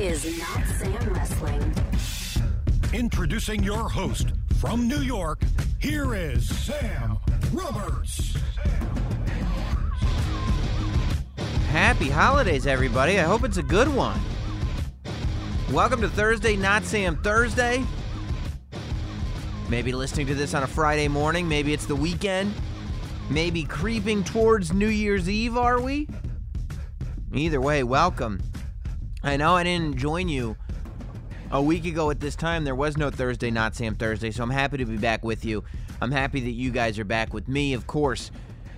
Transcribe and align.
is 0.00 0.38
Not 0.38 0.66
Sam 0.66 1.12
Wrestling. 1.12 1.74
Introducing 2.94 3.62
your 3.62 3.86
host 3.86 4.32
from 4.58 4.88
New 4.88 5.00
York, 5.00 5.42
here 5.78 6.14
is 6.14 6.48
Sam 6.48 7.18
Roberts. 7.52 8.34
Happy 11.68 12.08
holidays, 12.08 12.66
everybody. 12.66 13.20
I 13.20 13.24
hope 13.24 13.44
it's 13.44 13.58
a 13.58 13.62
good 13.62 13.88
one. 13.88 14.18
Welcome 15.70 16.00
to 16.00 16.08
Thursday, 16.08 16.56
Not 16.56 16.84
Sam 16.84 17.22
Thursday. 17.22 17.84
Maybe 19.68 19.92
listening 19.92 20.26
to 20.28 20.34
this 20.34 20.54
on 20.54 20.62
a 20.62 20.66
Friday 20.66 21.08
morning. 21.08 21.46
Maybe 21.46 21.74
it's 21.74 21.84
the 21.84 21.94
weekend. 21.94 22.54
Maybe 23.28 23.64
creeping 23.64 24.24
towards 24.24 24.72
New 24.72 24.88
Year's 24.88 25.28
Eve, 25.28 25.58
are 25.58 25.78
we? 25.78 26.08
Either 27.34 27.60
way, 27.60 27.82
welcome. 27.82 28.40
I 29.22 29.36
know 29.36 29.54
I 29.54 29.64
didn't 29.64 29.96
join 29.96 30.28
you 30.28 30.56
a 31.50 31.60
week 31.60 31.84
ago 31.84 32.10
at 32.10 32.20
this 32.20 32.34
time. 32.34 32.64
There 32.64 32.74
was 32.74 32.96
no 32.96 33.10
Thursday, 33.10 33.50
Not 33.50 33.74
Sam 33.74 33.94
Thursday, 33.94 34.30
so 34.30 34.42
I'm 34.42 34.50
happy 34.50 34.78
to 34.78 34.86
be 34.86 34.96
back 34.96 35.22
with 35.22 35.44
you. 35.44 35.62
I'm 36.00 36.10
happy 36.10 36.40
that 36.40 36.52
you 36.52 36.70
guys 36.70 36.98
are 36.98 37.04
back 37.04 37.34
with 37.34 37.46
me. 37.46 37.74
Of 37.74 37.86
course, 37.86 38.30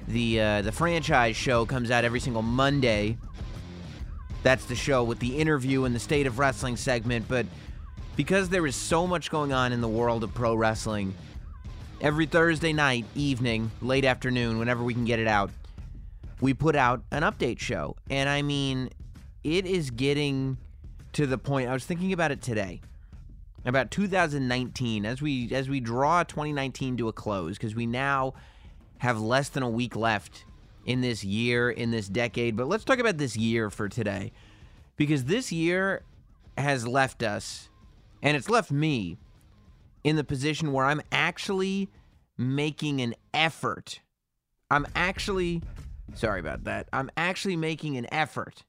the 0.08 0.40
uh, 0.40 0.62
the 0.62 0.72
franchise 0.72 1.36
show 1.36 1.64
comes 1.64 1.92
out 1.92 2.04
every 2.04 2.18
single 2.18 2.42
Monday. 2.42 3.18
That's 4.42 4.64
the 4.64 4.74
show 4.74 5.04
with 5.04 5.20
the 5.20 5.38
interview 5.38 5.84
and 5.84 5.94
the 5.94 6.00
state 6.00 6.26
of 6.26 6.40
wrestling 6.40 6.76
segment. 6.76 7.28
But 7.28 7.46
because 8.16 8.48
there 8.48 8.66
is 8.66 8.74
so 8.74 9.06
much 9.06 9.30
going 9.30 9.52
on 9.52 9.72
in 9.72 9.80
the 9.80 9.88
world 9.88 10.24
of 10.24 10.34
pro 10.34 10.56
wrestling, 10.56 11.14
every 12.00 12.26
Thursday 12.26 12.72
night, 12.72 13.04
evening, 13.14 13.70
late 13.80 14.04
afternoon, 14.04 14.58
whenever 14.58 14.82
we 14.82 14.94
can 14.94 15.04
get 15.04 15.20
it 15.20 15.28
out, 15.28 15.52
we 16.40 16.52
put 16.52 16.74
out 16.74 17.04
an 17.12 17.22
update 17.22 17.60
show. 17.60 17.94
And 18.10 18.28
I 18.28 18.42
mean, 18.42 18.90
it 19.44 19.66
is 19.66 19.90
getting 19.90 20.58
to 21.12 21.26
the 21.26 21.38
point. 21.38 21.68
I 21.68 21.72
was 21.72 21.84
thinking 21.84 22.12
about 22.12 22.30
it 22.30 22.42
today. 22.42 22.80
About 23.64 23.90
2019 23.90 25.06
as 25.06 25.22
we 25.22 25.52
as 25.52 25.68
we 25.68 25.78
draw 25.78 26.24
2019 26.24 26.96
to 26.96 27.08
a 27.08 27.12
close 27.12 27.56
because 27.56 27.76
we 27.76 27.86
now 27.86 28.34
have 28.98 29.20
less 29.20 29.48
than 29.48 29.62
a 29.62 29.68
week 29.68 29.94
left 29.94 30.44
in 30.84 31.00
this 31.00 31.22
year, 31.22 31.70
in 31.70 31.92
this 31.92 32.08
decade. 32.08 32.56
But 32.56 32.66
let's 32.66 32.84
talk 32.84 32.98
about 32.98 33.18
this 33.18 33.36
year 33.36 33.70
for 33.70 33.88
today. 33.88 34.32
Because 34.96 35.24
this 35.24 35.52
year 35.52 36.02
has 36.58 36.86
left 36.86 37.22
us, 37.22 37.68
and 38.22 38.36
it's 38.36 38.50
left 38.50 38.70
me, 38.70 39.16
in 40.04 40.16
the 40.16 40.24
position 40.24 40.72
where 40.72 40.84
I'm 40.84 41.00
actually 41.10 41.88
making 42.36 43.00
an 43.00 43.14
effort. 43.32 44.00
I'm 44.70 44.86
actually, 44.94 45.62
sorry 46.14 46.40
about 46.40 46.64
that, 46.64 46.88
I'm 46.92 47.10
actually 47.16 47.56
making 47.56 47.96
an 47.96 48.12
effort 48.12 48.64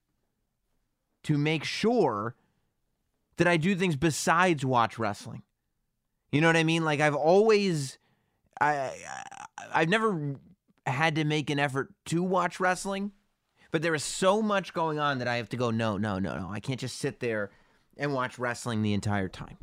to 1.24 1.38
make 1.38 1.64
sure 1.64 2.36
that 3.38 3.48
I 3.48 3.58
do 3.58 3.76
things 3.76 3.96
besides 3.96 4.66
watch 4.66 5.00
wrestling. 5.00 5.44
You 6.32 6.42
know 6.42 6.48
what 6.48 6.58
I 6.58 6.64
mean? 6.64 6.84
Like 6.84 7.00
I've 7.00 7.16
always 7.16 7.98
I, 8.60 8.74
I 8.76 8.92
I've 9.74 9.90
never 9.90 10.36
had 10.86 11.16
to 11.16 11.24
make 11.24 11.50
an 11.50 11.60
effort 11.60 11.94
to 12.06 12.22
watch 12.24 12.60
wrestling, 12.60 13.12
but 13.72 13.82
there 13.82 13.96
is 13.96 14.04
so 14.04 14.42
much 14.42 14.74
going 14.74 15.00
on 15.00 15.20
that 15.20 15.28
I 15.28 15.38
have 15.38 15.50
to 15.50 15.58
go 15.58 15.72
no, 15.72 15.98
no, 15.98 16.20
no, 16.20 16.38
no. 16.38 16.50
I 16.52 16.60
can't 16.60 16.80
just 16.80 16.98
sit 16.98 17.20
there 17.20 17.52
and 17.98 18.14
watch 18.14 18.38
wrestling 18.38 18.82
the 18.82 18.94
entire 18.94 19.30
time. 19.30 19.58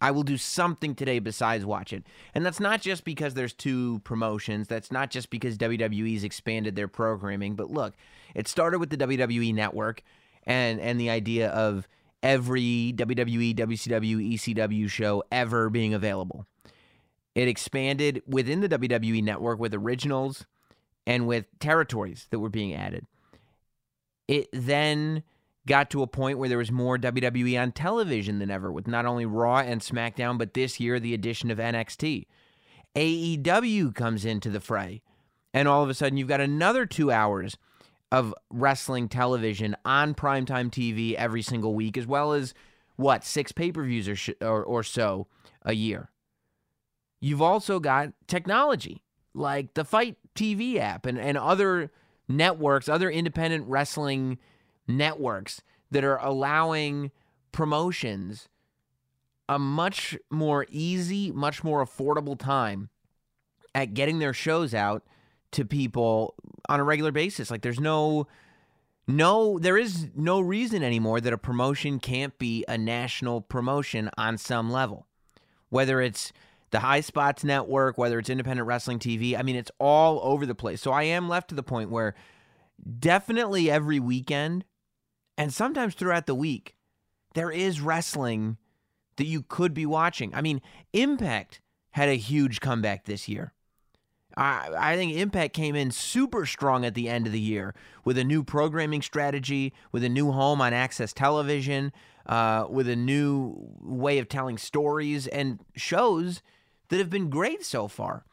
I 0.00 0.10
will 0.10 0.22
do 0.22 0.36
something 0.36 0.94
today 0.94 1.18
besides 1.18 1.64
watch 1.64 1.92
it. 1.92 2.04
And 2.34 2.44
that's 2.44 2.60
not 2.60 2.82
just 2.82 3.04
because 3.04 3.34
there's 3.34 3.54
two 3.54 4.00
promotions. 4.00 4.68
That's 4.68 4.92
not 4.92 5.10
just 5.10 5.30
because 5.30 5.56
WWE's 5.56 6.24
expanded 6.24 6.76
their 6.76 6.88
programming. 6.88 7.54
But 7.54 7.70
look, 7.70 7.94
it 8.34 8.46
started 8.46 8.80
with 8.80 8.90
the 8.90 8.98
WWE 8.98 9.54
network 9.54 10.02
and 10.46 10.80
and 10.80 11.00
the 11.00 11.10
idea 11.10 11.48
of 11.50 11.88
every 12.22 12.94
WWE, 12.96 13.54
WCW, 13.54 14.34
ECW 14.34 14.88
show 14.88 15.22
ever 15.30 15.68
being 15.68 15.92
available. 15.92 16.46
It 17.34 17.48
expanded 17.48 18.22
within 18.26 18.60
the 18.60 18.68
WWE 18.68 19.22
network 19.22 19.58
with 19.58 19.74
originals 19.74 20.46
and 21.06 21.26
with 21.26 21.46
territories 21.58 22.26
that 22.30 22.38
were 22.38 22.48
being 22.48 22.74
added. 22.74 23.06
It 24.26 24.48
then 24.52 25.22
got 25.66 25.90
to 25.90 26.02
a 26.02 26.06
point 26.06 26.38
where 26.38 26.48
there 26.48 26.58
was 26.58 26.70
more 26.70 26.96
WWE 26.96 27.60
on 27.60 27.72
television 27.72 28.38
than 28.38 28.50
ever, 28.50 28.70
with 28.70 28.86
not 28.86 29.06
only 29.06 29.26
Raw 29.26 29.58
and 29.58 29.80
SmackDown, 29.80 30.38
but 30.38 30.54
this 30.54 30.78
year 30.78 31.00
the 31.00 31.14
addition 31.14 31.50
of 31.50 31.58
NXT. 31.58 32.26
AEW 32.94 33.94
comes 33.94 34.24
into 34.24 34.50
the 34.50 34.60
fray, 34.60 35.02
and 35.52 35.66
all 35.66 35.82
of 35.82 35.90
a 35.90 35.94
sudden 35.94 36.16
you've 36.16 36.28
got 36.28 36.40
another 36.40 36.86
two 36.86 37.10
hours 37.10 37.56
of 38.14 38.32
wrestling 38.48 39.08
television 39.08 39.76
on 39.84 40.14
primetime 40.14 40.70
TV 40.70 41.14
every 41.14 41.42
single 41.42 41.74
week, 41.74 41.98
as 41.98 42.06
well 42.06 42.32
as 42.32 42.54
what 42.94 43.24
six 43.24 43.50
pay 43.50 43.72
per 43.72 43.82
views 43.82 44.08
or, 44.08 44.14
sh- 44.14 44.30
or, 44.40 44.62
or 44.62 44.84
so 44.84 45.26
a 45.62 45.74
year. 45.74 46.10
You've 47.20 47.42
also 47.42 47.80
got 47.80 48.12
technology 48.28 49.02
like 49.34 49.74
the 49.74 49.84
FITE 49.84 50.16
TV 50.36 50.76
app 50.78 51.06
and, 51.06 51.18
and 51.18 51.36
other 51.36 51.90
networks, 52.28 52.88
other 52.88 53.10
independent 53.10 53.66
wrestling 53.66 54.38
networks 54.86 55.60
that 55.90 56.04
are 56.04 56.18
allowing 56.18 57.10
promotions 57.50 58.48
a 59.48 59.58
much 59.58 60.16
more 60.30 60.66
easy, 60.68 61.32
much 61.32 61.64
more 61.64 61.84
affordable 61.84 62.38
time 62.38 62.90
at 63.74 63.92
getting 63.92 64.20
their 64.20 64.32
shows 64.32 64.72
out 64.72 65.02
to 65.54 65.64
people 65.64 66.34
on 66.68 66.80
a 66.80 66.84
regular 66.84 67.12
basis. 67.12 67.50
Like 67.50 67.62
there's 67.62 67.80
no 67.80 68.26
no 69.06 69.58
there 69.58 69.76
is 69.76 70.08
no 70.14 70.40
reason 70.40 70.82
anymore 70.82 71.20
that 71.20 71.32
a 71.32 71.38
promotion 71.38 71.98
can't 71.98 72.36
be 72.38 72.64
a 72.68 72.78
national 72.78 73.40
promotion 73.40 74.10
on 74.16 74.38
some 74.38 74.70
level. 74.70 75.06
Whether 75.70 76.00
it's 76.00 76.32
the 76.70 76.78
Highspots 76.78 77.44
Network, 77.44 77.98
whether 77.98 78.18
it's 78.18 78.30
independent 78.30 78.66
wrestling 78.66 78.98
TV, 78.98 79.38
I 79.38 79.42
mean 79.42 79.56
it's 79.56 79.70
all 79.78 80.20
over 80.22 80.46
the 80.46 80.54
place. 80.54 80.80
So 80.80 80.92
I 80.92 81.04
am 81.04 81.28
left 81.28 81.48
to 81.48 81.54
the 81.54 81.62
point 81.62 81.90
where 81.90 82.14
definitely 82.98 83.70
every 83.70 84.00
weekend 84.00 84.64
and 85.36 85.52
sometimes 85.52 85.94
throughout 85.94 86.26
the 86.26 86.34
week 86.34 86.76
there 87.34 87.50
is 87.50 87.80
wrestling 87.80 88.56
that 89.16 89.26
you 89.26 89.42
could 89.42 89.74
be 89.74 89.86
watching. 89.86 90.34
I 90.34 90.40
mean, 90.40 90.60
Impact 90.92 91.60
had 91.90 92.08
a 92.08 92.14
huge 92.14 92.60
comeback 92.60 93.04
this 93.04 93.28
year. 93.28 93.52
I, 94.36 94.96
think 94.96 95.14
Impact 95.14 95.54
came 95.54 95.76
in 95.76 95.90
super 95.90 96.46
strong 96.46 96.84
at 96.84 96.94
the 96.94 97.08
end 97.08 97.26
of 97.26 97.32
the 97.32 97.40
year 97.40 97.74
with 98.04 98.18
a 98.18 98.24
new 98.24 98.42
programming 98.42 99.02
strategy, 99.02 99.72
with 99.92 100.02
a 100.02 100.08
new 100.08 100.32
home 100.32 100.60
on 100.60 100.72
AXS 100.72 101.14
Television, 101.14 101.92
uh, 102.26 102.66
with 102.68 102.88
a 102.88 102.96
new 102.96 103.54
way 103.80 104.18
of 104.18 104.28
telling 104.28 104.58
stories 104.58 105.26
and 105.28 105.60
shows 105.76 106.42
that 106.88 106.98
have 106.98 107.10
been 107.10 107.30
great 107.30 107.64
so 107.64 107.86
far. 107.86 108.24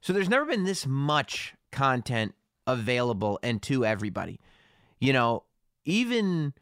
So 0.00 0.12
there's 0.12 0.28
never 0.28 0.44
been 0.44 0.64
this 0.64 0.86
much 0.86 1.54
content 1.72 2.34
available 2.66 3.38
and 3.42 3.62
to 3.62 3.84
everybody. 3.84 4.40
You 5.00 5.12
know, 5.12 5.44
even 5.84 6.54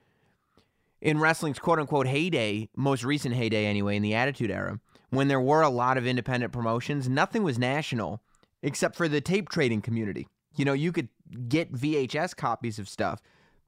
in 1.00 1.19
wrestling's 1.19 1.59
quote 1.59 1.78
unquote 1.78 2.06
heyday, 2.06 2.69
most 2.76 3.05
recent 3.05 3.34
heyday 3.34 3.66
anyway, 3.66 3.97
in 3.97 4.03
the 4.03 4.15
Attitude 4.15 4.50
Era, 4.50 4.81
when 5.11 5.28
there 5.28 5.41
were 5.41 5.62
a 5.62 5.69
lot 5.69 5.99
of 5.99 6.06
independent 6.06 6.53
promotions, 6.53 7.09
nothing 7.09 7.43
was 7.43 7.59
national 7.59 8.21
except 8.64 8.97
for 8.97 9.06
the 9.06 9.20
tape 9.20 9.48
trading 9.48 9.82
community. 9.82 10.26
You 10.56 10.64
know, 10.64 10.72
you 10.72 10.91
could 10.91 11.08
get 11.48 11.72
VHS 11.72 12.34
copies 12.34 12.78
of 12.80 12.88
stuff, 12.88 13.20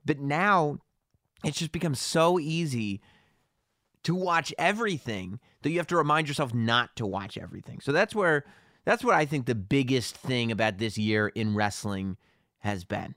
but 0.04 0.18
now 0.18 0.78
it's 1.44 1.58
just 1.58 1.70
become 1.70 1.94
so 1.94 2.40
easy 2.40 3.00
to 4.02 4.14
watch 4.14 4.54
everything 4.58 5.38
that 5.62 5.70
you 5.70 5.78
have 5.78 5.86
to 5.88 5.96
remind 5.96 6.28
yourself 6.28 6.54
not 6.54 6.96
to 6.96 7.06
watch 7.06 7.36
everything. 7.36 7.80
So 7.80 7.92
that's 7.92 8.14
where 8.14 8.44
that's 8.84 9.04
what 9.04 9.14
I 9.14 9.26
think 9.26 9.46
the 9.46 9.54
biggest 9.54 10.16
thing 10.16 10.50
about 10.50 10.78
this 10.78 10.96
year 10.96 11.28
in 11.28 11.54
wrestling 11.54 12.16
has 12.58 12.84
been. 12.84 13.16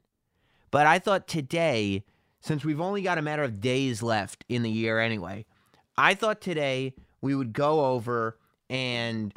But 0.72 0.86
I 0.86 1.00
thought 1.00 1.28
today, 1.28 2.04
since 2.42 2.66
we've 2.66 2.82
only 2.82 3.02
got 3.02 3.18
a 3.18 3.22
matter 3.22 3.44
of 3.44 3.62
days 3.62 4.04
left 4.04 4.44
in 4.50 4.64
the 4.64 4.70
year 4.70 5.00
anyway, 5.00 5.46
I 5.98 6.14
thought 6.14 6.42
today 6.42 6.96
we 7.22 7.36
would 7.36 7.54
go 7.54 7.86
over 7.86 8.38
and 8.70 9.34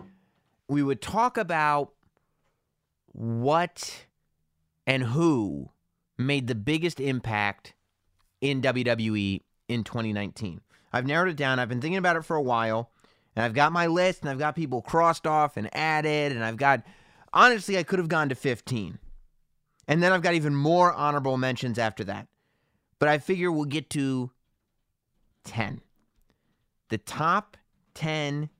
we 0.69 0.83
would 0.83 1.03
talk 1.03 1.37
about 1.37 1.93
what 3.13 4.07
and 4.87 5.03
who 5.03 5.71
made 6.19 6.47
the 6.47 6.55
biggest 6.55 7.01
impact 7.01 7.75
in 8.41 8.61
WWE 8.61 9.41
in 9.69 9.85
2019. 9.85 10.61
I've 10.93 11.07
narrowed 11.07 11.31
it 11.31 11.37
down. 11.37 11.59
I've 11.59 11.69
been 11.69 11.81
thinking 11.81 11.99
about 11.99 12.17
it 12.17 12.25
for 12.25 12.37
a 12.37 12.43
while, 12.43 12.91
and 13.35 13.45
I've 13.45 13.55
got 13.55 13.73
my 13.73 13.87
list, 13.87 14.23
and 14.23 14.31
I've 14.31 14.39
got 14.39 14.55
people 14.55 14.83
crossed 14.83 15.27
off 15.27 15.57
and 15.57 15.75
added, 15.75 16.33
and 16.33 16.45
I've 16.45 16.57
got, 16.57 16.83
honestly, 17.33 17.79
I 17.79 17.83
could 17.83 17.99
have 17.99 18.09
gone 18.09 18.29
to 18.29 18.35
15. 18.35 18.99
And 19.89 20.03
then 20.03 20.13
I've 20.13 20.23
got 20.23 20.35
even 20.35 20.55
more 20.55 20.93
honorable 20.93 21.37
mentions 21.37 21.79
after 21.79 22.05
that. 22.05 22.29
But 22.99 23.09
I 23.09 23.19
figure 23.19 23.51
we'll 23.51 23.65
get 23.65 23.91
to 23.91 24.31
10. 25.45 25.81
The 26.89 26.99
top 26.99 27.57
10, 27.95 28.51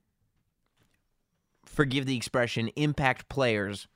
forgive 1.65 2.05
the 2.05 2.17
expression, 2.17 2.69
impact 2.69 3.29
players 3.29 3.87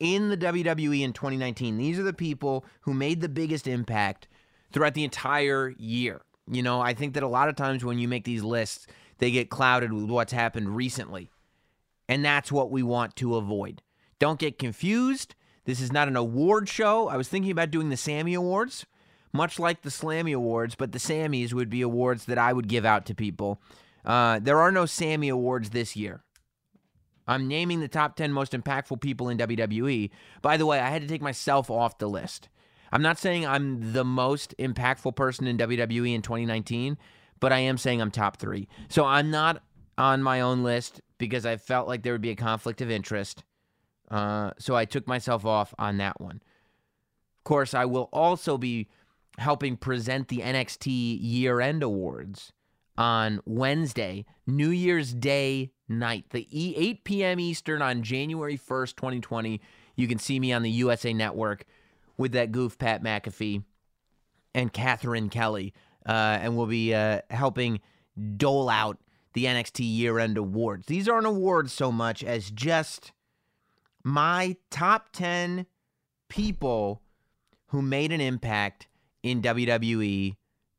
in 0.00 0.28
the 0.28 0.36
WWE 0.36 1.02
in 1.02 1.12
2019. 1.12 1.76
These 1.76 1.98
are 1.98 2.04
the 2.04 2.12
people 2.12 2.64
who 2.82 2.94
made 2.94 3.20
the 3.20 3.28
biggest 3.28 3.66
impact 3.66 4.28
throughout 4.72 4.94
the 4.94 5.04
entire 5.04 5.74
year. 5.78 6.22
You 6.50 6.62
know, 6.62 6.80
I 6.80 6.94
think 6.94 7.14
that 7.14 7.22
a 7.22 7.28
lot 7.28 7.48
of 7.48 7.56
times 7.56 7.84
when 7.84 7.98
you 7.98 8.08
make 8.08 8.24
these 8.24 8.42
lists, 8.42 8.86
they 9.18 9.30
get 9.30 9.50
clouded 9.50 9.92
with 9.92 10.04
what's 10.04 10.32
happened 10.32 10.76
recently. 10.76 11.30
And 12.08 12.24
that's 12.24 12.52
what 12.52 12.70
we 12.70 12.82
want 12.82 13.16
to 13.16 13.36
avoid. 13.36 13.82
Don't 14.18 14.38
get 14.38 14.58
confused. 14.58 15.34
This 15.64 15.80
is 15.80 15.92
not 15.92 16.08
an 16.08 16.16
award 16.16 16.68
show. 16.68 17.08
I 17.08 17.16
was 17.16 17.28
thinking 17.28 17.50
about 17.50 17.70
doing 17.70 17.88
the 17.88 17.96
Sammy 17.96 18.34
Awards, 18.34 18.84
much 19.32 19.58
like 19.58 19.82
the 19.82 19.90
Slammy 19.90 20.34
Awards, 20.34 20.74
but 20.74 20.92
the 20.92 20.98
Sammys 20.98 21.54
would 21.54 21.70
be 21.70 21.80
awards 21.80 22.26
that 22.26 22.36
I 22.36 22.52
would 22.52 22.68
give 22.68 22.84
out 22.84 23.06
to 23.06 23.14
people. 23.14 23.60
Uh, 24.04 24.38
there 24.38 24.60
are 24.60 24.70
no 24.70 24.84
Sammy 24.84 25.30
Awards 25.30 25.70
this 25.70 25.96
year. 25.96 26.22
I'm 27.26 27.48
naming 27.48 27.80
the 27.80 27.88
top 27.88 28.16
10 28.16 28.32
most 28.32 28.52
impactful 28.52 29.00
people 29.00 29.28
in 29.28 29.38
WWE. 29.38 30.10
By 30.42 30.56
the 30.56 30.66
way, 30.66 30.78
I 30.80 30.90
had 30.90 31.02
to 31.02 31.08
take 31.08 31.22
myself 31.22 31.70
off 31.70 31.98
the 31.98 32.08
list. 32.08 32.48
I'm 32.92 33.02
not 33.02 33.18
saying 33.18 33.46
I'm 33.46 33.92
the 33.92 34.04
most 34.04 34.54
impactful 34.58 35.16
person 35.16 35.46
in 35.46 35.58
WWE 35.58 36.14
in 36.14 36.22
2019, 36.22 36.98
but 37.40 37.52
I 37.52 37.58
am 37.58 37.78
saying 37.78 38.00
I'm 38.00 38.10
top 38.10 38.36
three. 38.36 38.68
So 38.88 39.04
I'm 39.04 39.30
not 39.30 39.62
on 39.98 40.22
my 40.22 40.40
own 40.40 40.62
list 40.62 41.00
because 41.18 41.46
I 41.46 41.56
felt 41.56 41.88
like 41.88 42.02
there 42.02 42.12
would 42.12 42.20
be 42.20 42.30
a 42.30 42.36
conflict 42.36 42.80
of 42.80 42.90
interest. 42.90 43.42
Uh, 44.10 44.50
so 44.58 44.76
I 44.76 44.84
took 44.84 45.08
myself 45.08 45.44
off 45.44 45.74
on 45.78 45.96
that 45.96 46.20
one. 46.20 46.42
Of 47.38 47.44
course, 47.44 47.74
I 47.74 47.84
will 47.84 48.08
also 48.12 48.58
be 48.58 48.88
helping 49.38 49.76
present 49.76 50.28
the 50.28 50.38
NXT 50.38 51.18
year 51.20 51.60
end 51.60 51.82
awards 51.82 52.52
on 52.96 53.40
Wednesday, 53.44 54.24
New 54.46 54.70
Year's 54.70 55.12
Day 55.12 55.72
night, 55.88 56.26
the 56.30 56.46
e- 56.50 56.74
8 56.76 57.04
p.m. 57.04 57.40
Eastern 57.40 57.82
on 57.82 58.02
January 58.02 58.56
1st, 58.56 58.96
2020. 58.96 59.60
You 59.96 60.08
can 60.08 60.18
see 60.18 60.40
me 60.40 60.52
on 60.52 60.62
the 60.62 60.70
USA 60.70 61.12
Network 61.12 61.64
with 62.16 62.32
that 62.32 62.52
goof 62.52 62.78
Pat 62.78 63.02
McAfee 63.02 63.62
and 64.54 64.72
Catherine 64.72 65.28
Kelley, 65.28 65.74
uh, 66.06 66.38
and 66.40 66.56
we'll 66.56 66.66
be 66.66 66.94
uh, 66.94 67.20
helping 67.30 67.80
dole 68.36 68.68
out 68.68 68.98
the 69.32 69.46
NXT 69.46 69.80
year-end 69.80 70.38
awards. 70.38 70.86
These 70.86 71.08
aren't 71.08 71.26
awards 71.26 71.72
so 71.72 71.90
much 71.90 72.22
as 72.22 72.50
just 72.50 73.12
my 74.04 74.56
top 74.70 75.10
10 75.12 75.66
people 76.28 77.02
who 77.68 77.82
made 77.82 78.12
an 78.12 78.20
impact 78.20 78.86
in 79.22 79.42
WWE 79.42 80.36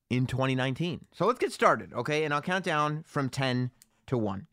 in 0.09 0.27
2019. 0.27 1.05
So 1.13 1.25
let's 1.25 1.39
get 1.39 1.51
started, 1.51 1.93
okay? 1.93 2.23
And 2.23 2.33
I'll 2.33 2.41
count 2.41 2.63
down 2.63 3.03
from 3.05 3.29
10 3.29 3.71
to 4.07 4.17
1. 4.17 4.47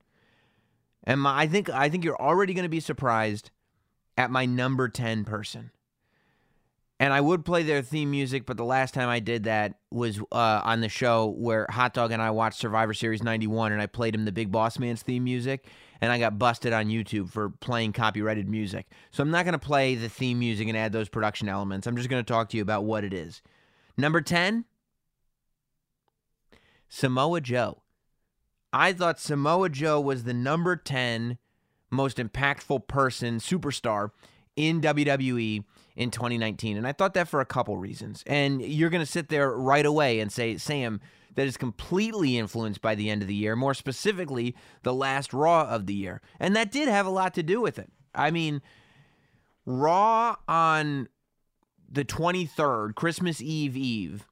And 1.05 1.21
my, 1.21 1.41
I 1.41 1.47
think 1.47 1.71
I 1.71 1.89
think 1.89 2.05
you're 2.05 2.21
already 2.21 2.55
going 2.55 2.65
to 2.65 2.69
be 2.69 2.81
surprised 2.81 3.51
at 4.17 4.31
my 4.31 4.47
number 4.47 4.89
10 4.89 5.25
person. 5.25 5.71
And 7.01 7.13
I 7.13 7.21
would 7.21 7.45
play 7.45 7.65
their 7.65 7.83
theme 7.83 8.13
music, 8.13 8.47
but 8.47 8.57
the 8.57 8.65
last 8.65 8.95
time 8.95 9.09
I 9.09 9.19
did 9.19 9.45
that 9.45 9.75
was 9.91 10.21
uh, 10.31 10.61
on 10.63 10.83
the 10.83 10.89
show 10.89 11.35
where 11.37 11.67
Hot 11.69 11.95
Dog 11.95 12.13
and 12.13 12.23
I 12.23 12.31
watched 12.31 12.61
Survivor 12.61 12.95
Series 12.95 13.25
91, 13.25 13.73
and 13.73 13.83
I 13.83 13.87
played 13.87 14.15
him 14.15 14.25
the 14.25 14.31
Big 14.31 14.53
Boss 14.53 14.79
Man's 14.79 15.03
theme 15.03 15.25
music, 15.25 15.67
and 16.01 16.13
I 16.13 16.21
got 16.21 16.39
busted 16.39 16.73
on 16.73 16.87
YouTube 16.87 17.29
for 17.29 17.51
playing 17.51 17.93
copyrighted 17.93 18.49
music. 18.49 18.87
So 19.11 19.21
I'm 19.21 19.33
not 19.33 19.45
going 19.45 19.55
to 19.55 19.59
play 19.59 19.97
the 19.97 20.09
theme 20.09 20.39
music 20.39 20.69
and 20.69 20.77
add 20.77 20.93
those 20.93 21.09
production 21.09 21.49
elements. 21.49 21.89
I'm 21.89 21.97
just 21.97 22.09
going 22.09 22.23
to 22.25 22.33
talk 22.33 22.51
to 22.51 22.57
you 22.57 22.63
about 22.63 22.85
what 22.85 23.03
it 23.03 23.13
is. 23.13 23.43
Number 23.97 24.21
10, 24.21 24.65
Samoa 26.89 27.41
Joe. 27.41 27.82
I 28.73 28.93
thought 28.93 29.21
Samoa 29.21 29.69
Joe 29.69 30.01
was 30.01 30.25
the 30.25 30.35
number 30.35 30.77
10 30.77 31.39
most 31.91 32.17
impactful 32.17 32.89
person, 32.89 33.37
superstar 33.37 34.11
in 34.57 34.81
WWE 34.81 35.65
in 35.97 36.11
2019. 36.11 36.77
And 36.77 36.87
I 36.87 36.93
thought 36.93 37.15
that 37.15 37.29
for 37.29 37.41
a 37.41 37.47
couple 37.47 37.77
reasons. 37.77 38.25
And 38.27 38.63
you're 38.63 38.91
going 38.91 39.05
to 39.05 39.11
sit 39.11 39.29
there 39.29 39.51
right 39.51 39.85
away 39.85 40.21
and 40.21 40.33
say, 40.33 40.57
Sam, 40.57 41.01
that 41.35 41.47
is 41.47 41.57
completely 41.57 42.39
influenced 42.39 42.81
by 42.81 42.95
the 42.95 43.11
end 43.11 43.23
of 43.23 43.29
the 43.29 43.35
year, 43.35 43.57
more 43.57 43.75
specifically, 43.75 44.55
the 44.83 44.95
last 44.95 45.33
Raw 45.33 45.69
of 45.69 45.87
the 45.87 45.95
year. 45.95 46.21
And 46.41 46.57
that 46.57 46.71
did 46.71 46.89
have 46.89 47.07
a 47.07 47.11
lot 47.11 47.35
to 47.35 47.43
do 47.43 47.61
with 47.61 47.79
it. 47.79 47.91
I 48.15 48.31
mean, 48.31 48.61
Raw 49.65 50.37
on 50.49 51.09
the 51.91 52.05
23rd, 52.05 52.95
Christmas 52.95 53.41
Eve 53.41 53.77
Eve, 53.77 54.27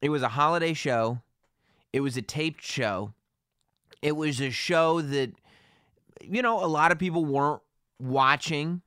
it 0.00 0.08
was 0.08 0.22
a 0.22 0.28
holiday 0.28 0.72
show, 0.72 1.20
it 1.92 2.00
was 2.00 2.16
a 2.16 2.22
taped 2.22 2.62
show. 2.62 3.14
It 4.02 4.16
was 4.16 4.40
a 4.40 4.50
show 4.50 5.00
that, 5.00 5.32
you 6.20 6.42
know, 6.42 6.62
a 6.62 6.66
lot 6.66 6.92
of 6.92 6.98
people 6.98 7.24
weren't 7.24 7.62
watching 7.98 8.82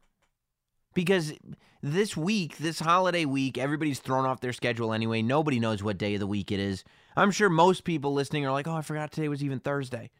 because 0.93 1.33
this 1.81 2.17
week, 2.17 2.57
this 2.57 2.79
holiday 2.79 3.25
week, 3.25 3.57
everybody's 3.57 3.99
thrown 3.99 4.25
off 4.25 4.41
their 4.41 4.53
schedule 4.53 4.93
anyway. 4.93 5.21
Nobody 5.21 5.59
knows 5.59 5.81
what 5.81 5.97
day 5.97 6.15
of 6.15 6.19
the 6.19 6.27
week 6.27 6.51
it 6.51 6.59
is. 6.59 6.83
I'm 7.15 7.31
sure 7.31 7.49
most 7.49 7.83
people 7.83 8.13
listening 8.13 8.45
are 8.45 8.51
like, 8.51 8.67
oh, 8.67 8.75
I 8.75 8.81
forgot 8.81 9.11
today 9.11 9.29
was 9.29 9.43
even 9.43 9.59
Thursday. 9.59 10.11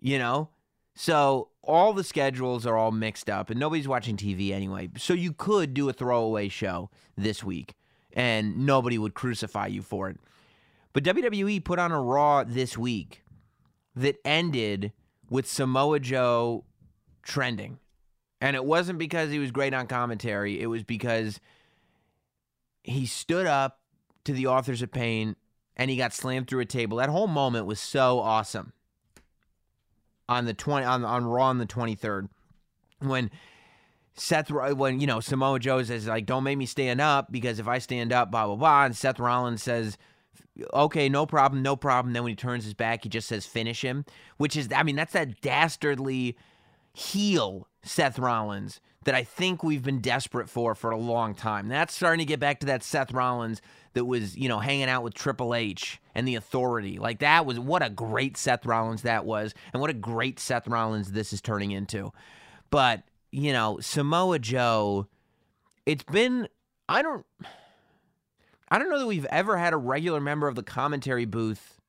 You 0.00 0.18
know? 0.18 0.50
So 0.94 1.50
all 1.62 1.92
the 1.92 2.04
schedules 2.04 2.66
are 2.66 2.76
all 2.76 2.90
mixed 2.90 3.28
up 3.30 3.50
and 3.50 3.60
nobody's 3.60 3.86
watching 3.86 4.16
TV 4.16 4.50
anyway. 4.50 4.88
So 4.96 5.14
you 5.14 5.32
could 5.32 5.74
do 5.74 5.88
a 5.88 5.92
throwaway 5.92 6.48
show 6.48 6.90
this 7.16 7.44
week 7.44 7.74
and 8.12 8.66
nobody 8.66 8.98
would 8.98 9.14
crucify 9.14 9.66
you 9.66 9.82
for 9.82 10.08
it. 10.08 10.18
But 10.94 11.04
WWE 11.04 11.62
put 11.62 11.78
on 11.78 11.92
a 11.92 12.00
Raw 12.00 12.44
this 12.44 12.78
week 12.78 13.22
that 13.96 14.16
ended 14.24 14.92
with 15.28 15.48
Samoa 15.48 15.98
Joe 15.98 16.64
trending. 17.22 17.78
And 18.40 18.54
it 18.54 18.64
wasn't 18.64 18.98
because 18.98 19.30
he 19.30 19.38
was 19.38 19.50
great 19.50 19.74
on 19.74 19.86
commentary, 19.86 20.60
it 20.60 20.66
was 20.66 20.84
because 20.84 21.40
he 22.82 23.06
stood 23.06 23.46
up 23.46 23.80
to 24.24 24.32
the 24.32 24.46
authors 24.46 24.82
of 24.82 24.92
pain 24.92 25.34
and 25.76 25.90
he 25.90 25.96
got 25.96 26.12
slammed 26.12 26.48
through 26.48 26.60
a 26.60 26.66
table. 26.66 26.98
That 26.98 27.08
whole 27.08 27.26
moment 27.26 27.66
was 27.66 27.80
so 27.80 28.20
awesome. 28.20 28.72
On 30.28 30.44
the 30.44 30.54
20 30.54 30.84
on 30.84 31.04
on 31.04 31.24
Raw 31.24 31.46
on 31.46 31.58
the 31.58 31.66
23rd 31.66 32.28
when 32.98 33.30
Seth 34.14 34.50
when 34.50 35.00
you 35.00 35.06
know 35.06 35.20
Samoa 35.20 35.60
Joe 35.60 35.82
says 35.84 36.08
like 36.08 36.26
don't 36.26 36.42
make 36.42 36.58
me 36.58 36.66
stand 36.66 37.00
up 37.00 37.30
because 37.30 37.60
if 37.60 37.68
I 37.68 37.78
stand 37.78 38.12
up 38.12 38.32
blah 38.32 38.46
blah 38.46 38.56
blah 38.56 38.84
and 38.86 38.96
Seth 38.96 39.20
Rollins 39.20 39.62
says 39.62 39.96
okay, 40.72 41.08
no 41.08 41.26
problem, 41.26 41.62
no 41.62 41.76
problem. 41.76 42.12
Then 42.12 42.22
when 42.22 42.30
he 42.30 42.36
turns 42.36 42.64
his 42.64 42.74
back, 42.74 43.02
he 43.02 43.08
just 43.08 43.28
says 43.28 43.46
finish 43.46 43.82
him, 43.82 44.04
which 44.36 44.56
is, 44.56 44.68
I 44.74 44.82
mean, 44.82 44.96
that's 44.96 45.12
that 45.12 45.40
dastardly 45.40 46.36
heel 46.92 47.68
Seth 47.82 48.18
Rollins 48.18 48.80
that 49.04 49.14
I 49.14 49.22
think 49.22 49.62
we've 49.62 49.84
been 49.84 50.00
desperate 50.00 50.50
for 50.50 50.74
for 50.74 50.90
a 50.90 50.96
long 50.96 51.34
time. 51.34 51.68
That's 51.68 51.94
starting 51.94 52.18
to 52.18 52.24
get 52.24 52.40
back 52.40 52.60
to 52.60 52.66
that 52.66 52.82
Seth 52.82 53.12
Rollins 53.12 53.62
that 53.94 54.04
was, 54.04 54.36
you 54.36 54.48
know, 54.48 54.58
hanging 54.58 54.88
out 54.88 55.04
with 55.04 55.14
Triple 55.14 55.54
H 55.54 56.00
and 56.14 56.26
the 56.26 56.34
authority. 56.34 56.98
Like 56.98 57.20
that 57.20 57.46
was 57.46 57.58
what 57.60 57.84
a 57.84 57.90
great 57.90 58.36
Seth 58.36 58.66
Rollins 58.66 59.02
that 59.02 59.24
was, 59.24 59.54
and 59.72 59.80
what 59.80 59.90
a 59.90 59.94
great 59.94 60.40
Seth 60.40 60.66
Rollins 60.66 61.12
this 61.12 61.32
is 61.32 61.40
turning 61.40 61.70
into. 61.70 62.12
But, 62.70 63.04
you 63.30 63.52
know, 63.52 63.78
Samoa 63.80 64.40
Joe, 64.40 65.06
it's 65.86 66.04
been, 66.04 66.48
I 66.88 67.02
don't. 67.02 67.24
I 68.68 68.78
don't 68.78 68.90
know 68.90 68.98
that 68.98 69.06
we've 69.06 69.26
ever 69.26 69.56
had 69.56 69.72
a 69.72 69.78
regular 69.78 70.20
member 70.20 70.48
of 70.48 70.56
the 70.56 70.62
commentary 70.62 71.24
booth. 71.24 71.80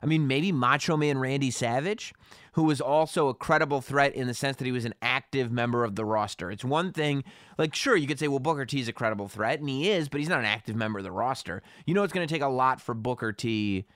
I 0.00 0.06
mean, 0.06 0.28
maybe 0.28 0.52
Macho 0.52 0.96
Man 0.96 1.18
Randy 1.18 1.50
Savage, 1.50 2.14
who 2.52 2.62
was 2.62 2.80
also 2.80 3.28
a 3.28 3.34
credible 3.34 3.80
threat 3.80 4.14
in 4.14 4.28
the 4.28 4.34
sense 4.34 4.56
that 4.56 4.64
he 4.64 4.72
was 4.72 4.84
an 4.84 4.94
active 5.02 5.50
member 5.50 5.82
of 5.82 5.96
the 5.96 6.04
roster. 6.04 6.52
It's 6.52 6.64
one 6.64 6.92
thing, 6.92 7.24
like, 7.56 7.74
sure, 7.74 7.96
you 7.96 8.06
could 8.06 8.18
say, 8.18 8.28
well, 8.28 8.38
Booker 8.38 8.64
T 8.64 8.78
is 8.78 8.88
a 8.88 8.92
credible 8.92 9.26
threat, 9.26 9.58
and 9.58 9.68
he 9.68 9.90
is, 9.90 10.08
but 10.08 10.20
he's 10.20 10.28
not 10.28 10.38
an 10.38 10.44
active 10.44 10.76
member 10.76 11.00
of 11.00 11.04
the 11.04 11.10
roster. 11.10 11.62
You 11.84 11.94
know, 11.94 12.04
it's 12.04 12.12
going 12.12 12.26
to 12.26 12.32
take 12.32 12.42
a 12.42 12.48
lot 12.48 12.80
for 12.80 12.94
Booker 12.94 13.32
T 13.32 13.86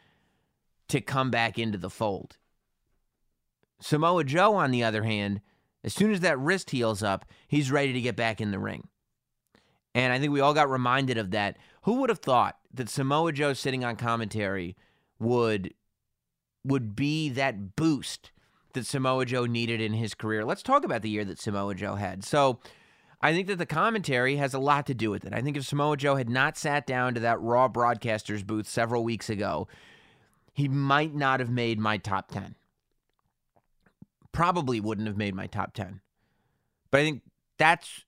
to 0.89 1.01
come 1.01 1.31
back 1.31 1.59
into 1.59 1.79
the 1.79 1.91
fold. 1.91 2.37
Samoa 3.81 4.25
Joe, 4.25 4.55
on 4.57 4.73
the 4.73 4.85
other 4.85 5.05
hand, 5.05 5.41
as 5.85 5.95
soon 5.95 6.13
as 6.13 6.21
that 6.21 6.39
wrist 6.39 6.71
heals 6.71 7.03
up, 7.03 7.25
he's 7.49 7.71
ready 7.71 7.93
to 7.93 8.01
get 8.01 8.17
back 8.17 8.41
in 8.41 8.51
the 8.51 8.59
ring. 8.59 8.89
And 9.95 10.13
I 10.13 10.19
think 10.19 10.33
we 10.33 10.41
all 10.41 10.55
got 10.55 10.71
reminded 10.71 11.19
of 11.19 11.33
that. 11.33 11.59
Who 11.83 11.95
would 11.95 12.11
have 12.11 12.21
thought 12.21 12.59
that 12.73 12.89
Samoa 12.89 13.33
Joe 13.33 13.53
sitting 13.53 13.85
on 13.85 13.97
commentary 13.97 14.77
would 15.19 15.75
would 16.65 16.95
be 16.95 17.29
that 17.31 17.75
boost 17.75 18.31
that 18.73 18.87
Samoa 18.87 19.27
Joe 19.27 19.47
needed 19.47 19.81
in 19.81 19.93
his 19.95 20.15
career? 20.15 20.45
Let's 20.45 20.63
talk 20.63 20.85
about 20.85 21.03
the 21.03 21.11
year 21.11 21.25
that 21.25 21.41
Samoa 21.41 21.75
Joe 21.75 21.97
had. 21.97 22.25
So, 22.25 22.61
I 23.21 23.33
think 23.33 23.47
that 23.47 23.59
the 23.59 23.67
commentary 23.67 24.37
has 24.37 24.53
a 24.53 24.59
lot 24.59 24.87
to 24.87 24.95
do 24.95 25.11
with 25.11 25.25
it. 25.25 25.33
I 25.33 25.43
think 25.43 25.57
if 25.57 25.65
Samoa 25.65 25.97
Joe 25.97 26.17
had 26.17 26.29
not 26.29 26.57
sat 26.57 26.87
down 26.87 27.15
to 27.15 27.21
that 27.21 27.41
Raw 27.41 27.69
broadcaster's 27.69 28.43
booth 28.43 28.69
several 28.69 29.05
weeks 29.05 29.31
ago, 29.31 29.69
he 30.53 30.69
might 30.69 31.15
not 31.15 31.39
have 31.39 31.51
made 31.51 31.79
my 31.79 31.99
top 31.99 32.31
10. 32.33 32.57
Probably 34.33 34.81
wouldn't 34.81 35.07
have 35.07 35.17
made 35.17 35.35
my 35.35 35.47
top 35.47 35.73
10. 35.73 36.01
But 36.91 37.01
I 37.01 37.05
think 37.05 37.23
that's 37.59 38.05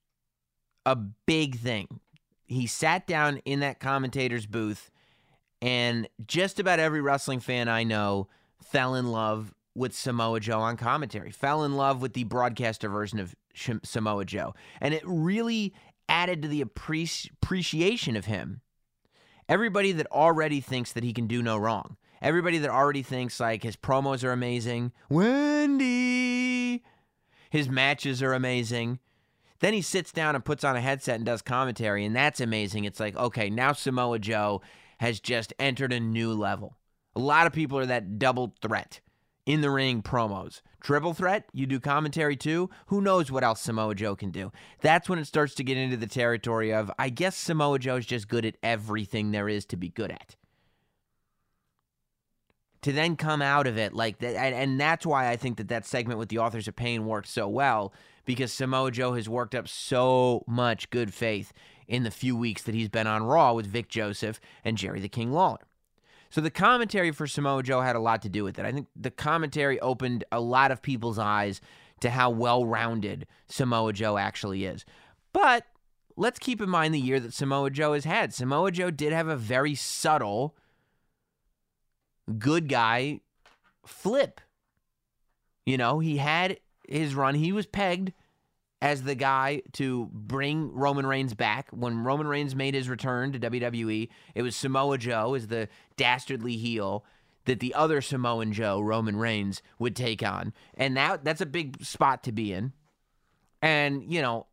a 0.85 0.95
big 0.95 1.59
thing. 1.59 2.01
He 2.45 2.67
sat 2.67 3.07
down 3.07 3.37
in 3.45 3.61
that 3.61 3.79
commentator's 3.79 4.45
booth, 4.45 4.91
and 5.61 6.07
just 6.25 6.59
about 6.59 6.79
every 6.79 7.01
wrestling 7.01 7.39
fan 7.39 7.67
I 7.67 7.83
know 7.83 8.27
fell 8.61 8.95
in 8.95 9.11
love 9.11 9.53
with 9.73 9.95
Samoa 9.95 10.39
Joe 10.39 10.59
on 10.59 10.77
commentary, 10.77 11.31
fell 11.31 11.63
in 11.63 11.75
love 11.75 12.01
with 12.01 12.13
the 12.13 12.23
broadcaster 12.23 12.87
version 12.89 13.19
of 13.19 13.35
Samoa 13.83 14.25
Joe. 14.25 14.53
And 14.79 14.93
it 14.93 15.03
really 15.05 15.73
added 16.07 16.41
to 16.43 16.47
the 16.47 16.63
appreci- 16.63 17.31
appreciation 17.31 18.15
of 18.15 18.25
him 18.25 18.61
Everybody 19.47 19.91
that 19.91 20.11
already 20.11 20.59
thinks 20.59 20.91
that 20.93 21.03
he 21.03 21.13
can 21.13 21.27
do 21.27 21.43
no 21.43 21.57
wrong. 21.57 21.97
Everybody 22.21 22.57
that 22.59 22.69
already 22.69 23.03
thinks 23.03 23.39
like 23.39 23.61
his 23.61 23.75
promos 23.75 24.23
are 24.23 24.31
amazing. 24.31 24.91
Wendy. 25.09 26.83
His 27.51 27.69
matches 27.69 28.23
are 28.23 28.33
amazing. 28.33 28.99
Then 29.59 29.73
he 29.73 29.81
sits 29.81 30.11
down 30.11 30.35
and 30.35 30.43
puts 30.43 30.63
on 30.63 30.75
a 30.75 30.81
headset 30.81 31.15
and 31.15 31.25
does 31.25 31.41
commentary, 31.41 32.05
and 32.05 32.15
that's 32.15 32.41
amazing. 32.41 32.85
It's 32.85 32.99
like, 32.99 33.15
okay, 33.15 33.49
now 33.49 33.73
Samoa 33.73 34.19
Joe 34.19 34.61
has 34.99 35.19
just 35.19 35.53
entered 35.59 35.93
a 35.93 35.99
new 35.99 36.33
level. 36.33 36.77
A 37.15 37.19
lot 37.19 37.47
of 37.47 37.53
people 37.53 37.77
are 37.77 37.85
that 37.85 38.19
double 38.19 38.53
threat 38.61 38.99
in 39.45 39.61
the 39.61 39.69
ring 39.69 40.01
promos. 40.01 40.61
Triple 40.81 41.13
threat, 41.13 41.45
you 41.53 41.65
do 41.65 41.79
commentary 41.79 42.35
too. 42.35 42.69
Who 42.87 43.01
knows 43.01 43.31
what 43.31 43.43
else 43.43 43.61
Samoa 43.61 43.95
Joe 43.95 44.15
can 44.15 44.31
do? 44.31 44.51
That's 44.81 45.07
when 45.07 45.19
it 45.19 45.25
starts 45.25 45.55
to 45.55 45.63
get 45.63 45.77
into 45.77 45.97
the 45.97 46.07
territory 46.07 46.73
of, 46.73 46.91
I 46.99 47.09
guess 47.09 47.35
Samoa 47.35 47.79
Joe's 47.79 48.05
just 48.05 48.27
good 48.27 48.45
at 48.45 48.57
everything 48.61 49.31
there 49.31 49.49
is 49.49 49.65
to 49.67 49.77
be 49.77 49.89
good 49.89 50.11
at. 50.11 50.35
To 52.81 52.91
then 52.91 53.15
come 53.15 53.41
out 53.41 53.65
of 53.65 53.77
it 53.77 53.93
like 53.93 54.19
that, 54.19 54.35
and, 54.35 54.79
that's 54.79 55.07
why 55.07 55.29
I 55.29 55.37
think 55.37 55.57
that 55.57 55.69
that 55.69 55.85
segment 55.85 56.19
with 56.19 56.29
the 56.29 56.37
authors 56.37 56.67
of 56.67 56.75
pain 56.75 57.07
worked 57.07 57.29
so 57.29 57.47
well 57.47 57.93
because 58.25 58.51
Samoa 58.51 58.91
Joe 58.91 59.13
has 59.13 59.29
worked 59.29 59.55
up 59.55 59.67
so 59.67 60.43
much 60.47 60.89
good 60.89 61.13
faith 61.13 61.53
in 61.87 62.03
the 62.03 62.11
few 62.11 62.35
weeks 62.35 62.63
that 62.63 62.75
he's 62.75 62.89
been 62.89 63.07
on 63.07 63.23
Raw 63.23 63.53
with 63.53 63.67
Vic 63.67 63.87
Joseph 63.87 64.39
and 64.63 64.77
Jerry 64.77 64.99
the 64.99 65.09
King 65.09 65.31
Lawler. 65.31 65.59
So 66.29 66.41
the 66.41 66.49
commentary 66.49 67.11
for 67.11 67.27
Samoa 67.27 67.63
Joe 67.63 67.81
had 67.81 67.95
a 67.95 67.99
lot 67.99 68.21
to 68.23 68.29
do 68.29 68.43
with 68.43 68.59
it. 68.59 68.65
I 68.65 68.71
think 68.71 68.87
the 68.95 69.11
commentary 69.11 69.79
opened 69.79 70.23
a 70.31 70.39
lot 70.39 70.71
of 70.71 70.81
people's 70.81 71.19
eyes 71.19 71.61
to 72.01 72.09
how 72.09 72.29
well 72.29 72.65
rounded 72.65 73.27
Samoa 73.47 73.93
Joe 73.93 74.17
actually 74.17 74.65
is. 74.65 74.83
But 75.31 75.65
let's 76.17 76.39
keep 76.39 76.59
in 76.61 76.69
mind 76.69 76.93
the 76.93 76.99
year 76.99 77.19
that 77.19 77.33
Samoa 77.33 77.69
Joe 77.69 77.93
has 77.93 78.05
had. 78.05 78.33
Samoa 78.33 78.71
Joe 78.71 78.91
did 78.91 79.13
have 79.13 79.27
a 79.27 79.37
very 79.37 79.75
subtle 79.75 80.55
good 82.37 82.67
guy 82.67 83.21
flip. 83.85 84.41
You 85.65 85.77
know, 85.77 85.99
he 85.99 86.17
had 86.17 86.59
his 86.87 87.15
run, 87.15 87.35
he 87.35 87.51
was 87.51 87.65
pegged 87.65 88.13
as 88.81 89.03
the 89.03 89.15
guy 89.15 89.61
to 89.73 90.09
bring 90.11 90.71
Roman 90.73 91.05
Reigns 91.05 91.33
back. 91.33 91.69
When 91.71 92.03
Roman 92.03 92.27
Reigns 92.27 92.55
made 92.55 92.73
his 92.73 92.89
return 92.89 93.31
to 93.31 93.39
WWE, 93.39 94.09
it 94.35 94.41
was 94.41 94.55
Samoa 94.55 94.97
Joe 94.97 95.33
as 95.33 95.47
the 95.47 95.69
dastardly 95.97 96.57
heel 96.57 97.05
that 97.45 97.59
the 97.59 97.73
other 97.73 98.01
Samoan 98.01 98.53
Joe, 98.53 98.79
Roman 98.79 99.15
Reigns, 99.15 99.61
would 99.79 99.95
take 99.95 100.23
on. 100.23 100.53
And 100.75 100.97
that 100.97 101.23
that's 101.23 101.41
a 101.41 101.45
big 101.45 101.83
spot 101.83 102.23
to 102.23 102.31
be 102.31 102.53
in. 102.53 102.73
And, 103.61 104.03
you 104.11 104.21
know, 104.21 104.47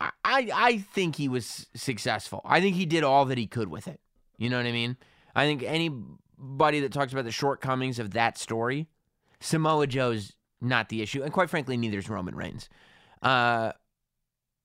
I 0.00 0.50
I 0.52 0.78
think 0.78 1.16
he 1.16 1.28
was 1.28 1.66
successful. 1.74 2.40
I 2.44 2.60
think 2.60 2.76
he 2.76 2.86
did 2.86 3.04
all 3.04 3.26
that 3.26 3.38
he 3.38 3.46
could 3.46 3.68
with 3.68 3.86
it. 3.86 4.00
You 4.38 4.48
know 4.48 4.56
what 4.56 4.66
I 4.66 4.72
mean? 4.72 4.96
I 5.34 5.46
think 5.46 5.62
anybody 5.62 6.80
that 6.80 6.92
talks 6.92 7.12
about 7.12 7.24
the 7.24 7.32
shortcomings 7.32 7.98
of 7.98 8.12
that 8.12 8.38
story, 8.38 8.88
Samoa 9.40 9.86
Joe's 9.86 10.32
not 10.60 10.88
the 10.88 11.02
issue, 11.02 11.22
and 11.22 11.32
quite 11.32 11.50
frankly, 11.50 11.76
neither 11.76 11.98
is 11.98 12.08
Roman 12.08 12.34
Reigns. 12.34 12.68
Uh, 13.22 13.72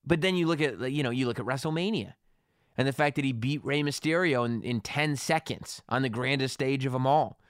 but 0.04 0.20
then 0.20 0.36
you 0.36 0.46
look 0.46 0.60
at 0.60 0.92
you 0.92 1.02
know 1.02 1.10
you 1.10 1.26
look 1.26 1.38
at 1.38 1.46
WrestleMania, 1.46 2.14
and 2.76 2.86
the 2.86 2.92
fact 2.92 3.16
that 3.16 3.24
he 3.24 3.32
beat 3.32 3.64
Rey 3.64 3.82
Mysterio 3.82 4.44
in, 4.44 4.62
in 4.62 4.80
ten 4.80 5.16
seconds 5.16 5.82
on 5.88 6.02
the 6.02 6.08
grandest 6.08 6.54
stage 6.54 6.86
of 6.86 6.92
them 6.92 7.06
all. 7.06 7.40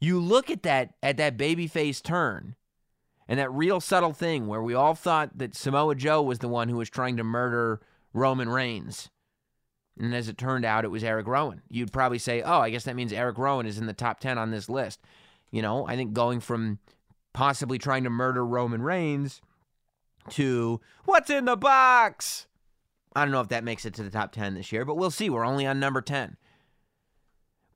You 0.00 0.20
look 0.20 0.50
at 0.50 0.62
that 0.64 0.94
at 1.02 1.16
that 1.16 1.36
babyface 1.36 2.02
turn, 2.02 2.56
and 3.28 3.38
that 3.38 3.52
real 3.52 3.80
subtle 3.80 4.12
thing 4.12 4.46
where 4.46 4.62
we 4.62 4.74
all 4.74 4.94
thought 4.94 5.38
that 5.38 5.54
Samoa 5.54 5.94
Joe 5.94 6.22
was 6.22 6.40
the 6.40 6.48
one 6.48 6.68
who 6.68 6.76
was 6.76 6.90
trying 6.90 7.16
to 7.16 7.24
murder 7.24 7.80
Roman 8.12 8.48
Reigns. 8.48 9.10
And 9.98 10.14
as 10.14 10.28
it 10.28 10.36
turned 10.36 10.64
out, 10.64 10.84
it 10.84 10.90
was 10.90 11.04
Eric 11.04 11.26
Rowan. 11.26 11.62
You'd 11.70 11.92
probably 11.92 12.18
say, 12.18 12.42
oh, 12.42 12.58
I 12.58 12.70
guess 12.70 12.84
that 12.84 12.96
means 12.96 13.12
Eric 13.12 13.38
Rowan 13.38 13.66
is 13.66 13.78
in 13.78 13.86
the 13.86 13.92
top 13.92 14.18
10 14.18 14.38
on 14.38 14.50
this 14.50 14.68
list. 14.68 15.00
You 15.52 15.62
know, 15.62 15.86
I 15.86 15.94
think 15.94 16.12
going 16.12 16.40
from 16.40 16.80
possibly 17.34 17.76
trying 17.76 18.04
to 18.04 18.10
murder 18.10 18.46
Roman 18.46 18.80
Reigns 18.80 19.42
to 20.30 20.80
what's 21.04 21.28
in 21.28 21.44
the 21.44 21.56
box. 21.56 22.46
I 23.14 23.24
don't 23.24 23.32
know 23.32 23.42
if 23.42 23.48
that 23.48 23.64
makes 23.64 23.84
it 23.84 23.92
to 23.94 24.02
the 24.02 24.10
top 24.10 24.32
10 24.32 24.54
this 24.54 24.72
year, 24.72 24.86
but 24.86 24.96
we'll 24.96 25.10
see. 25.10 25.28
We're 25.28 25.44
only 25.44 25.66
on 25.66 25.78
number 25.78 26.00
10. 26.00 26.38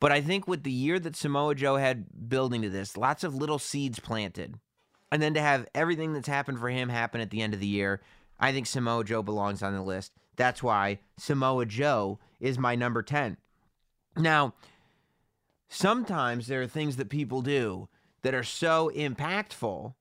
But 0.01 0.13
I 0.13 0.21
think 0.21 0.49
with 0.49 0.63
the 0.63 0.73
year 0.73 0.99
that 1.01 1.17
Samoa 1.17 1.55
Joe 1.55 1.77
had 1.77 2.29
building 2.29 2.63
to 2.63 2.71
this, 2.71 2.97
lots 2.97 3.25
of 3.25 3.35
little 3.35 3.59
seeds 3.59 3.99
planted. 3.99 4.59
And 5.11 5.21
then 5.21 5.35
to 5.35 5.41
have 5.41 5.67
everything 5.75 6.13
that's 6.13 6.29
happened 6.29 6.59
for 6.59 6.71
him 6.71 6.89
happen 6.89 7.21
at 7.21 7.31
the 7.31 7.43
end 7.43 7.55
of 7.55 7.61
the 7.61 7.67
year, 7.67 8.01
I 8.39 8.53
think 8.53 8.67
Samoa 8.67 9.05
Joe 9.05 9.23
belongs 9.23 9.63
on 9.63 9.75
the 9.75 9.83
list. 9.83 10.13
That's 10.37 10.63
why 10.63 11.01
Samoa 11.17 11.67
Joe 11.67 12.21
is 12.39 12.59
my 12.59 12.77
number 12.77 13.03
10. 13.03 13.37
Now, 14.17 14.55
sometimes 15.69 16.47
there 16.47 16.63
are 16.63 16.69
things 16.69 16.97
that 16.97 17.09
people 17.09 17.43
do 17.43 17.89
that 18.23 18.35
are 18.35 18.45
so 18.45 18.91
impactful, 18.95 19.95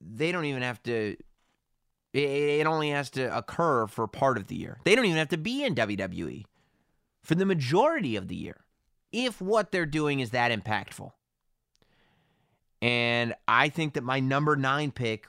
they 0.00 0.32
don't 0.32 0.44
even 0.44 0.62
have 0.62 0.82
to. 0.84 1.16
It, 2.14 2.66
only 2.66 2.90
has 2.90 3.10
to 3.10 3.36
occur 3.36 3.86
for 3.86 4.06
part 4.08 4.38
of 4.38 4.46
the 4.46 4.56
year. 4.56 4.78
They 4.84 4.96
don't 4.96 5.04
even 5.04 5.18
have 5.18 5.28
to 5.28 5.36
be 5.36 5.62
in 5.62 5.74
WWE 5.74 6.44
for 7.22 7.34
the 7.34 7.44
majority 7.44 8.16
of 8.16 8.28
the 8.28 8.34
year 8.34 8.64
if 9.12 9.40
what 9.40 9.70
they're 9.70 9.86
doing 9.86 10.20
is 10.20 10.30
that 10.30 10.50
impactful. 10.50 11.12
And 12.80 13.34
I 13.46 13.68
think 13.68 13.94
that 13.94 14.04
my 14.04 14.20
number 14.20 14.56
nine 14.56 14.90
pick 14.90 15.26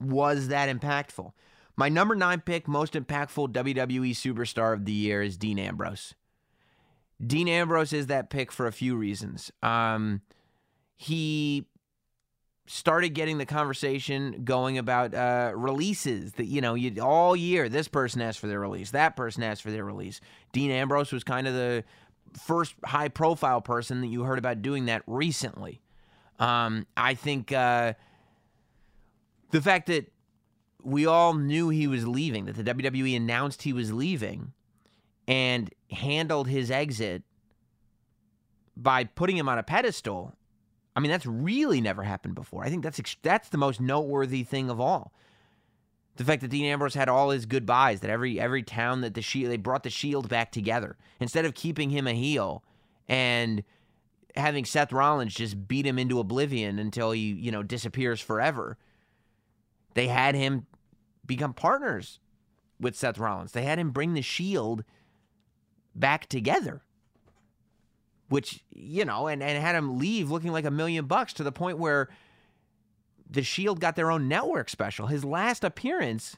was 0.00 0.48
that 0.48 0.68
impactful. 0.68 1.32
My 1.76 1.88
number 1.88 2.14
nine 2.14 2.40
pick, 2.40 2.66
most 2.66 2.94
impactful 2.94 3.52
WWE 3.52 4.10
superstar 4.10 4.72
of 4.72 4.84
the 4.84 4.92
year, 4.92 5.22
is 5.22 5.36
Dean 5.36 5.58
Ambrose. 5.58 6.14
Dean 7.24 7.48
Ambrose 7.48 7.92
is 7.92 8.06
that 8.06 8.30
pick 8.30 8.52
for 8.52 8.66
a 8.66 8.72
few 8.72 8.96
reasons. 8.96 9.50
Um, 9.62 10.22
he 10.96 11.66
started 12.68 13.10
getting 13.10 13.38
the 13.38 13.46
conversation 13.46 14.42
going 14.44 14.76
about 14.76 15.14
uh, 15.14 15.52
releases 15.54 16.32
that 16.32 16.44
you 16.44 16.60
know 16.60 16.74
you 16.74 17.02
all 17.02 17.34
year 17.34 17.66
this 17.68 17.88
person 17.88 18.20
asked 18.20 18.38
for 18.38 18.46
their 18.46 18.60
release 18.60 18.90
that 18.90 19.16
person 19.16 19.42
asked 19.42 19.62
for 19.62 19.70
their 19.70 19.86
release 19.86 20.20
dean 20.52 20.70
ambrose 20.70 21.10
was 21.10 21.24
kind 21.24 21.48
of 21.48 21.54
the 21.54 21.82
first 22.38 22.74
high 22.84 23.08
profile 23.08 23.62
person 23.62 24.02
that 24.02 24.08
you 24.08 24.22
heard 24.22 24.38
about 24.38 24.60
doing 24.60 24.84
that 24.84 25.02
recently 25.06 25.80
um, 26.40 26.86
i 26.94 27.14
think 27.14 27.52
uh, 27.52 27.94
the 29.50 29.62
fact 29.62 29.86
that 29.86 30.12
we 30.82 31.06
all 31.06 31.32
knew 31.32 31.70
he 31.70 31.86
was 31.86 32.06
leaving 32.06 32.44
that 32.44 32.54
the 32.54 32.64
wwe 32.64 33.16
announced 33.16 33.62
he 33.62 33.72
was 33.72 33.94
leaving 33.94 34.52
and 35.26 35.72
handled 35.90 36.48
his 36.48 36.70
exit 36.70 37.22
by 38.76 39.04
putting 39.04 39.36
him 39.36 39.48
on 39.48 39.58
a 39.58 39.62
pedestal. 39.62 40.34
I 40.94 41.00
mean, 41.00 41.10
that's 41.10 41.26
really 41.26 41.80
never 41.80 42.02
happened 42.02 42.34
before. 42.34 42.64
I 42.64 42.70
think 42.70 42.82
that's 42.82 43.00
that's 43.22 43.48
the 43.48 43.58
most 43.58 43.80
noteworthy 43.80 44.44
thing 44.44 44.70
of 44.70 44.80
all. 44.80 45.12
The 46.16 46.24
fact 46.24 46.42
that 46.42 46.48
Dean 46.48 46.64
Ambrose 46.64 46.94
had 46.94 47.08
all 47.08 47.30
his 47.30 47.46
goodbyes, 47.46 48.00
that 48.00 48.10
every 48.10 48.40
every 48.40 48.62
town 48.62 49.02
that 49.02 49.14
the 49.14 49.22
shield 49.22 49.52
they 49.52 49.56
brought 49.56 49.82
the 49.82 49.90
shield 49.90 50.28
back 50.28 50.50
together 50.50 50.96
instead 51.20 51.44
of 51.44 51.54
keeping 51.54 51.90
him 51.90 52.06
a 52.06 52.14
heel 52.14 52.64
and 53.08 53.62
having 54.36 54.64
Seth 54.64 54.92
Rollins 54.92 55.34
just 55.34 55.68
beat 55.68 55.86
him 55.86 55.98
into 55.98 56.18
oblivion 56.18 56.78
until 56.78 57.12
he 57.12 57.20
you 57.20 57.50
know 57.50 57.62
disappears 57.62 58.20
forever. 58.20 58.76
They 59.94 60.08
had 60.08 60.34
him 60.34 60.66
become 61.26 61.54
partners 61.54 62.20
with 62.80 62.96
Seth 62.96 63.18
Rollins. 63.18 63.52
They 63.52 63.64
had 63.64 63.78
him 63.78 63.90
bring 63.90 64.14
the 64.14 64.22
shield 64.22 64.84
back 65.98 66.26
together. 66.26 66.82
Which, 68.28 68.62
you 68.70 69.04
know, 69.04 69.26
and, 69.26 69.42
and 69.42 69.62
had 69.62 69.74
him 69.74 69.98
leave 69.98 70.30
looking 70.30 70.52
like 70.52 70.66
a 70.66 70.70
million 70.70 71.06
bucks 71.06 71.32
to 71.34 71.42
the 71.42 71.52
point 71.52 71.78
where 71.78 72.08
the 73.30 73.42
Shield 73.42 73.80
got 73.80 73.96
their 73.96 74.10
own 74.10 74.28
network 74.28 74.68
special. 74.68 75.06
His 75.06 75.24
last 75.24 75.64
appearance 75.64 76.36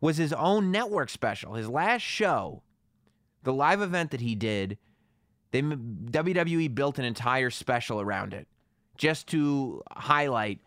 was 0.00 0.16
his 0.16 0.32
own 0.32 0.70
network 0.70 1.10
special. 1.10 1.54
His 1.54 1.68
last 1.68 2.02
show, 2.02 2.62
the 3.42 3.52
live 3.52 3.82
event 3.82 4.10
that 4.10 4.20
he 4.20 4.34
did, 4.34 4.78
they 5.50 5.62
WWE 5.62 6.74
built 6.74 6.98
an 6.98 7.04
entire 7.04 7.50
special 7.50 8.00
around 8.00 8.34
it 8.34 8.46
just 8.96 9.26
to 9.28 9.82
highlight 9.90 10.60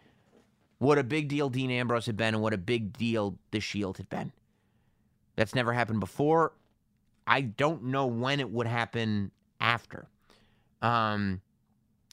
what 0.79 0.97
a 0.97 1.03
big 1.03 1.27
deal 1.27 1.49
Dean 1.49 1.71
Ambrose 1.71 2.05
had 2.05 2.17
been 2.17 2.33
and 2.33 2.41
what 2.41 2.53
a 2.53 2.57
big 2.57 2.97
deal 2.97 3.37
the 3.51 3.59
Shield 3.59 3.97
had 3.97 4.09
been. 4.09 4.31
That's 5.35 5.53
never 5.53 5.73
happened 5.73 5.99
before. 5.99 6.53
I 7.29 7.41
don't 7.41 7.83
know 7.83 8.07
when 8.07 8.39
it 8.39 8.49
would 8.49 8.65
happen 8.65 9.29
after. 9.61 10.07
Um, 10.81 11.41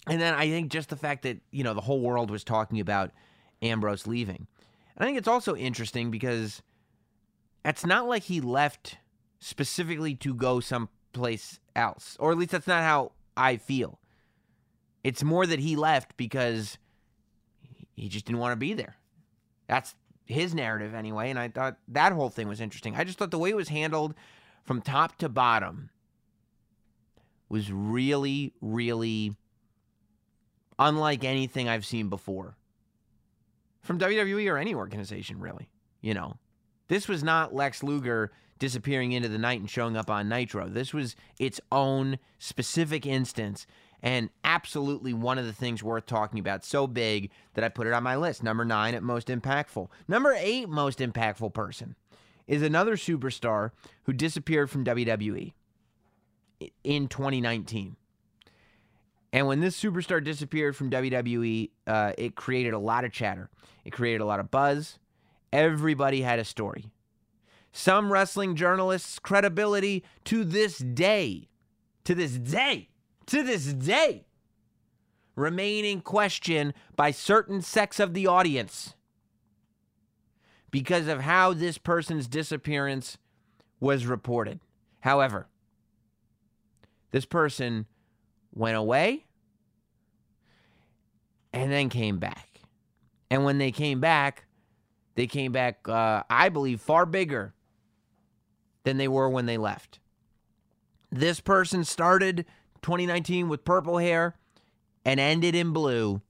and 0.06 0.20
then 0.20 0.34
I 0.34 0.50
think 0.50 0.70
just 0.70 0.90
the 0.90 0.96
fact 0.96 1.22
that, 1.22 1.38
you 1.50 1.64
know, 1.64 1.72
the 1.72 1.80
whole 1.80 2.00
world 2.00 2.30
was 2.30 2.44
talking 2.44 2.80
about 2.80 3.12
Ambrose 3.62 4.06
leaving. 4.06 4.46
And 4.94 5.02
I 5.02 5.06
think 5.06 5.16
it's 5.16 5.26
also 5.26 5.56
interesting 5.56 6.10
because 6.10 6.60
it's 7.64 7.86
not 7.86 8.06
like 8.06 8.24
he 8.24 8.42
left 8.42 8.98
specifically 9.40 10.14
to 10.16 10.34
go 10.34 10.60
someplace 10.60 11.60
else, 11.74 12.18
or 12.20 12.30
at 12.30 12.36
least 12.36 12.52
that's 12.52 12.66
not 12.66 12.82
how 12.82 13.12
I 13.38 13.56
feel. 13.56 13.98
It's 15.02 15.24
more 15.24 15.46
that 15.46 15.60
he 15.60 15.76
left 15.76 16.14
because 16.18 16.76
he 17.94 18.10
just 18.10 18.26
didn't 18.26 18.40
want 18.40 18.52
to 18.52 18.56
be 18.56 18.74
there. 18.74 18.96
That's 19.66 19.94
his 20.26 20.54
narrative 20.54 20.94
anyway, 20.94 21.30
and 21.30 21.38
I 21.38 21.48
thought 21.48 21.78
that 21.88 22.12
whole 22.12 22.28
thing 22.28 22.48
was 22.48 22.60
interesting. 22.60 22.96
I 22.96 23.04
just 23.04 23.18
thought 23.18 23.30
the 23.30 23.38
way 23.38 23.48
it 23.48 23.56
was 23.56 23.70
handled 23.70 24.14
from 24.66 24.82
top 24.82 25.16
to 25.18 25.28
bottom 25.28 25.90
was 27.48 27.70
really, 27.70 28.52
really 28.60 29.36
unlike 30.78 31.24
anything 31.24 31.68
I've 31.68 31.86
seen 31.86 32.08
before 32.08 32.56
from 33.82 33.98
WWE 33.98 34.50
or 34.50 34.58
any 34.58 34.74
organization, 34.74 35.38
really. 35.38 35.70
You 36.00 36.14
know, 36.14 36.36
this 36.88 37.08
was 37.08 37.22
not 37.22 37.54
Lex 37.54 37.82
Luger 37.82 38.32
disappearing 38.58 39.12
into 39.12 39.28
the 39.28 39.38
night 39.38 39.60
and 39.60 39.70
showing 39.70 39.96
up 39.96 40.10
on 40.10 40.28
Nitro. 40.28 40.68
This 40.68 40.92
was 40.92 41.14
its 41.38 41.60
own 41.70 42.18
specific 42.38 43.06
instance 43.06 43.66
and 44.02 44.30
absolutely 44.44 45.14
one 45.14 45.38
of 45.38 45.46
the 45.46 45.52
things 45.52 45.82
worth 45.82 46.06
talking 46.06 46.38
about. 46.38 46.64
So 46.64 46.86
big 46.86 47.30
that 47.54 47.64
I 47.64 47.68
put 47.68 47.86
it 47.86 47.92
on 47.92 48.02
my 48.02 48.16
list. 48.16 48.42
Number 48.42 48.64
nine 48.64 48.94
at 48.94 49.02
most 49.02 49.28
impactful. 49.28 49.88
Number 50.08 50.34
eight 50.36 50.68
most 50.68 50.98
impactful 50.98 51.54
person 51.54 51.94
is 52.46 52.62
another 52.62 52.96
superstar 52.96 53.70
who 54.04 54.12
disappeared 54.12 54.70
from 54.70 54.84
WWE 54.84 55.52
in 56.84 57.08
2019. 57.08 57.96
And 59.32 59.46
when 59.46 59.60
this 59.60 59.80
superstar 59.80 60.22
disappeared 60.22 60.76
from 60.76 60.90
WWE, 60.90 61.70
uh, 61.86 62.12
it 62.16 62.36
created 62.36 62.72
a 62.72 62.78
lot 62.78 63.04
of 63.04 63.12
chatter. 63.12 63.50
It 63.84 63.92
created 63.92 64.20
a 64.20 64.24
lot 64.24 64.40
of 64.40 64.50
buzz. 64.50 64.98
Everybody 65.52 66.22
had 66.22 66.38
a 66.38 66.44
story. 66.44 66.86
Some 67.72 68.10
wrestling 68.10 68.56
journalists' 68.56 69.18
credibility 69.18 70.04
to 70.24 70.44
this 70.44 70.78
day, 70.78 71.48
to 72.04 72.14
this 72.14 72.32
day, 72.32 72.88
to 73.26 73.42
this 73.42 73.72
day, 73.74 74.24
remain 75.34 75.84
in 75.84 76.00
question 76.00 76.72
by 76.94 77.10
certain 77.10 77.60
sects 77.60 78.00
of 78.00 78.14
the 78.14 78.26
audience 78.26 78.94
because 80.70 81.08
of 81.08 81.20
how 81.20 81.52
this 81.52 81.78
person's 81.78 82.26
disappearance 82.26 83.18
was 83.80 84.06
reported. 84.06 84.60
However, 85.00 85.48
this 87.10 87.24
person 87.24 87.86
went 88.52 88.76
away 88.76 89.24
and 91.52 91.70
then 91.70 91.88
came 91.88 92.18
back. 92.18 92.60
And 93.30 93.44
when 93.44 93.58
they 93.58 93.72
came 93.72 94.00
back, 94.00 94.44
they 95.14 95.26
came 95.26 95.52
back, 95.52 95.88
uh, 95.88 96.22
I 96.28 96.48
believe, 96.48 96.80
far 96.80 97.06
bigger 97.06 97.54
than 98.84 98.98
they 98.98 99.08
were 99.08 99.28
when 99.28 99.46
they 99.46 99.56
left. 99.56 99.98
This 101.10 101.40
person 101.40 101.84
started 101.84 102.44
2019 102.82 103.48
with 103.48 103.64
purple 103.64 103.98
hair 103.98 104.36
and 105.04 105.18
ended 105.18 105.54
in 105.54 105.72
blue. 105.72 106.20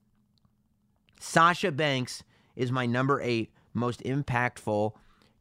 Sasha 1.18 1.72
Banks 1.72 2.22
is 2.54 2.70
my 2.70 2.86
number 2.86 3.20
eight 3.20 3.50
most 3.76 4.02
impactful 4.02 4.92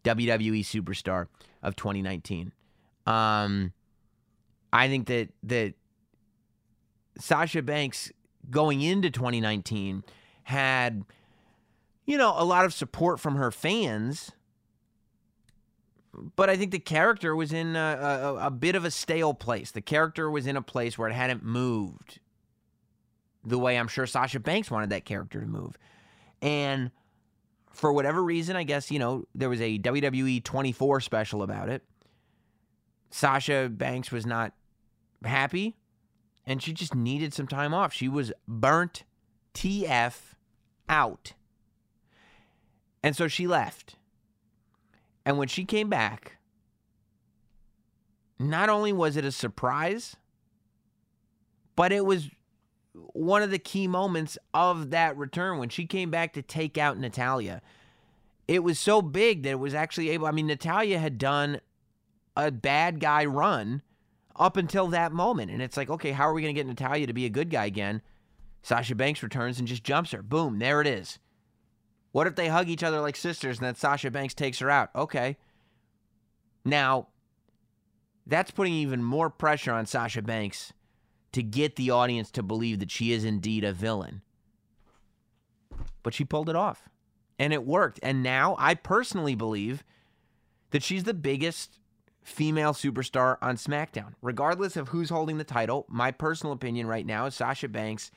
WWE 0.04 0.60
superstar 0.60 1.28
of 1.64 1.76
2019. 1.76 2.52
Um, 3.06 3.74
I 4.72 4.88
think 4.88 5.08
that 5.08 5.30
that 5.44 5.74
Sasha 7.18 7.62
Banks 7.62 8.12
going 8.50 8.82
into 8.82 9.10
2019 9.10 10.04
had, 10.44 11.04
you 12.06 12.18
know, 12.18 12.34
a 12.38 12.44
lot 12.44 12.66
of 12.66 12.74
support 12.74 13.20
from 13.20 13.36
her 13.36 13.52
fans 13.52 14.32
but 16.36 16.50
I 16.50 16.56
think 16.56 16.72
the 16.72 16.80
character 16.80 17.36
was 17.36 17.52
in 17.52 17.76
a, 17.76 17.80
a, 18.40 18.48
a, 18.48 18.52
bit 18.52 18.76
of 18.76 18.86
a 18.86 18.92
stale 18.92 19.34
place. 19.34 19.72
The 19.72 19.82
character 19.82 20.30
was 20.30 20.48
in 20.48 20.56
a 20.56 20.62
place 20.62 20.98
where 20.98 21.10
it 21.10 21.14
hadn't 21.14 21.44
moved 21.44 22.20
the 23.44 23.60
way 23.60 23.78
I'm 23.78 23.88
sure 23.88 24.08
Sasha 24.08 24.40
Banks 24.40 24.72
wanted 24.72 24.90
that 24.90 25.06
character 25.06 25.40
to 25.40 25.48
move. 25.48 25.78
And 26.42 26.92
for 27.76 27.92
whatever 27.94 28.24
reason, 28.24 28.56
I 28.56 28.64
guess, 28.64 28.90
you 28.90 29.00
know, 29.00 29.26
there 29.36 29.50
was 29.50 29.62
a 29.62 29.78
WWE 29.80 30.44
24 30.44 31.02
special 31.02 31.44
about 31.44 31.70
it. 31.70 31.84
Sasha 33.12 33.70
Banks 33.72 34.12
was 34.12 34.26
not 34.26 34.54
happy 35.24 35.76
and 36.46 36.62
she 36.62 36.74
just 36.74 36.94
needed 36.94 37.34
some 37.34 37.48
time 37.48 37.74
off. 37.74 37.94
She 37.94 38.08
was 38.08 38.32
burnt 38.48 39.04
TF 39.54 40.34
out. 40.88 41.34
And 43.04 43.16
so 43.16 43.28
she 43.28 43.48
left. 43.48 43.96
And 45.26 45.38
when 45.38 45.48
she 45.48 45.66
came 45.66 45.90
back, 45.90 46.38
not 48.38 48.70
only 48.70 48.94
was 48.94 49.18
it 49.18 49.26
a 49.26 49.32
surprise, 49.32 50.16
but 51.76 51.92
it 51.92 52.06
was 52.06 52.30
one 53.14 53.42
of 53.42 53.52
the 53.52 53.60
key 53.60 53.88
moments 53.88 54.38
of 54.54 54.92
that 54.92 55.18
return 55.18 55.58
when 55.58 55.70
she 55.70 55.86
came 55.86 56.10
back 56.10 56.34
to 56.34 56.42
take 56.42 56.78
out 56.78 56.98
Natalya. 56.98 57.62
It 58.48 58.64
was 58.64 58.80
so 58.80 59.02
big 59.02 59.44
that 59.44 59.52
it 59.52 59.60
was 59.60 59.74
actually 59.74 60.10
able. 60.12 60.28
I 60.28 60.32
mean, 60.32 60.48
Natalya 60.48 61.00
had 61.00 61.18
done 61.18 61.60
a 62.38 62.52
bad 62.52 63.00
guy 63.00 63.26
run 63.26 63.82
up 64.36 64.58
until 64.58 64.88
that 64.88 65.12
moment. 65.12 65.52
And 65.52 65.62
it's 65.62 65.78
like, 65.78 65.90
okay, 65.90 66.12
how 66.12 66.28
are 66.28 66.34
we 66.34 66.42
going 66.42 66.54
to 66.54 66.60
get 66.60 66.68
Natalya 66.68 67.08
to 67.08 67.14
be 67.14 67.26
a 67.26 67.30
good 67.30 67.50
guy 67.50 67.66
again? 67.66 68.02
Sasha 68.62 68.96
Banks 68.96 69.24
returns 69.24 69.60
and 69.60 69.68
just 69.68 69.84
jumps 69.84 70.12
her. 70.12 70.22
Boom, 70.22 70.60
there 70.60 70.82
it 70.82 70.88
is. 70.88 71.20
What 72.12 72.28
if 72.28 72.36
they 72.36 72.48
hug 72.48 72.70
each 72.70 72.84
other 72.84 73.02
like 73.02 73.16
sisters 73.16 73.58
and 73.58 73.66
then 73.66 73.76
Sasha 73.76 74.10
Banks 74.12 74.34
takes 74.34 74.60
her 74.60 74.70
out? 74.70 74.90
Okay. 74.96 75.38
Now, 76.64 77.08
that's 78.26 78.52
putting 78.52 78.74
even 78.74 79.04
more 79.04 79.30
pressure 79.30 79.74
on 79.74 79.86
Sasha 79.86 80.22
Banks 80.22 80.74
to 81.36 81.44
get 81.44 81.76
the 81.76 81.92
audience 81.92 82.32
to 82.32 82.44
believe 82.44 82.80
that 82.80 82.92
she 82.92 83.12
is 83.12 83.24
indeed 83.24 83.64
a 83.64 83.74
villain. 83.74 84.22
But 86.04 86.14
she 86.14 86.26
pulled 86.26 86.50
it 86.50 86.56
off. 86.56 86.90
And 87.38 87.52
it 87.52 87.66
worked. 87.66 88.00
And 88.02 88.24
now 88.24 88.56
I 88.58 88.76
personally 88.76 89.36
believe 89.36 89.84
that 90.72 90.84
she's 90.84 91.04
the 91.04 91.14
biggest 91.14 91.80
female 92.24 92.74
superstar 92.74 93.38
on 93.42 93.58
SmackDown. 93.58 94.14
Regardless 94.22 94.78
of 94.78 94.90
who's 94.90 95.10
holding 95.10 95.38
the 95.38 95.44
title, 95.44 95.86
my 95.90 96.12
personal 96.12 96.54
opinion 96.54 96.88
right 96.88 97.06
now 97.06 97.26
is 97.26 97.36
Sasha 97.36 97.68
Banks 97.68 98.12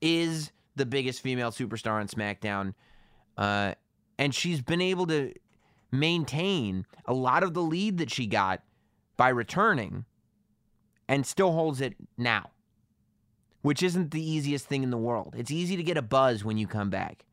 is 0.00 0.52
the 0.76 0.86
biggest 0.86 1.20
female 1.20 1.50
superstar 1.50 2.00
on 2.00 2.08
SmackDown 2.08 2.74
uh, 3.36 3.74
and 4.18 4.34
she's 4.34 4.60
been 4.60 4.80
able 4.80 5.06
to 5.06 5.32
maintain 5.90 6.86
a 7.06 7.14
lot 7.14 7.42
of 7.42 7.54
the 7.54 7.62
lead 7.62 7.98
that 7.98 8.10
she 8.10 8.26
got 8.26 8.62
by 9.16 9.28
returning 9.28 10.04
and 11.08 11.26
still 11.26 11.52
holds 11.52 11.80
it 11.80 11.94
now, 12.16 12.50
which 13.62 13.82
isn't 13.82 14.10
the 14.10 14.22
easiest 14.22 14.66
thing 14.66 14.82
in 14.82 14.90
the 14.90 14.96
world. 14.96 15.34
It's 15.36 15.50
easy 15.50 15.76
to 15.76 15.82
get 15.82 15.96
a 15.96 16.02
buzz 16.02 16.44
when 16.44 16.58
you 16.58 16.66
come 16.66 16.90
back. 16.90 17.24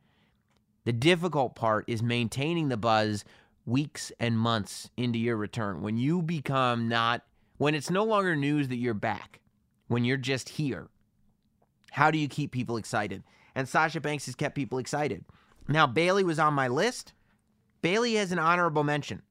The 0.83 0.93
difficult 0.93 1.55
part 1.55 1.85
is 1.87 2.01
maintaining 2.01 2.69
the 2.69 2.77
buzz 2.77 3.23
weeks 3.65 4.11
and 4.19 4.37
months 4.37 4.89
into 4.97 5.19
your 5.19 5.37
return. 5.37 5.81
When 5.81 5.97
you 5.97 6.21
become 6.21 6.87
not, 6.87 7.23
when 7.57 7.75
it's 7.75 7.91
no 7.91 8.03
longer 8.03 8.35
news 8.35 8.67
that 8.69 8.77
you're 8.77 8.93
back, 8.93 9.39
when 9.87 10.03
you're 10.03 10.17
just 10.17 10.49
here, 10.49 10.87
how 11.91 12.09
do 12.09 12.17
you 12.17 12.27
keep 12.27 12.51
people 12.51 12.77
excited? 12.77 13.23
And 13.53 13.67
Sasha 13.67 14.01
Banks 14.01 14.25
has 14.25 14.35
kept 14.35 14.55
people 14.55 14.79
excited. 14.79 15.25
Now, 15.67 15.85
Bayley 15.85 16.23
was 16.23 16.39
on 16.39 16.53
my 16.53 16.67
list. 16.67 17.13
Bayley 17.81 18.15
has 18.15 18.31
an 18.31 18.39
honorable 18.39 18.83
mention. 18.83 19.21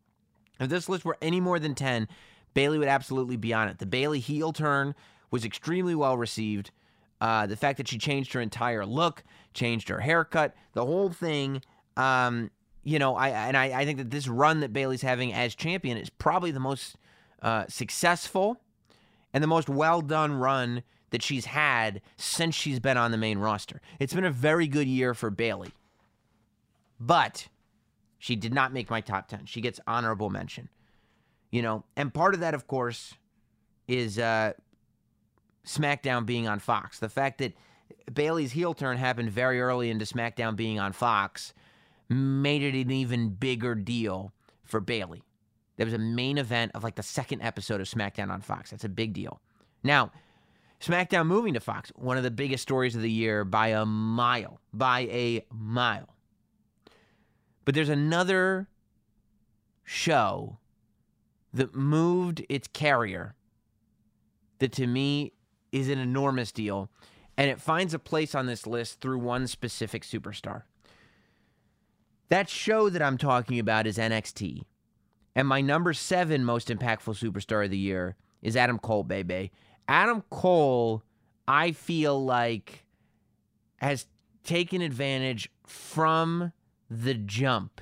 If 0.61 0.69
this 0.69 0.89
list 0.89 1.05
were 1.05 1.17
any 1.23 1.41
more 1.41 1.59
than 1.59 1.75
10, 1.75 2.07
Bayley 2.55 2.79
would 2.79 2.89
absolutely 2.89 3.37
be 3.37 3.53
on 3.53 3.69
it. 3.69 3.79
The 3.79 3.87
Bayley 3.87 4.21
heel 4.21 4.53
turn 4.53 4.95
was 5.31 5.45
extremely 5.45 5.95
well 5.95 6.17
received. 6.17 6.71
Uh, 7.21 7.47
the 7.47 7.57
fact 7.57 7.77
that 7.77 7.89
she 7.89 7.99
changed 7.99 8.33
her 8.33 8.41
entire 8.41 8.87
look, 8.87 9.23
changed 9.53 9.89
her 9.89 10.01
haircut, 10.01 10.55
the 10.73 10.85
whole 10.85 11.11
thing. 11.11 11.63
Um, 11.97 12.51
you 12.83 12.99
know, 12.99 13.15
I 13.15 13.29
and 13.29 13.57
I, 13.57 13.81
I, 13.81 13.85
think 13.85 13.99
that 13.99 14.11
this 14.11 14.27
run 14.27 14.61
that 14.61 14.73
Bayley's 14.73 15.03
having 15.03 15.35
as 15.35 15.55
champion 15.55 15.99
is 15.99 16.09
probably 16.09 16.51
the 16.51 16.61
most 16.61 16.97
uh, 17.43 17.67
successful 17.69 18.61
and 19.35 19.45
the 19.45 19.49
most 19.49 19.69
well 19.69 20.01
done 20.01 20.33
run 20.33 20.83
that 21.11 21.23
she's 21.23 21.47
had 21.47 22.01
since 22.17 22.55
she's 22.55 22.81
been 22.81 22.97
on 22.97 23.11
the 23.11 23.19
main 23.19 23.39
roster. 23.39 23.81
It's 23.99 24.15
been 24.15 24.25
a 24.25 24.31
very 24.31 24.67
good 24.67 24.87
year 24.87 25.13
for 25.13 25.29
Bayley. 25.29 25.73
But 26.99 27.49
she 28.19 28.37
did 28.37 28.55
not 28.55 28.73
make 28.73 28.91
my 28.91 29.01
top 29.01 29.29
10. 29.29 29.47
She 29.47 29.61
gets 29.61 29.81
honorable 29.87 30.31
mention. 30.31 30.69
You 31.51 31.63
know, 31.63 31.85
and 31.97 32.13
part 32.15 32.35
of 32.35 32.41
that, 32.41 32.55
of 32.55 32.67
course, 32.67 33.15
is 33.89 34.19
uh, 34.19 34.53
SmackDown 35.67 36.27
being 36.27 36.47
on 36.47 36.59
Fox. 36.61 36.99
The 36.99 37.09
fact 37.09 37.39
that 37.39 37.55
Bayley's 38.13 38.53
heel 38.53 38.75
turn 38.75 38.97
happened 38.97 39.31
very 39.31 39.61
early 39.61 39.91
into 39.91 40.05
SmackDown 40.05 40.57
being 40.57 40.79
on 40.79 40.93
Fox 40.93 41.53
made 42.09 42.63
it 42.63 42.75
an 42.75 42.91
even 42.91 43.31
bigger 43.31 43.75
deal 43.75 44.33
for 44.65 44.81
Bailey. 44.81 45.23
There 45.77 45.87
was 45.87 45.95
a 45.95 45.99
main 45.99 46.39
event 46.39 46.73
of 46.75 46.85
like 46.85 46.97
the 46.97 47.03
second 47.03 47.43
episode 47.43 47.81
of 47.81 47.89
SmackDown 47.89 48.31
on 48.31 48.43
Fox. 48.43 48.71
That's 48.71 48.85
a 48.85 48.89
big 48.89 49.13
deal. 49.13 49.41
Now, 49.83 50.13
SmackDown 50.81 51.27
moving 51.27 51.55
to 51.55 51.61
Fox, 51.61 51.91
one 51.97 52.17
of 52.17 52.23
the 52.23 52.31
biggest 52.31 52.63
stories 52.63 52.95
of 52.95 53.03
the 53.03 53.11
year 53.11 53.45
by 53.45 53.69
a 53.69 53.85
mile. 53.85 54.61
By 54.73 55.01
a 55.01 55.45
mile. 55.51 56.15
But 57.65 57.75
there's 57.75 57.89
another 57.89 58.69
show 59.85 60.59
that 61.53 61.75
moved 61.75 62.45
its 62.49 62.69
carrier 62.69 63.35
that 64.59 64.73
to 64.73 64.87
me 64.87 65.33
is 65.73 65.89
an 65.89 65.99
enormous 65.99 66.53
deal. 66.53 66.91
And 67.37 67.51
it 67.51 67.61
finds 67.61 67.95
a 67.95 67.99
place 67.99 68.35
on 68.35 68.47
this 68.47 68.67
list 68.67 69.01
through 69.01 69.19
one 69.19 69.47
specific 69.47 70.05
superstar. 70.05 70.63
That 72.29 72.49
show 72.49 72.91
that 72.91 73.03
I'm 73.03 73.19
talking 73.19 73.59
about 73.59 73.87
is 73.87 73.99
NXT. 73.99 74.63
And 75.35 75.49
my 75.49 75.61
number 75.61 75.93
seven 75.93 76.45
most 76.45 76.69
impactful 76.69 77.19
superstar 77.19 77.65
of 77.65 77.71
the 77.71 77.79
year 77.79 78.17
is 78.43 78.57
Adam 78.57 78.79
Cole, 78.79 79.05
baby. 79.05 79.51
Adam 79.89 80.23
Cole, 80.31 81.03
I 81.49 81.73
feel 81.73 82.23
like, 82.23 82.85
has 83.77 84.07
taken 84.45 84.83
advantage 84.83 85.51
from 85.67 86.53
the 86.89 87.15
jump 87.15 87.81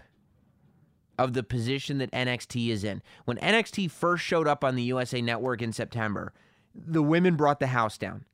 of 1.19 1.33
the 1.33 1.43
position 1.43 1.99
that 1.99 2.11
NXT 2.13 2.69
is 2.69 2.85
in. 2.85 3.03
When 3.25 3.37
NXT 3.39 3.91
first 3.91 4.25
showed 4.25 4.47
up 4.47 4.63
on 4.63 4.77
the 4.77 4.83
USA 4.85 5.21
Network 5.21 5.61
in 5.61 5.73
September, 5.73 6.33
the 6.75 7.03
women 7.03 7.37
brought 7.37 7.61
the 7.61 7.69
house 7.69 7.99
down. 7.99 8.25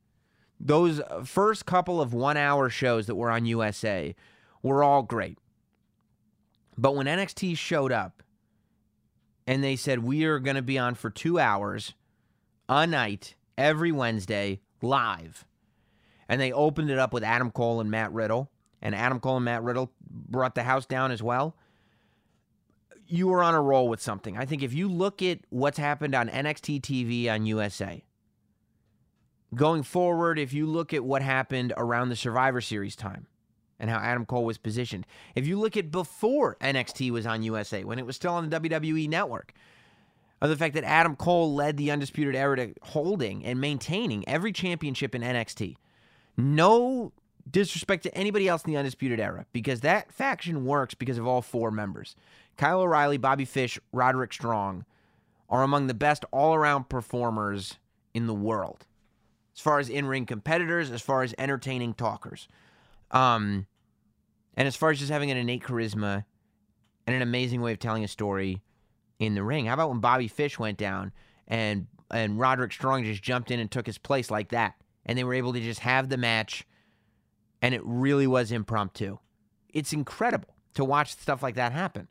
Those 0.59 1.01
uh, 1.01 1.23
first 1.23 1.65
couple 1.65 1.99
of 1.99 2.13
one 2.13 2.37
hour 2.37 2.69
shows 2.69 3.07
that 3.07 3.15
were 3.15 3.31
on 3.31 3.45
USA 3.45 4.15
were 4.61 4.83
all 4.83 5.03
great. 5.03 5.37
But 6.77 6.95
when 6.95 7.07
NXT 7.07 7.57
showed 7.57 7.91
up 7.91 8.23
and 9.47 9.63
they 9.63 9.75
said, 9.75 9.99
we 9.99 10.25
are 10.25 10.39
going 10.39 10.55
to 10.55 10.61
be 10.61 10.77
on 10.77 10.95
for 10.95 11.09
two 11.09 11.39
hours 11.39 11.93
a 12.67 12.87
night 12.87 13.35
every 13.57 13.91
Wednesday 13.91 14.59
live, 14.81 15.45
and 16.27 16.41
they 16.41 16.51
opened 16.51 16.89
it 16.89 16.97
up 16.97 17.13
with 17.13 17.23
Adam 17.23 17.51
Cole 17.51 17.79
and 17.79 17.91
Matt 17.91 18.11
Riddle, 18.11 18.49
and 18.81 18.95
Adam 18.95 19.19
Cole 19.19 19.37
and 19.37 19.45
Matt 19.45 19.63
Riddle 19.63 19.91
brought 20.09 20.55
the 20.55 20.63
house 20.63 20.85
down 20.85 21.11
as 21.11 21.21
well. 21.21 21.55
You 23.07 23.27
were 23.27 23.43
on 23.43 23.53
a 23.53 23.61
roll 23.61 23.87
with 23.87 24.01
something. 24.01 24.37
I 24.37 24.45
think 24.45 24.63
if 24.63 24.73
you 24.73 24.87
look 24.87 25.21
at 25.21 25.39
what's 25.49 25.77
happened 25.77 26.15
on 26.15 26.27
NXT 26.27 26.81
TV 26.81 27.29
on 27.29 27.45
USA, 27.45 28.03
going 29.53 29.83
forward, 29.83 30.39
if 30.39 30.53
you 30.53 30.65
look 30.65 30.93
at 30.93 31.03
what 31.03 31.21
happened 31.21 31.73
around 31.77 32.09
the 32.09 32.15
Survivor 32.15 32.61
Series 32.61 32.95
time 32.95 33.27
and 33.79 33.89
how 33.89 33.97
Adam 33.97 34.25
Cole 34.25 34.45
was 34.45 34.57
positioned, 34.57 35.05
if 35.35 35.45
you 35.45 35.59
look 35.59 35.77
at 35.77 35.91
before 35.91 36.57
NXT 36.61 37.11
was 37.11 37.25
on 37.25 37.43
USA, 37.43 37.83
when 37.83 37.99
it 37.99 38.05
was 38.05 38.15
still 38.15 38.33
on 38.33 38.49
the 38.49 38.59
WWE 38.59 39.07
network, 39.07 39.53
of 40.41 40.49
the 40.49 40.57
fact 40.57 40.73
that 40.75 40.83
Adam 40.83 41.15
Cole 41.15 41.53
led 41.53 41.77
the 41.77 41.91
Undisputed 41.91 42.35
Era 42.35 42.57
to 42.57 42.73
holding 42.81 43.45
and 43.45 43.59
maintaining 43.59 44.27
every 44.27 44.51
championship 44.51 45.15
in 45.15 45.21
NXT. 45.21 45.75
No 46.37 47.13
disrespect 47.49 48.03
to 48.03 48.15
anybody 48.15 48.47
else 48.47 48.63
in 48.63 48.71
the 48.71 48.77
Undisputed 48.77 49.19
Era 49.19 49.45
because 49.53 49.81
that 49.81 50.11
faction 50.11 50.65
works 50.65 50.93
because 50.93 51.17
of 51.17 51.27
all 51.27 51.41
four 51.41 51.71
members. 51.71 52.15
Kyle 52.57 52.81
O'Reilly, 52.81 53.17
Bobby 53.17 53.45
Fish, 53.45 53.79
Roderick 53.91 54.33
Strong 54.33 54.85
are 55.49 55.63
among 55.63 55.87
the 55.87 55.93
best 55.93 56.25
all 56.31 56.55
around 56.55 56.89
performers 56.89 57.77
in 58.13 58.27
the 58.27 58.33
world 58.33 58.85
as 59.55 59.61
far 59.61 59.79
as 59.79 59.89
in 59.89 60.05
ring 60.05 60.25
competitors, 60.25 60.91
as 60.91 61.01
far 61.01 61.23
as 61.23 61.33
entertaining 61.37 61.93
talkers, 61.93 62.47
um, 63.11 63.65
and 64.57 64.67
as 64.67 64.75
far 64.75 64.91
as 64.91 64.99
just 64.99 65.11
having 65.11 65.31
an 65.31 65.37
innate 65.37 65.63
charisma 65.63 66.25
and 67.07 67.15
an 67.15 67.21
amazing 67.21 67.61
way 67.61 67.71
of 67.71 67.79
telling 67.79 68.03
a 68.03 68.07
story 68.07 68.61
in 69.19 69.33
the 69.33 69.43
ring. 69.43 69.65
How 69.65 69.75
about 69.75 69.89
when 69.89 69.99
Bobby 69.99 70.27
Fish 70.27 70.59
went 70.59 70.77
down 70.77 71.11
and 71.47 71.87
and 72.11 72.39
Roderick 72.39 72.71
Strong 72.71 73.03
just 73.05 73.23
jumped 73.23 73.49
in 73.49 73.59
and 73.59 73.71
took 73.71 73.87
his 73.87 73.97
place 73.97 74.29
like 74.29 74.49
that, 74.49 74.75
and 75.05 75.17
they 75.17 75.23
were 75.23 75.33
able 75.33 75.53
to 75.53 75.61
just 75.61 75.79
have 75.79 76.09
the 76.09 76.17
match, 76.17 76.65
and 77.61 77.73
it 77.73 77.81
really 77.83 78.27
was 78.27 78.51
impromptu. 78.51 79.17
It's 79.73 79.91
incredible 79.91 80.53
to 80.75 80.85
watch 80.85 81.13
stuff 81.13 81.41
like 81.41 81.55
that 81.55 81.71
happen. 81.71 82.07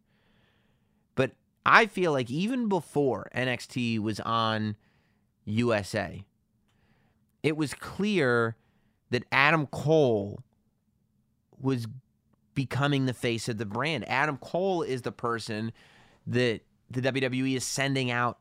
I 1.66 1.86
feel 1.86 2.12
like 2.12 2.30
even 2.30 2.68
before 2.68 3.30
NXT 3.34 3.98
was 4.00 4.20
on 4.20 4.76
USA, 5.44 6.24
it 7.42 7.56
was 7.56 7.74
clear 7.74 8.56
that 9.10 9.24
Adam 9.32 9.66
Cole 9.66 10.42
was 11.58 11.86
becoming 12.54 13.06
the 13.06 13.14
face 13.14 13.48
of 13.48 13.58
the 13.58 13.66
brand. 13.66 14.08
Adam 14.08 14.36
Cole 14.36 14.82
is 14.82 15.02
the 15.02 15.12
person 15.12 15.72
that 16.26 16.60
the 16.90 17.00
WWE 17.00 17.56
is 17.56 17.64
sending 17.64 18.10
out 18.10 18.38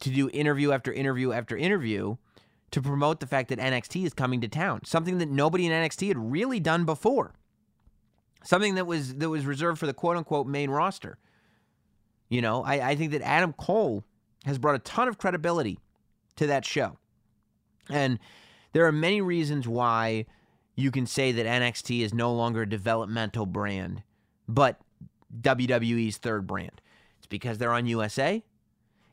to 0.00 0.10
do 0.10 0.28
interview 0.30 0.72
after 0.72 0.92
interview 0.92 1.32
after 1.32 1.56
interview 1.56 2.16
to 2.70 2.82
promote 2.82 3.20
the 3.20 3.26
fact 3.26 3.48
that 3.48 3.58
NXT 3.58 4.04
is 4.04 4.12
coming 4.12 4.40
to 4.42 4.48
town. 4.48 4.80
Something 4.84 5.18
that 5.18 5.30
nobody 5.30 5.66
in 5.66 5.72
NXT 5.72 6.08
had 6.08 6.30
really 6.30 6.60
done 6.60 6.84
before. 6.84 7.34
Something 8.44 8.74
that 8.76 8.86
was 8.86 9.14
that 9.16 9.28
was 9.28 9.46
reserved 9.46 9.78
for 9.78 9.86
the 9.86 9.94
quote 9.94 10.16
unquote 10.16 10.46
main 10.46 10.70
roster. 10.70 11.18
You 12.28 12.42
know, 12.42 12.62
I, 12.62 12.90
I 12.90 12.96
think 12.96 13.12
that 13.12 13.22
Adam 13.22 13.52
Cole 13.54 14.04
has 14.44 14.58
brought 14.58 14.74
a 14.74 14.80
ton 14.80 15.08
of 15.08 15.18
credibility 15.18 15.78
to 16.36 16.46
that 16.46 16.64
show. 16.64 16.98
And 17.88 18.18
there 18.72 18.86
are 18.86 18.92
many 18.92 19.20
reasons 19.20 19.66
why 19.66 20.26
you 20.76 20.90
can 20.90 21.06
say 21.06 21.32
that 21.32 21.46
NXT 21.46 22.00
is 22.00 22.14
no 22.14 22.32
longer 22.32 22.62
a 22.62 22.68
developmental 22.68 23.46
brand, 23.46 24.02
but 24.46 24.80
WWE's 25.40 26.18
third 26.18 26.46
brand. 26.46 26.80
It's 27.18 27.26
because 27.26 27.58
they're 27.58 27.72
on 27.72 27.86
USA. 27.86 28.44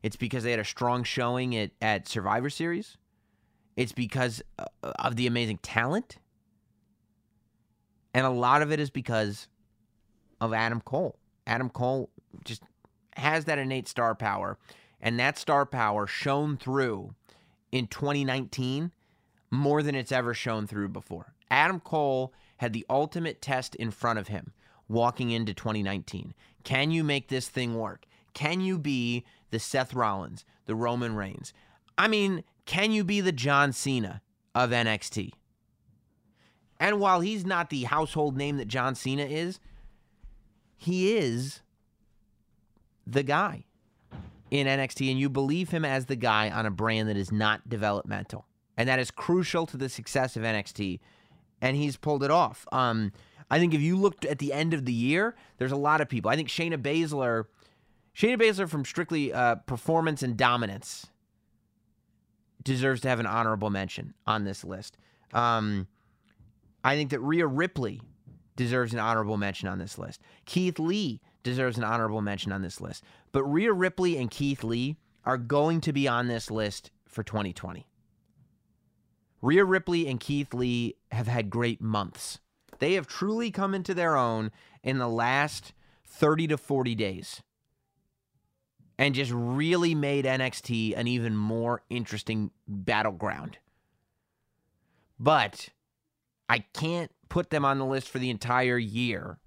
It's 0.03 0.15
because 0.15 0.43
they 0.43 0.51
had 0.51 0.59
a 0.59 0.65
strong 0.65 1.03
showing 1.03 1.55
at, 1.55 1.71
at 1.81 2.07
Survivor 2.07 2.49
Series. 2.49 2.97
It's 3.75 3.91
because 3.91 4.43
uh, 4.59 4.65
of 4.99 5.15
the 5.15 5.25
amazing 5.25 5.57
talent. 5.63 6.17
And 8.13 8.25
a 8.25 8.29
lot 8.29 8.61
of 8.61 8.71
it 8.71 8.79
is 8.79 8.89
because 8.89 9.47
of 10.39 10.53
Adam 10.53 10.81
Cole. 10.81 11.17
Adam 11.47 11.69
Cole 11.69 12.09
just 12.43 12.61
has 13.15 13.45
that 13.45 13.59
innate 13.59 13.87
star 13.87 14.15
power. 14.15 14.57
And 15.01 15.19
that 15.19 15.37
star 15.37 15.65
power 15.65 16.07
shone 16.07 16.57
through 16.57 17.13
in 17.71 17.87
2019 17.87 18.91
more 19.51 19.83
than 19.83 19.95
it's 19.95 20.11
ever 20.11 20.33
shown 20.33 20.67
through 20.67 20.89
before. 20.89 21.33
Adam 21.51 21.79
Cole 21.79 22.33
had 22.57 22.73
the 22.73 22.85
ultimate 22.89 23.41
test 23.41 23.75
in 23.75 23.91
front 23.91 24.19
of 24.19 24.29
him 24.29 24.53
walking 24.87 25.31
into 25.31 25.53
2019. 25.53 26.33
Can 26.63 26.91
you 26.91 27.03
make 27.03 27.27
this 27.27 27.47
thing 27.47 27.75
work? 27.75 28.05
Can 28.33 28.61
you 28.61 28.77
be 28.77 29.23
the 29.51 29.59
Seth 29.59 29.93
Rollins, 29.93 30.45
the 30.65 30.75
Roman 30.75 31.15
Reigns? 31.15 31.53
I 31.97 32.07
mean, 32.07 32.43
can 32.65 32.91
you 32.91 33.03
be 33.03 33.21
the 33.21 33.31
John 33.31 33.71
Cena 33.71 34.21
of 34.53 34.71
NXT? 34.71 35.31
And 36.79 36.99
while 36.99 37.21
he's 37.21 37.45
not 37.45 37.69
the 37.69 37.83
household 37.83 38.35
name 38.35 38.57
that 38.57 38.67
John 38.67 38.95
Cena 38.95 39.23
is, 39.23 39.59
he 40.75 41.15
is 41.15 41.61
the 43.07 43.23
guy 43.23 43.65
in 44.51 44.67
NXT, 44.67 45.09
and 45.11 45.19
you 45.19 45.29
believe 45.29 45.69
him 45.69 45.83
as 45.85 46.05
the 46.05 46.15
guy 46.15 46.49
on 46.49 46.65
a 46.65 46.71
brand 46.71 47.09
that 47.09 47.17
is 47.17 47.31
not 47.31 47.67
developmental. 47.67 48.45
And 48.77 48.89
that 48.89 48.99
is 48.99 49.11
crucial 49.11 49.65
to 49.67 49.77
the 49.77 49.89
success 49.89 50.35
of 50.35 50.43
NXT. 50.43 50.99
And 51.61 51.77
he's 51.77 51.97
pulled 51.97 52.23
it 52.23 52.31
off. 52.31 52.67
Um, 52.71 53.11
I 53.49 53.59
think 53.59 53.73
if 53.73 53.81
you 53.81 53.95
looked 53.95 54.25
at 54.25 54.39
the 54.39 54.53
end 54.53 54.73
of 54.73 54.85
the 54.85 54.93
year, 54.93 55.35
there's 55.57 55.71
a 55.71 55.77
lot 55.77 56.01
of 56.01 56.09
people. 56.09 56.29
I 56.29 56.35
think 56.35 56.49
Shayna 56.49 56.77
Baszler, 56.77 57.45
Shayna 58.15 58.39
Baszler 58.39 58.67
from 58.67 58.85
strictly 58.85 59.31
uh, 59.31 59.55
performance 59.55 60.23
and 60.23 60.35
dominance, 60.35 61.07
deserves 62.63 63.01
to 63.01 63.09
have 63.09 63.19
an 63.19 63.27
honorable 63.27 63.69
mention 63.69 64.13
on 64.25 64.43
this 64.43 64.63
list. 64.63 64.97
Um, 65.33 65.87
I 66.83 66.95
think 66.95 67.11
that 67.11 67.19
Rhea 67.19 67.47
Ripley 67.47 68.01
deserves 68.55 68.93
an 68.93 68.99
honorable 68.99 69.37
mention 69.37 69.67
on 69.67 69.79
this 69.79 69.97
list. 69.97 70.21
Keith 70.45 70.79
Lee 70.79 71.21
deserves 71.45 71.77
an 71.77 71.85
honorable 71.85 72.21
mention 72.21 72.51
on 72.51 72.61
this 72.61 72.81
list. 72.81 73.03
But 73.31 73.43
Rhea 73.45 73.71
Ripley 73.71 74.17
and 74.17 74.29
Keith 74.29 74.63
Lee 74.63 74.97
are 75.23 75.37
going 75.37 75.79
to 75.81 75.93
be 75.93 76.07
on 76.07 76.27
this 76.27 76.51
list 76.51 76.91
for 77.07 77.23
2020. 77.23 77.87
Rhea 79.41 79.63
Ripley 79.63 80.07
and 80.07 80.19
Keith 80.19 80.53
Lee 80.53 80.95
have 81.11 81.27
had 81.27 81.49
great 81.49 81.79
months. 81.79 82.39
They 82.79 82.93
have 82.93 83.07
truly 83.07 83.51
come 83.51 83.73
into 83.73 83.93
their 83.93 84.17
own 84.17 84.51
in 84.83 84.97
the 84.97 85.07
last 85.07 85.71
30 86.05 86.47
to 86.47 86.57
40 86.57 86.95
days 86.95 87.41
and 88.97 89.13
just 89.13 89.31
really 89.33 89.93
made 89.93 90.25
NXT 90.25 90.97
an 90.97 91.07
even 91.07 91.35
more 91.35 91.83
interesting 91.89 92.51
battleground. 92.67 93.59
But 95.19 95.69
I 96.49 96.59
can't 96.73 97.11
put 97.29 97.49
them 97.51 97.65
on 97.65 97.77
the 97.77 97.85
list 97.85 98.09
for 98.09 98.19
the 98.19 98.29
entire 98.29 98.77
year 98.77 99.39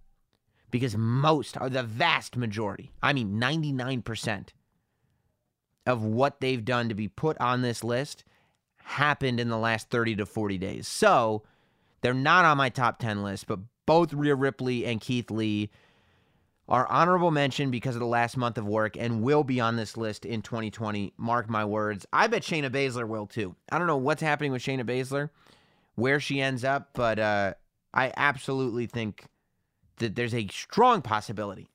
because 0.71 0.97
most, 0.97 1.57
are 1.57 1.71
the 1.71 1.83
vast 1.83 2.37
majority, 2.37 2.93
I 3.03 3.13
mean 3.13 3.41
99% 3.41 4.49
of 5.87 6.05
what 6.05 6.41
they've 6.41 6.65
done 6.65 6.89
to 6.89 6.95
be 6.95 7.09
put 7.09 7.39
on 7.41 7.63
this 7.63 7.83
list 7.83 8.25
happened 8.85 9.41
in 9.41 9.49
the 9.49 9.59
last 9.59 9.91
30 9.91 10.17
to 10.17 10.27
40 10.27 10.59
days. 10.59 10.89
So 10.89 11.43
they're 12.01 12.15
not 12.15 12.45
on 12.45 12.57
my 12.57 12.69
top 12.69 12.99
10 12.99 13.23
list, 13.23 13.47
but 13.47 13.61
both 13.87 14.13
Rhea 14.13 14.35
Ripley 14.35 14.85
and 14.85 15.01
Keith 15.01 15.31
Lee 15.31 15.71
are 16.69 16.87
honorable 16.89 17.31
mention 17.31 17.71
because 17.71 17.97
of 17.97 18.01
the 18.01 18.07
last 18.07 18.37
month 18.37 18.59
of 18.59 18.67
work 18.67 18.97
and 18.99 19.23
will 19.23 19.43
be 19.43 19.61
on 19.61 19.77
this 19.77 19.97
list 19.97 20.27
in 20.27 20.43
2020. 20.43 21.15
Mark 21.17 21.49
my 21.49 21.65
words. 21.65 22.05
I 22.13 22.27
bet 22.27 22.43
Shayna 22.43 22.71
Baszler 22.71 23.09
will 23.09 23.27
too. 23.27 23.57
I 23.73 23.79
don't 23.79 23.87
know 23.87 23.97
what's 23.97 24.21
happening 24.21 24.53
with 24.53 24.63
Shayna 24.63 24.85
Baszler, 24.85 25.31
where 25.95 26.21
she 26.21 26.43
ends 26.43 26.65
up, 26.65 26.91
but 26.93 27.19
uh, 27.19 27.55
I 27.95 28.13
absolutely 28.17 28.87
think 28.87 29.25
that 29.99 30.15
there's 30.17 30.35
a 30.35 30.47
strong 30.49 31.03
possibility 31.03 31.69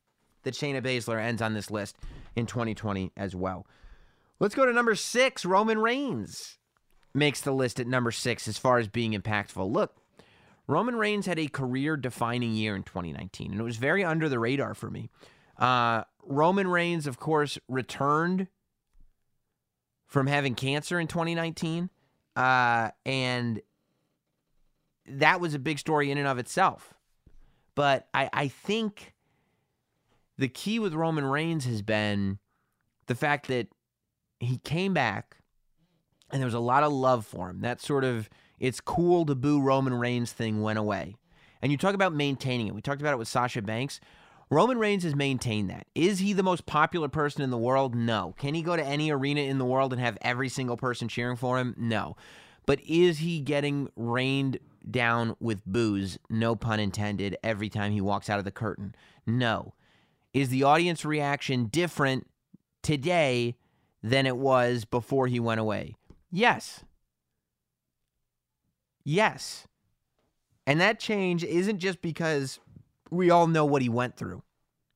that 0.43 0.53
Shayna 0.53 0.81
Baszler 0.81 1.21
ends 1.21 1.41
on 1.41 1.53
this 1.53 1.71
list 1.71 1.97
in 2.35 2.45
2020 2.45 3.11
as 3.15 3.35
well. 3.35 3.65
Let's 4.39 4.55
go 4.55 4.65
to 4.65 4.73
number 4.73 4.95
six. 4.95 5.45
Roman 5.45 5.79
Reigns 5.79 6.57
makes 7.13 7.41
the 7.41 7.51
list 7.51 7.79
at 7.79 7.87
number 7.87 8.11
six 8.11 8.47
as 8.47 8.57
far 8.57 8.77
as 8.77 8.87
being 8.87 9.13
impactful. 9.13 9.71
Look, 9.71 9.95
Roman 10.67 10.95
Reigns 10.95 11.25
had 11.25 11.39
a 11.39 11.47
career 11.47 11.97
defining 11.97 12.53
year 12.53 12.75
in 12.75 12.83
2019, 12.83 13.51
and 13.51 13.59
it 13.59 13.63
was 13.63 13.77
very 13.77 14.03
under 14.03 14.29
the 14.29 14.39
radar 14.39 14.73
for 14.73 14.89
me. 14.89 15.09
Uh, 15.57 16.03
Roman 16.25 16.67
Reigns, 16.67 17.05
of 17.05 17.19
course, 17.19 17.59
returned 17.67 18.47
from 20.07 20.27
having 20.27 20.55
cancer 20.55 20.99
in 20.99 21.07
2019, 21.07 21.89
uh, 22.35 22.91
and 23.05 23.61
that 25.07 25.39
was 25.39 25.53
a 25.53 25.59
big 25.59 25.79
story 25.79 26.11
in 26.11 26.17
and 26.17 26.27
of 26.27 26.37
itself. 26.37 26.92
But 27.75 28.07
I, 28.13 28.29
I 28.33 28.47
think 28.47 29.13
the 30.37 30.47
key 30.47 30.79
with 30.79 30.93
Roman 30.93 31.25
Reigns 31.25 31.65
has 31.65 31.81
been 31.81 32.39
the 33.07 33.15
fact 33.15 33.47
that 33.47 33.67
he 34.39 34.57
came 34.57 34.93
back 34.93 35.37
and 36.31 36.41
there 36.41 36.47
was 36.47 36.53
a 36.53 36.59
lot 36.59 36.83
of 36.83 36.91
love 36.91 37.25
for 37.25 37.49
him. 37.49 37.61
That 37.61 37.81
sort 37.81 38.03
of 38.03 38.29
it's 38.59 38.81
cool 38.81 39.25
to 39.25 39.35
boo 39.35 39.61
Roman 39.61 39.93
Reigns 39.93 40.31
thing 40.31 40.61
went 40.61 40.79
away. 40.79 41.15
And 41.61 41.71
you 41.71 41.77
talk 41.77 41.95
about 41.95 42.13
maintaining 42.13 42.67
it. 42.67 42.75
We 42.75 42.81
talked 42.81 43.01
about 43.01 43.13
it 43.13 43.19
with 43.19 43.27
Sasha 43.27 43.61
Banks. 43.61 43.99
Roman 44.49 44.77
Reigns 44.77 45.03
has 45.03 45.15
maintained 45.15 45.69
that. 45.69 45.87
Is 45.95 46.19
he 46.19 46.33
the 46.33 46.43
most 46.43 46.65
popular 46.65 47.07
person 47.07 47.41
in 47.41 47.49
the 47.49 47.57
world? 47.57 47.95
No. 47.95 48.35
Can 48.37 48.53
he 48.53 48.61
go 48.61 48.75
to 48.75 48.83
any 48.83 49.11
arena 49.11 49.41
in 49.41 49.57
the 49.57 49.65
world 49.65 49.93
and 49.93 50.01
have 50.01 50.17
every 50.21 50.49
single 50.49 50.77
person 50.77 51.07
cheering 51.07 51.37
for 51.37 51.57
him? 51.57 51.73
No. 51.77 52.15
But 52.65 52.79
is 52.87 53.19
he 53.19 53.39
getting 53.39 53.89
rained 53.95 54.59
down 54.89 55.35
with 55.39 55.65
boos, 55.65 56.17
no 56.29 56.55
pun 56.55 56.79
intended, 56.79 57.37
every 57.43 57.69
time 57.69 57.91
he 57.91 58.01
walks 58.01 58.29
out 58.29 58.39
of 58.39 58.45
the 58.45 58.51
curtain? 58.51 58.95
No. 59.25 59.73
Is 60.33 60.49
the 60.49 60.63
audience 60.63 61.05
reaction 61.05 61.65
different 61.65 62.27
today 62.81 63.55
than 64.01 64.25
it 64.25 64.37
was 64.37 64.85
before 64.85 65.27
he 65.27 65.39
went 65.39 65.59
away? 65.59 65.95
Yes. 66.31 66.83
Yes. 69.05 69.67
And 70.65 70.79
that 70.79 70.99
change 70.99 71.43
isn't 71.43 71.79
just 71.79 72.01
because 72.01 72.59
we 73.11 73.29
all 73.29 73.47
know 73.47 73.65
what 73.65 73.81
he 73.81 73.89
went 73.89 74.15
through, 74.17 74.41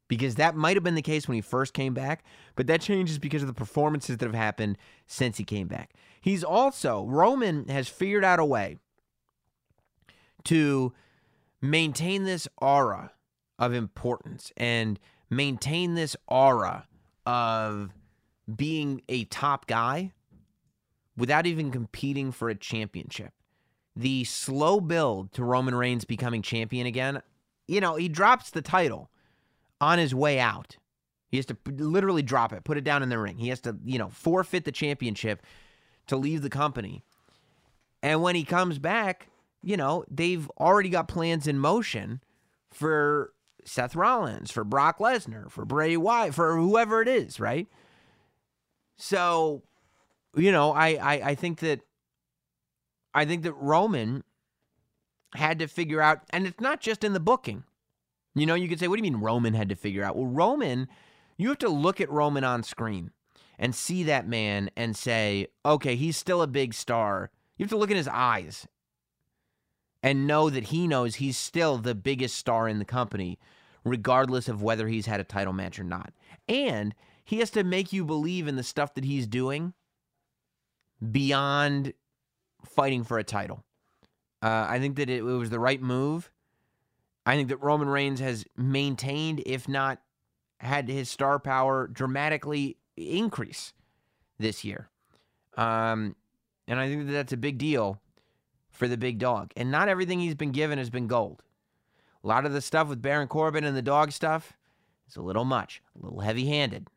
because 0.07 0.35
that 0.35 0.55
might 0.55 0.77
have 0.77 0.83
been 0.83 0.95
the 0.95 1.01
case 1.01 1.27
when 1.27 1.35
he 1.35 1.41
first 1.41 1.73
came 1.73 1.93
back, 1.93 2.23
but 2.55 2.67
that 2.67 2.81
change 2.81 3.09
is 3.11 3.19
because 3.19 3.41
of 3.41 3.47
the 3.47 3.53
performances 3.53 4.17
that 4.17 4.25
have 4.25 4.33
happened 4.33 4.77
since 5.05 5.37
he 5.37 5.43
came 5.43 5.67
back. 5.67 5.93
He's 6.27 6.43
also, 6.43 7.05
Roman 7.05 7.69
has 7.69 7.87
figured 7.87 8.25
out 8.25 8.37
a 8.37 8.43
way 8.43 8.79
to 10.43 10.91
maintain 11.61 12.25
this 12.25 12.49
aura 12.57 13.13
of 13.57 13.71
importance 13.71 14.51
and 14.57 14.99
maintain 15.29 15.95
this 15.95 16.17
aura 16.27 16.85
of 17.25 17.93
being 18.53 19.03
a 19.07 19.23
top 19.23 19.67
guy 19.67 20.11
without 21.15 21.45
even 21.45 21.71
competing 21.71 22.33
for 22.33 22.49
a 22.49 22.55
championship. 22.55 23.31
The 23.95 24.25
slow 24.25 24.81
build 24.81 25.31
to 25.31 25.45
Roman 25.45 25.75
Reigns 25.75 26.03
becoming 26.03 26.41
champion 26.41 26.87
again, 26.87 27.21
you 27.69 27.79
know, 27.79 27.95
he 27.95 28.09
drops 28.09 28.49
the 28.49 28.61
title 28.61 29.09
on 29.79 29.97
his 29.97 30.13
way 30.13 30.41
out. 30.41 30.75
He 31.29 31.37
has 31.37 31.45
to 31.45 31.57
literally 31.65 32.21
drop 32.21 32.51
it, 32.51 32.65
put 32.65 32.75
it 32.75 32.83
down 32.83 33.01
in 33.01 33.07
the 33.07 33.17
ring. 33.17 33.37
He 33.37 33.47
has 33.47 33.61
to, 33.61 33.77
you 33.85 33.97
know, 33.97 34.09
forfeit 34.09 34.65
the 34.65 34.73
championship 34.73 35.41
to 36.07 36.17
leave 36.17 36.41
the 36.41 36.49
company. 36.49 37.03
And 38.01 38.21
when 38.21 38.35
he 38.35 38.43
comes 38.43 38.79
back, 38.79 39.29
you 39.61 39.77
know, 39.77 40.05
they've 40.09 40.49
already 40.59 40.89
got 40.89 41.07
plans 41.07 41.47
in 41.47 41.59
motion 41.59 42.21
for 42.71 43.33
Seth 43.65 43.95
Rollins, 43.95 44.51
for 44.51 44.63
Brock 44.63 44.99
Lesnar, 44.99 45.51
for 45.51 45.65
Bray 45.65 45.97
Wyatt, 45.97 46.33
for 46.33 46.55
whoever 46.57 47.01
it 47.01 47.07
is, 47.07 47.39
right? 47.39 47.67
So, 48.97 49.63
you 50.35 50.51
know, 50.51 50.71
I, 50.71 50.89
I, 50.95 51.13
I 51.29 51.35
think 51.35 51.59
that 51.59 51.81
I 53.13 53.25
think 53.25 53.43
that 53.43 53.53
Roman 53.53 54.23
had 55.33 55.59
to 55.59 55.67
figure 55.67 56.01
out, 56.01 56.21
and 56.29 56.45
it's 56.45 56.61
not 56.61 56.79
just 56.79 57.03
in 57.03 57.13
the 57.13 57.19
booking. 57.19 57.63
You 58.35 58.45
know, 58.45 58.53
you 58.53 58.69
could 58.69 58.79
say, 58.79 58.87
what 58.87 58.97
do 58.99 59.03
you 59.03 59.11
mean 59.11 59.21
Roman 59.21 59.55
had 59.55 59.69
to 59.69 59.75
figure 59.75 60.03
out? 60.03 60.15
Well, 60.15 60.27
Roman, 60.27 60.87
you 61.37 61.49
have 61.49 61.57
to 61.59 61.69
look 61.69 61.99
at 61.99 62.11
Roman 62.11 62.43
on 62.43 62.61
screen 62.61 63.11
and 63.59 63.73
see 63.73 64.03
that 64.03 64.27
man 64.27 64.69
and 64.75 64.95
say, 64.95 65.47
okay, 65.65 65.95
he's 65.95 66.17
still 66.17 66.41
a 66.41 66.47
big 66.47 66.73
star. 66.73 67.31
You 67.57 67.63
have 67.63 67.71
to 67.71 67.77
look 67.77 67.91
in 67.91 67.97
his 67.97 68.07
eyes 68.07 68.67
and 70.03 70.27
know 70.27 70.49
that 70.49 70.65
he 70.65 70.87
knows 70.87 71.15
he's 71.15 71.37
still 71.37 71.77
the 71.77 71.95
biggest 71.95 72.35
star 72.35 72.67
in 72.67 72.79
the 72.79 72.85
company, 72.85 73.39
regardless 73.83 74.47
of 74.47 74.61
whether 74.61 74.87
he's 74.87 75.07
had 75.07 75.19
a 75.19 75.23
title 75.23 75.53
match 75.53 75.79
or 75.79 75.83
not. 75.83 76.13
And 76.47 76.93
he 77.25 77.39
has 77.39 77.49
to 77.51 77.63
make 77.63 77.91
you 77.91 78.05
believe 78.05 78.47
in 78.47 78.55
the 78.55 78.63
stuff 78.63 78.93
that 78.93 79.03
he's 79.03 79.27
doing 79.27 79.73
beyond 81.11 81.93
fighting 82.65 83.03
for 83.03 83.17
a 83.17 83.23
title. 83.23 83.63
Uh, 84.41 84.67
I 84.69 84.79
think 84.79 84.97
that 84.97 85.09
it, 85.09 85.19
it 85.19 85.23
was 85.23 85.49
the 85.49 85.59
right 85.59 85.81
move. 85.81 86.31
I 87.25 87.35
think 87.35 87.49
that 87.49 87.61
Roman 87.61 87.89
Reigns 87.89 88.19
has 88.19 88.45
maintained, 88.55 89.41
if 89.45 89.67
not 89.67 89.99
had 90.59 90.87
his 90.87 91.09
star 91.09 91.39
power 91.39 91.87
dramatically 91.87 92.77
increase 92.97 93.73
this 94.39 94.63
year. 94.63 94.89
Um, 95.55 96.15
and 96.67 96.79
I 96.79 96.87
think 96.87 97.07
that 97.07 97.13
that's 97.13 97.33
a 97.33 97.37
big 97.37 97.57
deal 97.57 97.99
for 98.71 98.87
the 98.87 98.97
big 98.97 99.19
dog. 99.19 99.51
And 99.55 99.71
not 99.71 99.89
everything 99.89 100.19
he's 100.19 100.35
been 100.35 100.51
given 100.51 100.77
has 100.77 100.89
been 100.89 101.07
gold. 101.07 101.41
A 102.23 102.27
lot 102.27 102.45
of 102.45 102.53
the 102.53 102.61
stuff 102.61 102.87
with 102.87 103.01
Baron 103.01 103.27
Corbin 103.27 103.63
and 103.63 103.75
the 103.75 103.81
dog 103.81 104.11
stuff 104.11 104.53
is 105.07 105.15
a 105.15 105.21
little 105.21 105.45
much, 105.45 105.81
a 105.99 106.05
little 106.05 106.19
heavy 106.19 106.45
handed. 106.47 106.87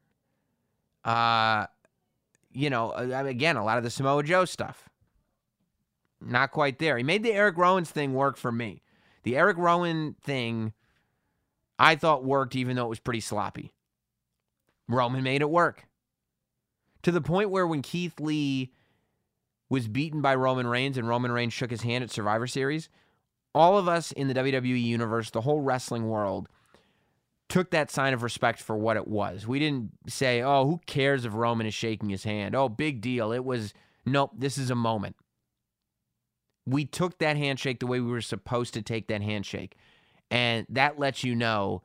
Uh, 1.05 1.67
you 2.53 2.69
know, 2.69 2.91
uh, 2.91 3.25
again, 3.25 3.57
a 3.57 3.65
lot 3.65 3.79
of 3.79 3.85
the 3.85 3.91
Samoa 3.91 4.23
Joe 4.23 4.45
stuff. 4.45 4.89
Not 6.21 6.51
quite 6.51 6.79
there. 6.79 6.99
He 6.99 7.05
made 7.05 7.23
the 7.23 7.33
Eric 7.33 7.57
Rowan's 7.57 7.91
thing 7.91 8.13
work 8.13 8.37
for 8.37 8.53
me. 8.53 8.83
The 9.23 9.37
Eric 9.37 9.57
Rowan 9.57 10.17
thing, 10.23 10.73
I 11.79 11.97
thought 11.97 12.25
worked 12.25 12.57
even 12.57 12.77
though 12.77 12.87
it 12.87 12.91
was 12.91 13.01
pretty 13.01 13.21
sloppy. 13.21 13.73
Roman 14.89 15.23
made 15.23 15.41
it 15.41 15.49
work. 15.49 15.87
To 17.03 17.11
the 17.11 17.21
point 17.21 17.51
where 17.51 17.67
when 17.67 17.83
Keith 17.83 18.21
Lee 18.21 18.73
was 19.69 19.89
beaten 19.89 20.21
by 20.21 20.35
Roman 20.35 20.67
Reigns 20.67 20.99
and 20.99 21.09
Roman 21.09 21.33
Reigns 21.33 21.53
shook 21.53 21.71
his 21.71 21.83
hand 21.83 22.05
at 22.05 22.11
Survivor 22.11 22.47
Series, 22.47 22.89
all 23.55 23.79
of 23.79 23.89
us 23.89 24.13
in 24.13 24.29
the 24.29 24.35
WWE 24.35 24.83
universe, 24.83 25.31
the 25.31 25.41
whole 25.41 25.61
wrestling 25.61 26.09
world, 26.09 26.49
took 27.49 27.71
that 27.71 27.91
sign 27.91 28.15
of 28.15 28.23
respect 28.23 28.61
for 28.61 28.77
what 28.77 28.97
it 28.97 29.09
was. 29.09 29.47
We 29.47 29.59
didn't 29.59 29.91
say, 30.07 30.41
oh, 30.43 30.67
who 30.67 30.81
cares 30.87 31.25
if 31.25 31.35
Roman 31.35 31.67
is 31.67 31.75
shaking 31.75 32.09
his 32.09 32.25
hand? 32.25 32.55
Oh, 32.55 32.69
big 32.69 33.01
deal. 33.01 33.33
It 33.33 33.45
was, 33.45 33.75
nope, 34.07 34.33
this 34.37 34.57
is 34.57 34.71
a 34.71 34.77
moment. 34.77 35.17
We 36.67 36.85
took 36.85 37.19
that 37.19 37.37
handshake 37.37 37.81
the 37.81 37.87
way 37.87 38.01
we 38.01 38.11
were 38.11 38.21
supposed 38.21 38.75
to 38.75 38.83
take 38.83 39.09
that 39.09 39.23
handshake. 39.23 39.77
And 40.31 40.67
that 40.69 40.99
lets 40.99 41.25
you 41.25 41.35
know 41.35 41.83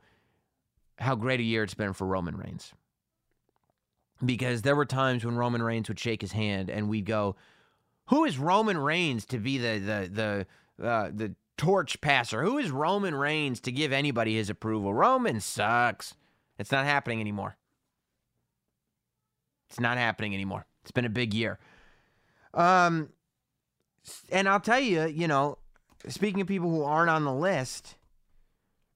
how 0.98 1.16
great 1.16 1.40
a 1.40 1.44
year 1.44 1.64
it's 1.64 1.74
been 1.74 1.92
for 1.92 2.06
Roman 2.06 2.36
Reigns. 2.36 2.72
Because 4.24 4.62
there 4.62 4.76
were 4.76 4.86
times 4.86 5.24
when 5.24 5.36
Roman 5.36 5.62
Reigns 5.62 5.88
would 5.88 6.00
shake 6.00 6.22
his 6.22 6.32
hand 6.32 6.70
and 6.70 6.88
we'd 6.88 7.04
go, 7.04 7.36
who 8.06 8.24
is 8.24 8.38
Roman 8.38 8.78
Reigns 8.78 9.26
to 9.26 9.38
be 9.38 9.58
the 9.58 9.78
the 9.78 10.46
the 10.78 10.86
uh, 10.86 11.10
the 11.12 11.34
torch 11.56 12.00
passer? 12.00 12.42
Who 12.42 12.58
is 12.58 12.70
Roman 12.70 13.14
Reigns 13.14 13.60
to 13.60 13.72
give 13.72 13.92
anybody 13.92 14.36
his 14.36 14.48
approval? 14.48 14.94
Roman 14.94 15.40
sucks. 15.40 16.14
It's 16.58 16.72
not 16.72 16.86
happening 16.86 17.20
anymore. 17.20 17.56
It's 19.68 19.80
not 19.80 19.98
happening 19.98 20.34
anymore. 20.34 20.66
It's 20.82 20.92
been 20.92 21.04
a 21.04 21.10
big 21.10 21.34
year. 21.34 21.58
Um, 22.54 23.10
and 24.30 24.48
I'll 24.48 24.60
tell 24.60 24.80
you, 24.80 25.06
you 25.06 25.26
know, 25.26 25.58
speaking 26.08 26.40
of 26.40 26.46
people 26.46 26.70
who 26.70 26.84
aren't 26.84 27.10
on 27.10 27.24
the 27.24 27.34
list, 27.34 27.96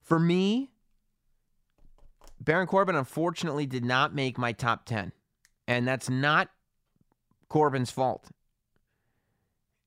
for 0.03 0.19
me, 0.19 0.70
Baron 2.41 2.67
Corbin 2.67 2.97
unfortunately 2.97 3.67
did 3.67 3.85
not 3.85 4.15
make 4.15 4.39
my 4.39 4.53
top 4.53 4.87
10. 4.87 5.13
And 5.69 5.87
that's 5.87 6.09
not 6.09 6.49
Corbin's 7.49 7.91
fault. 7.91 8.29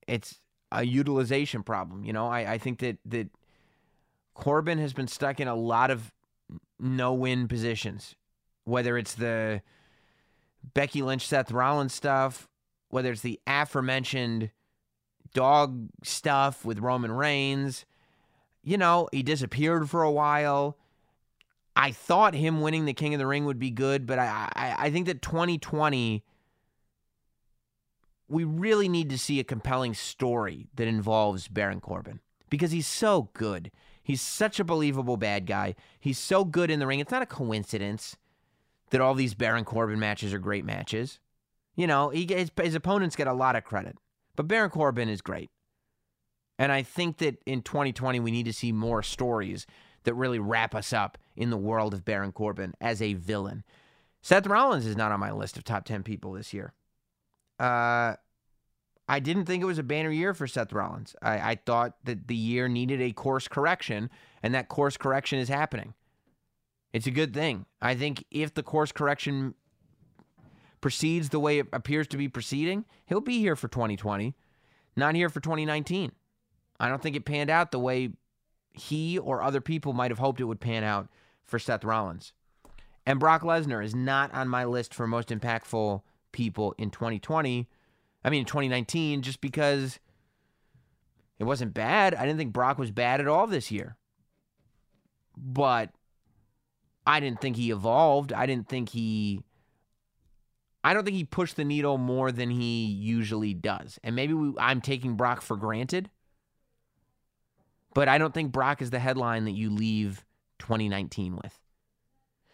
It's 0.07 0.39
a 0.71 0.85
utilization 0.85 1.63
problem. 1.63 2.03
You 2.03 2.13
know, 2.13 2.27
I, 2.27 2.53
I 2.53 2.57
think 2.57 2.79
that, 2.79 2.97
that 3.05 3.29
Corbin 4.33 4.77
has 4.77 4.93
been 4.93 5.07
stuck 5.07 5.39
in 5.39 5.47
a 5.47 5.55
lot 5.55 5.91
of 5.91 6.11
no 6.79 7.13
win 7.13 7.47
positions, 7.47 8.15
whether 8.65 8.97
it's 8.97 9.15
the 9.15 9.61
Becky 10.73 11.01
Lynch, 11.01 11.27
Seth 11.27 11.51
Rollins 11.51 11.93
stuff, 11.93 12.47
whether 12.89 13.11
it's 13.11 13.21
the 13.21 13.39
aforementioned 13.47 14.51
dog 15.33 15.89
stuff 16.03 16.63
with 16.63 16.79
Roman 16.79 17.11
Reigns. 17.11 17.85
You 18.63 18.77
know, 18.77 19.09
he 19.11 19.23
disappeared 19.23 19.89
for 19.89 20.03
a 20.03 20.11
while. 20.11 20.77
I 21.75 21.91
thought 21.91 22.35
him 22.35 22.61
winning 22.61 22.85
the 22.85 22.93
King 22.93 23.13
of 23.13 23.19
the 23.19 23.27
Ring 23.27 23.45
would 23.45 23.59
be 23.59 23.71
good, 23.71 24.05
but 24.05 24.19
I, 24.19 24.49
I, 24.55 24.75
I 24.77 24.91
think 24.91 25.07
that 25.07 25.21
2020, 25.21 26.23
we 28.27 28.43
really 28.43 28.87
need 28.87 29.09
to 29.09 29.17
see 29.17 29.39
a 29.39 29.43
compelling 29.43 29.93
story 29.93 30.67
that 30.75 30.87
involves 30.87 31.47
Baron 31.47 31.81
Corbin 31.81 32.19
because 32.49 32.71
he's 32.71 32.87
so 32.87 33.29
good. 33.33 33.71
He's 34.03 34.21
such 34.21 34.59
a 34.59 34.63
believable 34.63 35.17
bad 35.17 35.47
guy. 35.47 35.75
He's 35.99 36.19
so 36.19 36.45
good 36.45 36.69
in 36.69 36.79
the 36.79 36.85
ring. 36.85 36.99
It's 36.99 37.11
not 37.11 37.21
a 37.21 37.27
coincidence 37.27 38.17
that 38.91 39.01
all 39.01 39.15
these 39.15 39.33
Baron 39.33 39.65
Corbin 39.65 39.99
matches 39.99 40.33
are 40.33 40.39
great 40.39 40.65
matches. 40.65 41.19
You 41.75 41.87
know, 41.87 42.09
he, 42.09 42.27
his, 42.29 42.51
his 42.61 42.75
opponents 42.75 43.15
get 43.15 43.27
a 43.27 43.33
lot 43.33 43.55
of 43.55 43.63
credit. 43.63 43.97
But 44.35 44.47
Baron 44.47 44.69
Corbin 44.69 45.09
is 45.09 45.21
great. 45.21 45.49
And 46.59 46.71
I 46.71 46.83
think 46.83 47.17
that 47.17 47.41
in 47.45 47.61
2020, 47.61 48.19
we 48.19 48.29
need 48.29 48.45
to 48.45 48.53
see 48.53 48.71
more 48.71 49.01
stories 49.01 49.65
that 50.03 50.13
really 50.13 50.39
wrap 50.39 50.75
us 50.75 50.93
up 50.93 51.17
in 51.35 51.49
the 51.49 51.57
world 51.57 51.93
of 51.93 52.05
Baron 52.05 52.31
Corbin 52.31 52.73
as 52.79 53.01
a 53.01 53.13
villain. 53.13 53.63
Seth 54.21 54.47
Rollins 54.47 54.85
is 54.85 54.95
not 54.95 55.11
on 55.11 55.19
my 55.19 55.31
list 55.31 55.57
of 55.57 55.63
top 55.63 55.85
10 55.85 56.03
people 56.03 56.33
this 56.33 56.53
year. 56.53 56.73
Uh, 57.59 58.15
I 59.07 59.19
didn't 59.19 59.45
think 59.45 59.61
it 59.61 59.67
was 59.67 59.77
a 59.77 59.83
banner 59.83 60.09
year 60.09 60.33
for 60.33 60.47
Seth 60.47 60.71
Rollins. 60.71 61.15
I, 61.21 61.51
I 61.51 61.55
thought 61.55 61.95
that 62.05 62.27
the 62.27 62.35
year 62.35 62.67
needed 62.67 63.01
a 63.01 63.11
course 63.11 63.47
correction, 63.47 64.09
and 64.41 64.55
that 64.55 64.69
course 64.69 64.95
correction 64.95 65.39
is 65.39 65.49
happening. 65.49 65.93
It's 66.93 67.07
a 67.07 67.11
good 67.11 67.33
thing. 67.33 67.65
I 67.81 67.95
think 67.95 68.23
if 68.31 68.53
the 68.53 68.63
course 68.63 68.91
correction 68.91 69.55
proceeds 70.79 71.29
the 71.29 71.39
way 71.39 71.59
it 71.59 71.67
appears 71.73 72.07
to 72.09 72.17
be 72.17 72.29
proceeding, 72.29 72.85
he'll 73.05 73.21
be 73.21 73.39
here 73.39 73.55
for 73.55 73.67
2020, 73.67 74.35
not 74.95 75.15
here 75.15 75.29
for 75.29 75.39
2019. 75.39 76.11
I 76.79 76.87
don't 76.87 77.01
think 77.01 77.15
it 77.15 77.25
panned 77.25 77.49
out 77.49 77.71
the 77.71 77.79
way 77.79 78.11
he 78.73 79.17
or 79.17 79.41
other 79.41 79.61
people 79.61 79.93
might 79.93 80.11
have 80.11 80.19
hoped 80.19 80.39
it 80.39 80.45
would 80.45 80.59
pan 80.59 80.83
out 80.83 81.09
for 81.45 81.59
Seth 81.59 81.83
Rollins. 81.83 82.33
And 83.05 83.19
Brock 83.19 83.41
Lesnar 83.41 83.83
is 83.83 83.95
not 83.95 84.33
on 84.33 84.47
my 84.47 84.65
list 84.65 84.93
for 84.93 85.07
most 85.07 85.29
impactful 85.29 86.01
people 86.31 86.73
in 86.77 86.89
2020. 86.89 87.67
I 88.23 88.29
mean, 88.29 88.45
2019, 88.45 89.21
just 89.21 89.41
because 89.41 89.99
it 91.39 91.43
wasn't 91.43 91.73
bad. 91.73 92.15
I 92.15 92.25
didn't 92.25 92.37
think 92.37 92.53
Brock 92.53 92.77
was 92.77 92.91
bad 92.91 93.19
at 93.19 93.27
all 93.27 93.47
this 93.47 93.71
year. 93.71 93.97
But 95.35 95.89
I 97.05 97.19
didn't 97.19 97.41
think 97.41 97.57
he 97.57 97.71
evolved. 97.71 98.31
I 98.31 98.45
didn't 98.45 98.69
think 98.69 98.89
he. 98.89 99.41
I 100.85 100.93
don't 100.93 101.05
think 101.05 101.15
he 101.15 101.23
pushed 101.23 101.55
the 101.55 101.63
needle 101.63 101.97
more 101.97 102.31
than 102.31 102.49
he 102.49 102.85
usually 102.85 103.53
does. 103.53 103.99
And 104.03 104.15
maybe 104.15 104.33
we, 104.33 104.53
I'm 104.57 104.81
taking 104.81 105.15
Brock 105.15 105.41
for 105.41 105.55
granted. 105.55 106.09
But 107.93 108.09
I 108.09 108.17
don't 108.17 108.33
think 108.33 108.51
Brock 108.51 108.81
is 108.81 108.89
the 108.89 108.99
headline 108.99 109.45
that 109.45 109.51
you 109.51 109.69
leave 109.69 110.25
2019 110.63 111.35
with. 111.35 111.59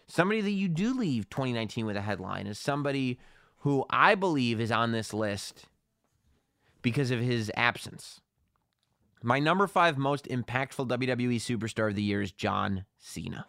Somebody 0.07 0.41
that 0.41 0.51
you 0.51 0.67
do 0.67 0.97
leave 0.97 1.29
2019 1.29 1.85
with 1.85 1.95
a 1.95 2.01
headline 2.01 2.47
is 2.47 2.57
somebody 2.57 3.19
who 3.59 3.85
I 3.89 4.15
believe 4.15 4.59
is 4.59 4.71
on 4.71 4.91
this 4.91 5.13
list 5.13 5.65
because 6.81 7.11
of 7.11 7.19
his 7.19 7.51
absence. 7.55 8.19
My 9.21 9.39
number 9.39 9.67
five 9.67 9.97
most 9.97 10.25
impactful 10.25 10.87
WWE 10.87 11.35
superstar 11.35 11.89
of 11.89 11.95
the 11.95 12.01
year 12.01 12.21
is 12.21 12.31
John 12.31 12.85
Cena. 12.97 13.45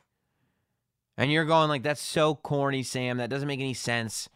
And 1.16 1.32
you're 1.32 1.44
going 1.44 1.68
like, 1.68 1.82
that's 1.82 2.02
so 2.02 2.34
corny, 2.34 2.82
Sam. 2.82 3.16
That 3.16 3.30
doesn't 3.30 3.48
make 3.48 3.60
any 3.60 3.74
sense. 3.74 4.28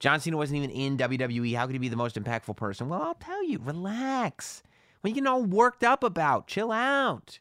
John 0.00 0.20
Cena 0.20 0.36
wasn't 0.36 0.58
even 0.58 0.70
in 0.70 0.96
WWE. 0.96 1.54
How 1.56 1.66
could 1.66 1.74
he 1.74 1.78
be 1.78 1.88
the 1.88 1.96
most 1.96 2.16
impactful 2.16 2.56
person? 2.56 2.88
Well, 2.88 3.02
I'll 3.02 3.14
tell 3.14 3.44
you, 3.44 3.60
relax. 3.62 4.62
What 5.00 5.08
are 5.08 5.10
you 5.10 5.14
getting 5.14 5.28
all 5.28 5.44
worked 5.44 5.84
up 5.84 6.02
about? 6.02 6.48
Chill 6.48 6.72
out. 6.72 7.38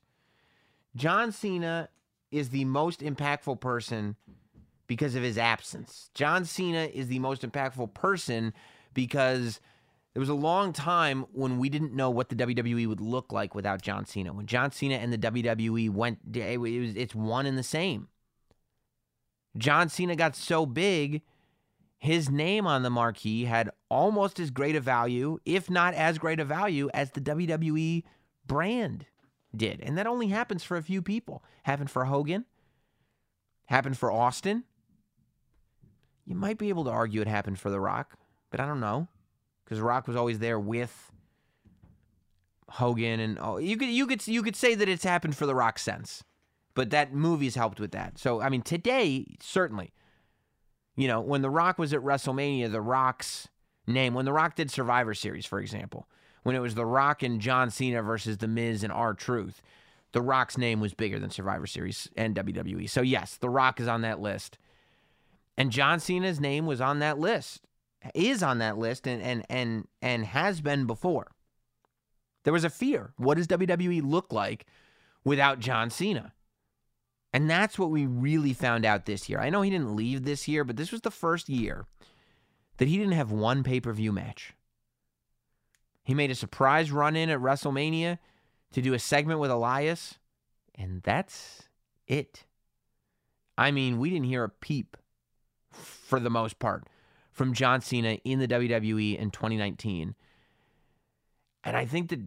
John 0.95 1.31
Cena 1.31 1.89
is 2.31 2.49
the 2.49 2.65
most 2.65 3.01
impactful 3.01 3.59
person 3.59 4.15
because 4.87 5.15
of 5.15 5.23
his 5.23 5.37
absence. 5.37 6.09
John 6.13 6.45
Cena 6.45 6.89
is 6.93 7.07
the 7.07 7.19
most 7.19 7.41
impactful 7.41 7.93
person 7.93 8.53
because 8.93 9.59
there 10.13 10.19
was 10.19 10.29
a 10.29 10.33
long 10.33 10.73
time 10.73 11.25
when 11.31 11.59
we 11.59 11.69
didn't 11.69 11.93
know 11.93 12.09
what 12.09 12.29
the 12.29 12.35
WWE 12.35 12.87
would 12.87 13.01
look 13.01 13.31
like 13.31 13.53
without 13.53 13.81
John 13.81 14.05
Cena. 14.05 14.33
When 14.33 14.45
John 14.47 14.71
Cena 14.71 14.95
and 14.95 15.13
the 15.13 15.17
WWE 15.17 15.89
went, 15.91 16.19
it 16.33 16.59
was, 16.59 16.95
it's 16.95 17.13
one 17.13 17.45
and 17.45 17.57
the 17.57 17.63
same. 17.63 18.07
John 19.57 19.89
Cena 19.89 20.15
got 20.15 20.35
so 20.35 20.65
big, 20.65 21.21
his 21.99 22.29
name 22.29 22.65
on 22.67 22.83
the 22.83 22.89
marquee 22.89 23.45
had 23.45 23.69
almost 23.89 24.39
as 24.39 24.51
great 24.51 24.75
a 24.75 24.81
value, 24.81 25.39
if 25.45 25.69
not 25.69 25.93
as 25.93 26.17
great 26.17 26.39
a 26.39 26.45
value, 26.45 26.89
as 26.93 27.11
the 27.11 27.21
WWE 27.21 28.03
brand 28.45 29.05
did. 29.55 29.81
And 29.81 29.97
that 29.97 30.07
only 30.07 30.27
happens 30.27 30.63
for 30.63 30.77
a 30.77 30.83
few 30.83 31.01
people. 31.01 31.43
Happened 31.63 31.89
for 31.89 32.05
Hogan, 32.05 32.45
happened 33.65 33.97
for 33.97 34.11
Austin. 34.11 34.63
You 36.25 36.35
might 36.35 36.57
be 36.57 36.69
able 36.69 36.83
to 36.85 36.91
argue 36.91 37.21
it 37.21 37.27
happened 37.27 37.59
for 37.59 37.69
The 37.69 37.79
Rock, 37.79 38.17
but 38.51 38.59
I 38.59 38.65
don't 38.65 38.79
know. 38.79 39.07
Because 39.63 39.79
Rock 39.79 40.07
was 40.07 40.15
always 40.15 40.39
there 40.39 40.59
with 40.59 41.11
Hogan 42.69 43.19
and 43.19 43.37
oh, 43.39 43.57
you 43.57 43.77
could 43.77 43.87
you 43.87 44.05
could 44.05 44.25
you 44.27 44.43
could 44.43 44.55
say 44.55 44.75
that 44.75 44.89
it's 44.89 45.03
happened 45.03 45.37
for 45.37 45.45
The 45.45 45.55
Rock 45.55 45.79
sense. 45.79 46.23
But 46.73 46.89
that 46.91 47.13
movie's 47.13 47.55
helped 47.55 47.79
with 47.79 47.91
that. 47.91 48.17
So 48.17 48.41
I 48.41 48.49
mean 48.49 48.61
today, 48.61 49.35
certainly. 49.41 49.91
You 50.95 51.07
know, 51.07 51.21
when 51.21 51.43
The 51.43 51.49
Rock 51.49 51.77
was 51.77 51.93
at 51.93 52.01
WrestleMania, 52.01 52.71
The 52.71 52.81
Rock's 52.81 53.47
name, 53.85 54.13
when 54.13 54.25
The 54.25 54.33
Rock 54.33 54.55
did 54.55 54.71
Survivor 54.71 55.13
Series, 55.13 55.45
for 55.45 55.59
example, 55.59 56.09
when 56.47 56.55
it 56.55 56.61
was 56.61 56.75
The 56.75 56.85
Rock 56.85 57.23
and 57.23 57.41
John 57.41 57.69
Cena 57.69 58.01
versus 58.01 58.37
The 58.37 58.47
Miz 58.47 58.81
and 58.81 58.93
R 58.93 59.13
Truth, 59.13 59.61
The 60.13 60.21
Rock's 60.21 60.57
name 60.57 60.79
was 60.79 60.93
bigger 60.93 61.19
than 61.19 61.29
Survivor 61.29 61.67
Series 61.67 62.09
and 62.15 62.37
WWE. 62.37 62.89
So, 62.89 63.01
yes, 63.01 63.35
The 63.35 63.49
Rock 63.49 63.81
is 63.81 63.87
on 63.89 63.99
that 64.03 64.21
list. 64.21 64.57
And 65.57 65.73
John 65.73 65.99
Cena's 65.99 66.39
name 66.39 66.65
was 66.65 66.79
on 66.79 66.99
that 66.99 67.19
list, 67.19 67.65
is 68.15 68.41
on 68.41 68.59
that 68.59 68.77
list, 68.77 69.05
and, 69.05 69.21
and, 69.21 69.45
and, 69.49 69.89
and 70.01 70.23
has 70.23 70.61
been 70.61 70.85
before. 70.85 71.31
There 72.45 72.53
was 72.53 72.63
a 72.63 72.69
fear. 72.69 73.11
What 73.17 73.35
does 73.35 73.47
WWE 73.47 74.01
look 74.09 74.31
like 74.31 74.67
without 75.25 75.59
John 75.59 75.89
Cena? 75.89 76.31
And 77.33 77.49
that's 77.49 77.77
what 77.77 77.91
we 77.91 78.05
really 78.05 78.53
found 78.53 78.85
out 78.85 79.05
this 79.05 79.27
year. 79.27 79.41
I 79.41 79.49
know 79.49 79.63
he 79.63 79.69
didn't 79.69 79.97
leave 79.97 80.23
this 80.23 80.47
year, 80.47 80.63
but 80.63 80.77
this 80.77 80.93
was 80.93 81.01
the 81.01 81.11
first 81.11 81.49
year 81.49 81.87
that 82.77 82.87
he 82.87 82.97
didn't 82.97 83.15
have 83.15 83.33
one 83.33 83.63
pay 83.63 83.81
per 83.81 83.91
view 83.91 84.13
match. 84.13 84.53
He 86.07 86.13
made 86.13 86.31
a 86.31 86.35
surprise 86.35 86.89
run 86.89 87.17
in 87.17 87.29
at 87.29 87.39
WrestleMania 87.39 88.19
to 88.71 88.81
do 88.81 88.93
a 88.93 88.99
segment 88.99 89.41
with 89.41 89.51
Elias, 89.51 90.17
and 90.73 91.01
that's 91.03 91.63
it. 92.07 92.45
I 93.57 93.71
mean, 93.71 93.99
we 93.99 94.09
didn't 94.09 94.27
hear 94.27 94.45
a 94.45 94.49
peep 94.49 94.95
for 95.69 96.21
the 96.21 96.29
most 96.29 96.59
part 96.59 96.87
from 97.33 97.53
John 97.53 97.81
Cena 97.81 98.19
in 98.23 98.39
the 98.39 98.47
WWE 98.47 99.17
in 99.17 99.31
2019. 99.31 100.15
And 101.65 101.75
I 101.75 101.83
think 101.83 102.07
that 102.11 102.21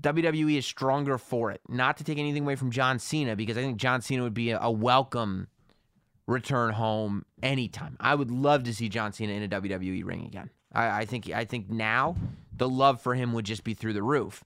WWE 0.00 0.58
is 0.58 0.66
stronger 0.66 1.16
for 1.16 1.52
it. 1.52 1.60
Not 1.68 1.96
to 1.98 2.02
take 2.02 2.18
anything 2.18 2.42
away 2.42 2.56
from 2.56 2.72
John 2.72 2.98
Cena, 2.98 3.36
because 3.36 3.56
I 3.56 3.60
think 3.62 3.76
John 3.76 4.02
Cena 4.02 4.24
would 4.24 4.34
be 4.34 4.50
a, 4.50 4.68
welcome 4.68 5.46
return 6.26 6.72
home 6.72 7.24
anytime. 7.40 7.96
I 8.00 8.16
would 8.16 8.32
love 8.32 8.64
to 8.64 8.74
see 8.74 8.88
John 8.88 9.12
Cena 9.12 9.34
in 9.34 9.44
a 9.44 9.48
WWE 9.48 10.04
ring 10.04 10.26
again. 10.26 10.50
I, 10.72 11.02
I 11.02 11.04
think 11.04 11.30
I 11.30 11.44
think 11.44 11.70
now 11.70 12.16
the 12.60 12.68
love 12.68 13.00
for 13.00 13.14
him 13.14 13.32
would 13.32 13.46
just 13.46 13.64
be 13.64 13.72
through 13.72 13.94
the 13.94 14.02
roof. 14.02 14.44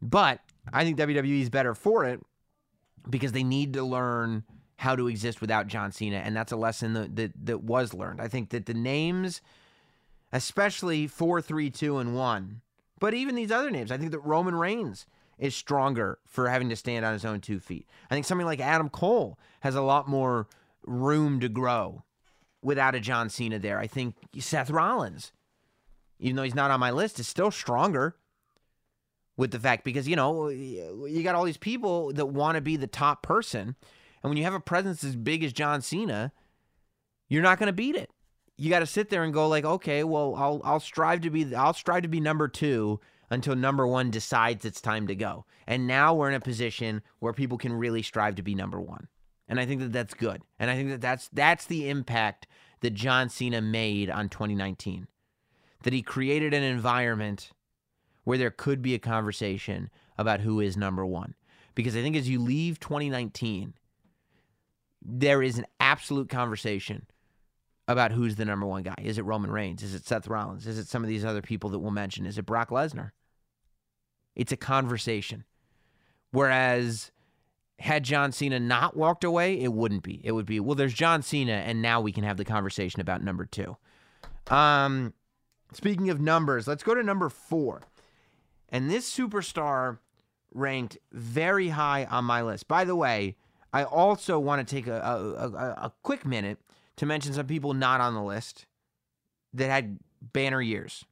But 0.00 0.40
I 0.72 0.84
think 0.84 0.96
WWE 0.96 1.42
is 1.42 1.50
better 1.50 1.74
for 1.74 2.04
it 2.04 2.20
because 3.10 3.32
they 3.32 3.42
need 3.42 3.72
to 3.72 3.82
learn 3.82 4.44
how 4.76 4.94
to 4.94 5.08
exist 5.08 5.40
without 5.40 5.66
John 5.66 5.90
Cena, 5.90 6.18
and 6.18 6.36
that's 6.36 6.52
a 6.52 6.56
lesson 6.56 6.92
that 6.92 7.16
that, 7.16 7.32
that 7.46 7.64
was 7.64 7.92
learned. 7.92 8.20
I 8.20 8.28
think 8.28 8.50
that 8.50 8.66
the 8.66 8.74
names, 8.74 9.42
especially 10.32 11.08
four, 11.08 11.42
three, 11.42 11.68
two, 11.68 11.98
and 11.98 12.14
one, 12.14 12.60
but 13.00 13.12
even 13.12 13.34
these 13.34 13.50
other 13.50 13.72
names, 13.72 13.90
I 13.90 13.98
think 13.98 14.12
that 14.12 14.20
Roman 14.20 14.54
Reigns 14.54 15.04
is 15.36 15.56
stronger 15.56 16.20
for 16.26 16.48
having 16.48 16.68
to 16.68 16.76
stand 16.76 17.04
on 17.04 17.12
his 17.12 17.24
own 17.24 17.40
two 17.40 17.58
feet. 17.58 17.88
I 18.08 18.14
think 18.14 18.24
something 18.24 18.46
like 18.46 18.60
Adam 18.60 18.88
Cole 18.88 19.36
has 19.60 19.74
a 19.74 19.82
lot 19.82 20.08
more 20.08 20.46
room 20.86 21.40
to 21.40 21.48
grow 21.48 22.04
without 22.62 22.94
a 22.94 23.00
John 23.00 23.28
Cena 23.28 23.58
there. 23.58 23.80
I 23.80 23.88
think 23.88 24.14
Seth 24.38 24.70
Rollins, 24.70 25.32
even 26.18 26.36
though 26.36 26.42
he's 26.42 26.54
not 26.54 26.70
on 26.70 26.80
my 26.80 26.90
list, 26.90 27.18
is 27.18 27.28
still 27.28 27.50
stronger 27.50 28.16
with 29.36 29.50
the 29.52 29.58
fact 29.58 29.84
because, 29.84 30.08
you 30.08 30.16
know, 30.16 30.48
you 30.48 31.22
got 31.22 31.34
all 31.34 31.44
these 31.44 31.56
people 31.56 32.12
that 32.14 32.26
want 32.26 32.56
to 32.56 32.60
be 32.60 32.76
the 32.76 32.86
top 32.86 33.22
person. 33.22 33.76
And 34.22 34.30
when 34.30 34.36
you 34.36 34.44
have 34.44 34.54
a 34.54 34.60
presence 34.60 35.04
as 35.04 35.16
big 35.16 35.44
as 35.44 35.52
John 35.52 35.80
Cena, 35.80 36.32
you're 37.28 37.42
not 37.42 37.58
going 37.58 37.68
to 37.68 37.72
beat 37.72 37.94
it. 37.94 38.10
You 38.56 38.70
got 38.70 38.80
to 38.80 38.86
sit 38.86 39.10
there 39.10 39.22
and 39.22 39.32
go 39.32 39.46
like, 39.46 39.64
okay, 39.64 40.02
well, 40.02 40.34
I'll 40.36 40.60
I'll 40.64 40.80
strive 40.80 41.20
to 41.20 41.30
be 41.30 41.54
I'll 41.54 41.74
strive 41.74 42.02
to 42.02 42.08
be 42.08 42.20
number 42.20 42.48
2 42.48 42.98
until 43.30 43.54
number 43.54 43.86
1 43.86 44.10
decides 44.10 44.64
it's 44.64 44.80
time 44.80 45.06
to 45.06 45.14
go. 45.14 45.44
And 45.68 45.86
now 45.86 46.14
we're 46.14 46.28
in 46.28 46.34
a 46.34 46.40
position 46.40 47.02
where 47.20 47.32
people 47.32 47.58
can 47.58 47.72
really 47.72 48.02
strive 48.02 48.34
to 48.36 48.42
be 48.42 48.56
number 48.56 48.80
1. 48.80 49.06
And 49.48 49.60
I 49.60 49.66
think 49.66 49.80
that 49.80 49.92
that's 49.92 50.14
good. 50.14 50.42
And 50.58 50.70
I 50.70 50.74
think 50.74 50.90
that 50.90 51.00
that's 51.00 51.28
that's 51.32 51.66
the 51.66 51.88
impact 51.88 52.48
that 52.80 52.94
John 52.94 53.28
Cena 53.28 53.60
made 53.60 54.10
on 54.10 54.28
2019. 54.28 55.06
That 55.88 55.94
he 55.94 56.02
created 56.02 56.52
an 56.52 56.62
environment 56.62 57.50
where 58.24 58.36
there 58.36 58.50
could 58.50 58.82
be 58.82 58.92
a 58.92 58.98
conversation 58.98 59.88
about 60.18 60.40
who 60.40 60.60
is 60.60 60.76
number 60.76 61.06
1. 61.06 61.34
Because 61.74 61.96
I 61.96 62.02
think 62.02 62.14
as 62.14 62.28
you 62.28 62.42
leave 62.42 62.78
2019, 62.78 63.72
there 65.00 65.42
is 65.42 65.56
an 65.56 65.64
absolute 65.80 66.28
conversation 66.28 67.06
about 67.86 68.12
who's 68.12 68.36
the 68.36 68.44
number 68.44 68.66
one 68.66 68.82
guy. 68.82 68.96
Is 69.02 69.16
it 69.16 69.24
Roman 69.24 69.50
Reigns? 69.50 69.82
Is 69.82 69.94
it 69.94 70.06
Seth 70.06 70.28
Rollins? 70.28 70.66
Is 70.66 70.78
it 70.78 70.88
some 70.88 71.02
of 71.02 71.08
these 71.08 71.24
other 71.24 71.40
people 71.40 71.70
that 71.70 71.78
we'll 71.78 71.90
mention? 71.90 72.26
Is 72.26 72.36
it 72.36 72.44
Brock 72.44 72.68
Lesnar? 72.68 73.12
It's 74.36 74.52
a 74.52 74.58
conversation. 74.58 75.44
Whereas 76.32 77.12
had 77.78 78.04
John 78.04 78.30
Cena 78.30 78.60
not 78.60 78.94
walked 78.94 79.24
away, 79.24 79.58
it 79.58 79.72
wouldn't 79.72 80.02
be. 80.02 80.20
It 80.22 80.32
would 80.32 80.44
be, 80.44 80.60
well, 80.60 80.74
there's 80.74 80.92
John 80.92 81.22
Cena, 81.22 81.54
and 81.64 81.80
now 81.80 82.02
we 82.02 82.12
can 82.12 82.24
have 82.24 82.36
the 82.36 82.44
conversation 82.44 83.00
about 83.00 83.24
number 83.24 83.46
two. 83.46 83.78
Um, 84.48 85.14
speaking 85.72 86.10
of 86.10 86.20
numbers, 86.20 86.66
let's 86.66 86.82
go 86.82 86.94
to 86.94 87.02
number 87.02 87.28
four. 87.28 87.82
And 88.68 88.90
this 88.90 89.12
superstar 89.12 89.98
ranked 90.52 90.98
very 91.12 91.68
high 91.68 92.04
on 92.04 92.24
my 92.24 92.42
list. 92.42 92.68
By 92.68 92.84
the 92.84 92.96
way, 92.96 93.36
I 93.72 93.84
also 93.84 94.38
want 94.38 94.66
to 94.66 94.74
take 94.74 94.86
a, 94.86 95.00
a, 95.00 95.48
a, 95.48 95.86
a 95.86 95.92
quick 96.02 96.24
minute 96.24 96.58
to 96.96 97.06
mention 97.06 97.32
some 97.32 97.46
people 97.46 97.74
not 97.74 98.00
on 98.00 98.14
the 98.14 98.22
list 98.22 98.66
that 99.54 99.70
had 99.70 99.98
banner 100.20 100.60
years. 100.60 101.04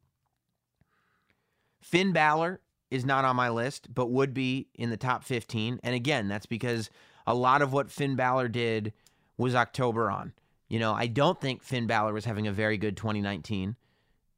Finn 1.80 2.12
Balor 2.12 2.60
is 2.90 3.04
not 3.04 3.24
on 3.24 3.36
my 3.36 3.48
list, 3.48 3.94
but 3.94 4.10
would 4.10 4.34
be 4.34 4.68
in 4.74 4.90
the 4.90 4.96
top 4.96 5.24
15. 5.24 5.80
And 5.82 5.94
again, 5.94 6.28
that's 6.28 6.46
because 6.46 6.90
a 7.26 7.34
lot 7.34 7.62
of 7.62 7.72
what 7.72 7.90
Finn 7.90 8.16
Balor 8.16 8.48
did 8.48 8.92
was 9.36 9.54
October 9.54 10.10
on. 10.10 10.32
You 10.68 10.78
know, 10.78 10.92
I 10.92 11.06
don't 11.06 11.40
think 11.40 11.62
Finn 11.62 11.86
Balor 11.86 12.12
was 12.12 12.24
having 12.24 12.46
a 12.46 12.52
very 12.52 12.76
good 12.76 12.96
2019 12.96 13.76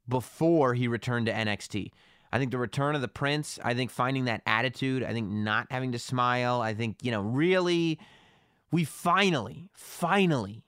before 0.09 0.73
he 0.73 0.87
returned 0.87 1.27
to 1.27 1.33
NXT. 1.33 1.91
I 2.31 2.37
think 2.37 2.51
the 2.51 2.57
return 2.57 2.95
of 2.95 3.01
the 3.01 3.07
Prince, 3.07 3.59
I 3.63 3.73
think 3.73 3.89
finding 3.91 4.25
that 4.25 4.41
attitude, 4.45 5.03
I 5.03 5.13
think 5.13 5.29
not 5.29 5.67
having 5.71 5.91
to 5.93 5.99
smile, 5.99 6.61
I 6.61 6.73
think, 6.73 6.97
you 7.01 7.11
know, 7.11 7.21
really, 7.21 7.99
we 8.71 8.83
finally, 8.83 9.69
finally 9.73 10.63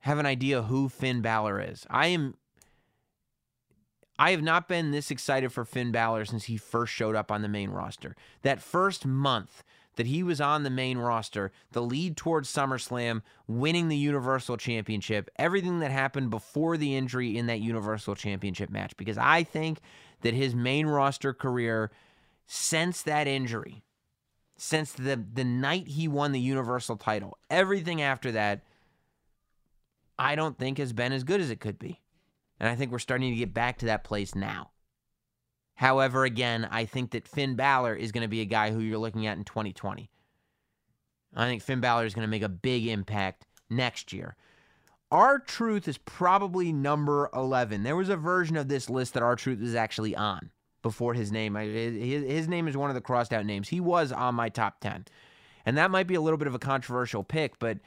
have 0.00 0.18
an 0.18 0.26
idea 0.26 0.62
who 0.62 0.88
Finn 0.88 1.20
Balor 1.20 1.60
is. 1.60 1.86
I 1.90 2.06
am 2.08 2.34
I 4.18 4.32
have 4.32 4.42
not 4.42 4.66
been 4.66 4.90
this 4.90 5.12
excited 5.12 5.52
for 5.52 5.64
Finn 5.64 5.92
Balor 5.92 6.24
since 6.24 6.44
he 6.44 6.56
first 6.56 6.92
showed 6.92 7.14
up 7.14 7.30
on 7.30 7.42
the 7.42 7.48
main 7.48 7.70
roster. 7.70 8.16
That 8.42 8.60
first 8.60 9.06
month 9.06 9.62
that 9.98 10.06
he 10.06 10.22
was 10.22 10.40
on 10.40 10.62
the 10.62 10.70
main 10.70 10.96
roster, 10.96 11.50
the 11.72 11.82
lead 11.82 12.16
towards 12.16 12.48
SummerSlam, 12.48 13.20
winning 13.48 13.88
the 13.88 13.96
Universal 13.96 14.56
Championship, 14.56 15.28
everything 15.36 15.80
that 15.80 15.90
happened 15.90 16.30
before 16.30 16.76
the 16.76 16.94
injury 16.96 17.36
in 17.36 17.46
that 17.46 17.58
Universal 17.58 18.14
Championship 18.14 18.70
match. 18.70 18.96
Because 18.96 19.18
I 19.18 19.42
think 19.42 19.80
that 20.20 20.34
his 20.34 20.54
main 20.54 20.86
roster 20.86 21.34
career, 21.34 21.90
since 22.46 23.02
that 23.02 23.26
injury, 23.26 23.82
since 24.56 24.92
the, 24.92 25.20
the 25.34 25.42
night 25.42 25.88
he 25.88 26.06
won 26.06 26.30
the 26.30 26.40
Universal 26.40 26.98
title, 26.98 27.36
everything 27.50 28.00
after 28.00 28.30
that, 28.30 28.62
I 30.16 30.36
don't 30.36 30.56
think 30.56 30.78
has 30.78 30.92
been 30.92 31.12
as 31.12 31.24
good 31.24 31.40
as 31.40 31.50
it 31.50 31.58
could 31.58 31.78
be. 31.78 32.00
And 32.60 32.68
I 32.68 32.76
think 32.76 32.92
we're 32.92 33.00
starting 33.00 33.32
to 33.32 33.36
get 33.36 33.52
back 33.52 33.78
to 33.78 33.86
that 33.86 34.04
place 34.04 34.36
now. 34.36 34.70
However, 35.78 36.24
again, 36.24 36.66
I 36.72 36.86
think 36.86 37.12
that 37.12 37.28
Finn 37.28 37.54
Balor 37.54 37.94
is 37.94 38.10
going 38.10 38.22
to 38.22 38.28
be 38.28 38.40
a 38.40 38.44
guy 38.44 38.72
who 38.72 38.80
you're 38.80 38.98
looking 38.98 39.28
at 39.28 39.38
in 39.38 39.44
2020. 39.44 40.10
I 41.36 41.46
think 41.46 41.62
Finn 41.62 41.78
Balor 41.78 42.04
is 42.04 42.14
going 42.14 42.26
to 42.26 42.30
make 42.30 42.42
a 42.42 42.48
big 42.48 42.88
impact 42.88 43.46
next 43.70 44.12
year. 44.12 44.34
R-Truth 45.12 45.86
is 45.86 45.96
probably 45.96 46.72
number 46.72 47.30
11. 47.32 47.84
There 47.84 47.94
was 47.94 48.08
a 48.08 48.16
version 48.16 48.56
of 48.56 48.66
this 48.66 48.90
list 48.90 49.14
that 49.14 49.22
R-Truth 49.22 49.62
is 49.62 49.76
actually 49.76 50.16
on 50.16 50.50
before 50.82 51.14
his 51.14 51.30
name. 51.30 51.54
His, 51.54 52.48
name 52.48 52.66
is 52.66 52.76
one 52.76 52.90
of 52.90 52.94
the 52.96 53.00
crossed 53.00 53.32
out 53.32 53.46
names. 53.46 53.68
He 53.68 53.78
was 53.78 54.10
on 54.10 54.34
my 54.34 54.48
top 54.48 54.80
10. 54.80 55.04
And 55.64 55.78
that 55.78 55.92
might 55.92 56.08
be 56.08 56.16
a 56.16 56.20
little 56.20 56.38
bit 56.38 56.48
of 56.48 56.56
a 56.56 56.58
controversial 56.58 57.22
pick, 57.22 57.56
but 57.60 57.78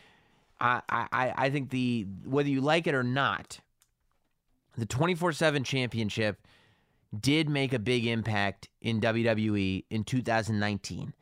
I, 0.62 0.82
I, 0.88 1.34
I 1.36 1.50
think 1.50 1.72
the 1.72 2.08
whether 2.24 2.48
you 2.48 2.62
like 2.62 2.88
it 2.88 2.96
or 2.96 3.04
not, 3.04 3.60
the 4.78 4.86
24 4.86 5.34
7 5.34 5.66
championship 5.66 6.48
did 7.18 7.50
make 7.50 7.74
a 7.74 7.80
big 7.80 8.06
impact 8.06 8.70
in 8.82 9.02
WWE 9.02 9.86
in 9.90 10.04
2019. 10.04 11.14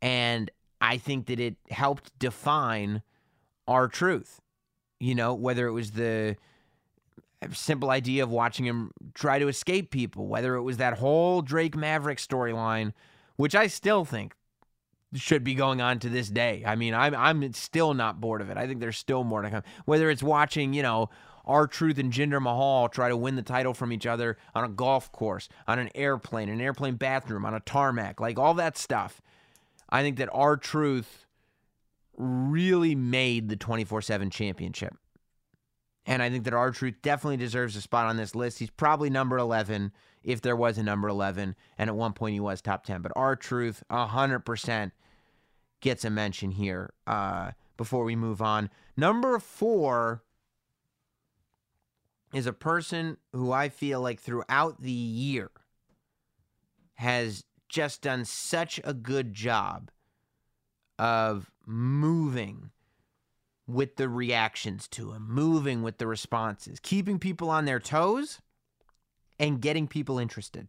And 0.00 0.50
I 0.80 0.96
think 0.98 1.26
that 1.26 1.40
it 1.40 1.56
helped 1.70 2.18
define 2.18 3.02
R-Truth. 3.66 4.40
You 5.00 5.14
know, 5.14 5.34
whether 5.34 5.66
it 5.66 5.72
was 5.72 5.92
the 5.92 6.36
simple 7.52 7.90
idea 7.90 8.22
of 8.22 8.30
watching 8.30 8.64
him 8.64 8.90
try 9.12 9.38
to 9.38 9.48
escape 9.48 9.90
people, 9.90 10.26
whether 10.26 10.54
it 10.54 10.62
was 10.62 10.78
that 10.78 10.98
whole 10.98 11.42
Drake 11.42 11.76
Maverick 11.76 12.18
storyline, 12.18 12.92
which 13.36 13.54
I 13.54 13.66
still 13.66 14.04
think 14.04 14.34
should 15.14 15.44
be 15.44 15.54
going 15.54 15.80
on 15.80 15.98
to 16.00 16.08
this 16.08 16.28
day. 16.28 16.62
I 16.66 16.74
mean, 16.74 16.94
I'm 16.94 17.14
I'm 17.14 17.52
still 17.52 17.94
not 17.94 18.20
bored 18.20 18.40
of 18.40 18.50
it. 18.50 18.56
I 18.56 18.66
think 18.66 18.80
there's 18.80 18.96
still 18.96 19.24
more 19.24 19.42
to 19.42 19.50
come. 19.50 19.62
Whether 19.84 20.10
it's 20.10 20.22
watching, 20.22 20.72
you 20.72 20.82
know, 20.82 21.10
R-Truth 21.46 21.98
and 21.98 22.12
Jinder 22.12 22.40
Mahal 22.40 22.88
try 22.88 23.08
to 23.08 23.16
win 23.16 23.36
the 23.36 23.42
title 23.42 23.74
from 23.74 23.92
each 23.92 24.06
other 24.06 24.36
on 24.54 24.64
a 24.64 24.68
golf 24.68 25.12
course, 25.12 25.48
on 25.66 25.78
an 25.78 25.90
airplane, 25.94 26.48
an 26.48 26.60
airplane 26.60 26.96
bathroom, 26.96 27.44
on 27.44 27.54
a 27.54 27.60
tarmac, 27.60 28.20
like 28.20 28.38
all 28.38 28.54
that 28.54 28.78
stuff. 28.78 29.20
I 29.90 30.02
think 30.02 30.16
that 30.16 30.30
R-Truth 30.32 31.26
really 32.16 32.94
made 32.94 33.48
the 33.48 33.56
24 33.56 34.02
7 34.02 34.30
championship. 34.30 34.96
And 36.06 36.22
I 36.22 36.28
think 36.28 36.44
that 36.44 36.54
R-Truth 36.54 36.96
definitely 37.02 37.38
deserves 37.38 37.76
a 37.76 37.80
spot 37.80 38.06
on 38.06 38.16
this 38.16 38.34
list. 38.34 38.58
He's 38.58 38.70
probably 38.70 39.08
number 39.08 39.38
11 39.38 39.92
if 40.22 40.42
there 40.42 40.56
was 40.56 40.76
a 40.76 40.82
number 40.82 41.08
11. 41.08 41.56
And 41.78 41.90
at 41.90 41.96
one 41.96 42.12
point 42.12 42.34
he 42.34 42.40
was 42.40 42.60
top 42.60 42.84
10. 42.84 43.00
But 43.00 43.12
R-Truth, 43.16 43.82
100% 43.90 44.92
gets 45.80 46.04
a 46.04 46.10
mention 46.10 46.50
here 46.50 46.92
uh, 47.06 47.52
before 47.76 48.04
we 48.04 48.16
move 48.16 48.42
on. 48.42 48.70
Number 48.96 49.38
four 49.38 50.23
is 52.34 52.46
a 52.46 52.52
person 52.52 53.16
who 53.32 53.52
I 53.52 53.68
feel 53.68 54.00
like 54.00 54.20
throughout 54.20 54.82
the 54.82 54.90
year 54.90 55.50
has 56.94 57.44
just 57.68 58.02
done 58.02 58.24
such 58.24 58.80
a 58.82 58.92
good 58.92 59.32
job 59.32 59.90
of 60.98 61.50
moving 61.64 62.70
with 63.66 63.96
the 63.96 64.08
reactions 64.08 64.88
to 64.88 65.12
him, 65.12 65.26
moving 65.28 65.82
with 65.82 65.98
the 65.98 66.06
responses, 66.06 66.80
keeping 66.80 67.18
people 67.18 67.50
on 67.50 67.64
their 67.64 67.80
toes 67.80 68.40
and 69.38 69.60
getting 69.60 69.86
people 69.86 70.18
interested. 70.18 70.68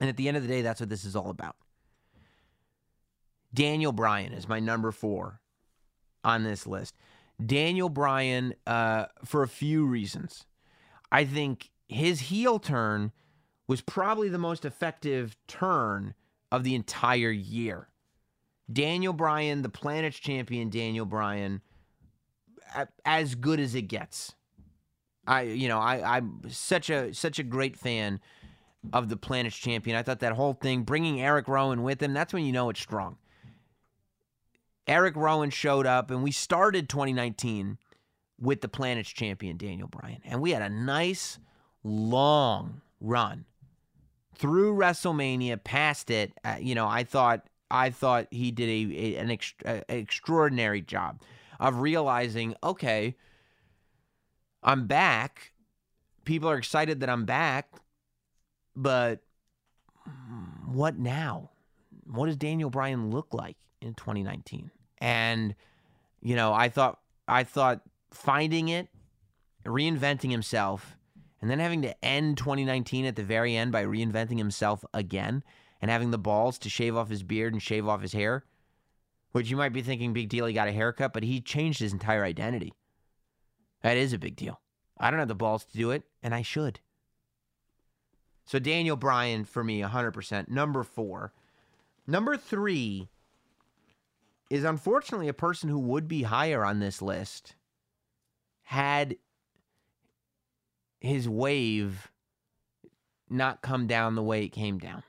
And 0.00 0.08
at 0.08 0.16
the 0.16 0.28
end 0.28 0.36
of 0.36 0.44
the 0.44 0.48
day, 0.48 0.62
that's 0.62 0.80
what 0.80 0.88
this 0.88 1.04
is 1.04 1.16
all 1.16 1.28
about. 1.28 1.56
Daniel 3.52 3.92
Bryan 3.92 4.32
is 4.32 4.48
my 4.48 4.60
number 4.60 4.92
four 4.92 5.40
on 6.22 6.44
this 6.44 6.66
list. 6.66 6.94
Daniel 7.44 7.88
Bryan, 7.88 8.54
uh, 8.66 9.06
for 9.24 9.42
a 9.42 9.48
few 9.48 9.84
reasons. 9.84 10.44
I 11.10 11.24
think 11.24 11.70
his 11.88 12.20
heel 12.20 12.58
turn 12.58 13.12
was 13.66 13.80
probably 13.80 14.28
the 14.28 14.38
most 14.38 14.64
effective 14.64 15.36
turn 15.46 16.14
of 16.50 16.64
the 16.64 16.74
entire 16.74 17.30
year. 17.30 17.88
Daniel 18.70 19.12
Bryan, 19.12 19.62
the 19.62 19.68
planet's 19.68 20.18
champion, 20.18 20.70
Daniel 20.70 21.06
Bryan, 21.06 21.62
as 23.04 23.34
good 23.34 23.60
as 23.60 23.74
it 23.74 23.82
gets. 23.82 24.34
I, 25.26 25.42
you 25.42 25.68
know, 25.68 25.78
I, 25.78 26.16
I'm 26.16 26.40
such 26.48 26.90
a 26.90 27.12
such 27.12 27.38
a 27.38 27.42
great 27.42 27.76
fan 27.76 28.20
of 28.92 29.08
the 29.08 29.16
planet's 29.16 29.56
champion. 29.56 29.96
I 29.96 30.02
thought 30.02 30.20
that 30.20 30.32
whole 30.32 30.54
thing, 30.54 30.82
bringing 30.82 31.20
Eric 31.20 31.48
Rowan 31.48 31.82
with 31.82 32.02
him, 32.02 32.14
that's 32.14 32.32
when 32.32 32.44
you 32.44 32.52
know 32.52 32.70
it's 32.70 32.80
strong. 32.80 33.16
Eric 34.86 35.16
Rowan 35.16 35.50
showed 35.50 35.86
up, 35.86 36.10
and 36.10 36.22
we 36.22 36.32
started 36.32 36.88
2019 36.88 37.76
with 38.40 38.60
the 38.60 38.68
planet's 38.68 39.10
champion, 39.10 39.56
Daniel 39.56 39.88
Bryan. 39.88 40.20
And 40.24 40.40
we 40.40 40.52
had 40.52 40.62
a 40.62 40.68
nice, 40.68 41.38
long 41.82 42.80
run 43.00 43.44
through 44.34 44.74
WrestleMania, 44.74 45.62
past 45.62 46.10
it. 46.10 46.32
Uh, 46.44 46.56
you 46.60 46.74
know, 46.74 46.86
I 46.86 47.04
thought 47.04 47.48
I 47.70 47.90
thought 47.90 48.28
he 48.30 48.50
did 48.50 48.68
a, 48.68 48.96
a 48.96 49.16
an 49.16 49.30
ex, 49.30 49.52
a, 49.64 49.82
extraordinary 49.88 50.80
job 50.80 51.20
of 51.60 51.80
realizing, 51.80 52.54
okay, 52.62 53.16
I'm 54.62 54.86
back. 54.86 55.52
People 56.24 56.48
are 56.48 56.58
excited 56.58 57.00
that 57.00 57.10
I'm 57.10 57.24
back, 57.24 57.72
but 58.76 59.20
what 60.66 60.98
now? 60.98 61.50
What 62.04 62.26
does 62.26 62.36
Daniel 62.36 62.70
Bryan 62.70 63.10
look 63.10 63.32
like 63.32 63.56
in 63.80 63.94
2019? 63.94 64.70
And 64.98 65.54
you 66.20 66.36
know, 66.36 66.52
I 66.52 66.68
thought 66.68 67.00
I 67.26 67.44
thought 67.44 67.82
finding 68.10 68.68
it, 68.68 68.88
reinventing 69.64 70.30
himself, 70.30 70.96
and 71.40 71.50
then 71.50 71.58
having 71.58 71.82
to 71.82 72.04
end 72.04 72.36
2019 72.36 73.04
at 73.04 73.16
the 73.16 73.22
very 73.22 73.56
end 73.56 73.72
by 73.72 73.84
reinventing 73.84 74.38
himself 74.38 74.84
again 74.92 75.42
and 75.80 75.90
having 75.90 76.10
the 76.10 76.18
balls 76.18 76.58
to 76.58 76.68
shave 76.68 76.96
off 76.96 77.10
his 77.10 77.22
beard 77.22 77.52
and 77.52 77.62
shave 77.62 77.86
off 77.86 78.02
his 78.02 78.12
hair, 78.12 78.44
which 79.32 79.50
you 79.50 79.56
might 79.56 79.72
be 79.72 79.82
thinking 79.82 80.12
big 80.12 80.28
deal, 80.28 80.46
he 80.46 80.52
got 80.52 80.68
a 80.68 80.72
haircut, 80.72 81.12
but 81.12 81.22
he 81.22 81.40
changed 81.40 81.80
his 81.80 81.92
entire 81.92 82.24
identity. 82.24 82.72
That 83.82 83.96
is 83.96 84.12
a 84.12 84.18
big 84.18 84.36
deal. 84.36 84.60
I 84.98 85.10
don't 85.10 85.20
have 85.20 85.28
the 85.28 85.34
balls 85.34 85.64
to 85.66 85.76
do 85.76 85.92
it, 85.92 86.02
and 86.22 86.34
I 86.34 86.42
should. 86.42 86.80
So 88.44 88.58
Daniel 88.58 88.96
Bryan 88.96 89.44
for 89.44 89.62
me, 89.62 89.80
100%. 89.82 90.48
Number 90.48 90.82
four. 90.82 91.32
Number 92.06 92.36
three 92.36 93.08
is 94.50 94.64
unfortunately 94.64 95.28
a 95.28 95.34
person 95.34 95.68
who 95.68 95.78
would 95.78 96.08
be 96.08 96.22
higher 96.22 96.64
on 96.64 96.80
this 96.80 97.02
list 97.02 97.54
had 98.68 99.16
his 101.00 101.26
wave 101.26 102.12
not 103.30 103.62
come 103.62 103.86
down 103.86 104.14
the 104.14 104.22
way 104.22 104.44
it 104.44 104.50
came 104.50 104.78
down. 104.78 105.02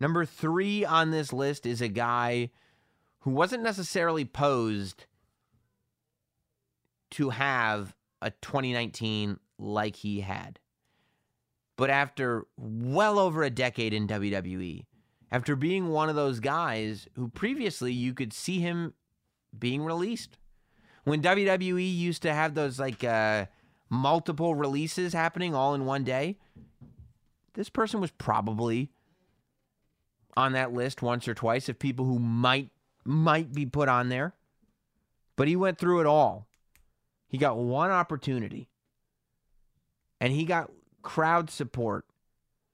Number 0.00 0.24
three 0.24 0.82
on 0.82 1.10
this 1.10 1.34
list 1.34 1.66
is 1.66 1.82
a 1.82 1.88
guy 1.88 2.48
who 3.20 3.30
wasn't 3.30 3.62
necessarily 3.62 4.24
posed 4.24 5.04
to 7.10 7.28
have 7.28 7.94
a 8.22 8.30
2019 8.30 9.38
like 9.58 9.96
he 9.96 10.20
had. 10.20 10.58
But 11.76 11.90
after 11.90 12.46
well 12.56 13.18
over 13.18 13.42
a 13.42 13.50
decade 13.50 13.92
in 13.92 14.08
WWE, 14.08 14.86
after 15.30 15.56
being 15.56 15.88
one 15.88 16.08
of 16.08 16.16
those 16.16 16.40
guys 16.40 17.06
who 17.16 17.28
previously 17.28 17.92
you 17.92 18.14
could 18.14 18.32
see 18.32 18.60
him 18.60 18.94
being 19.58 19.84
released. 19.84 20.38
When 21.06 21.22
WWE 21.22 21.96
used 21.96 22.22
to 22.22 22.34
have 22.34 22.54
those 22.54 22.80
like 22.80 23.04
uh, 23.04 23.46
multiple 23.88 24.56
releases 24.56 25.12
happening 25.12 25.54
all 25.54 25.72
in 25.72 25.84
one 25.84 26.02
day, 26.02 26.36
this 27.54 27.68
person 27.68 28.00
was 28.00 28.10
probably 28.10 28.90
on 30.36 30.50
that 30.54 30.72
list 30.72 31.02
once 31.02 31.28
or 31.28 31.34
twice 31.34 31.68
of 31.68 31.78
people 31.78 32.06
who 32.06 32.18
might 32.18 32.70
might 33.04 33.52
be 33.52 33.64
put 33.64 33.88
on 33.88 34.08
there. 34.08 34.34
But 35.36 35.46
he 35.46 35.54
went 35.54 35.78
through 35.78 36.00
it 36.00 36.06
all. 36.06 36.48
He 37.28 37.38
got 37.38 37.56
one 37.56 37.92
opportunity. 37.92 38.68
And 40.20 40.32
he 40.32 40.44
got 40.44 40.72
crowd 41.02 41.50
support 41.50 42.04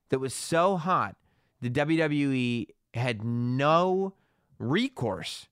that 0.09 0.21
was 0.21 0.33
so 0.33 0.79
hot 0.79 1.17
the 1.61 1.69
WWE 1.69 2.69
had 2.95 3.23
no 3.23 4.15
recourse 4.59 5.49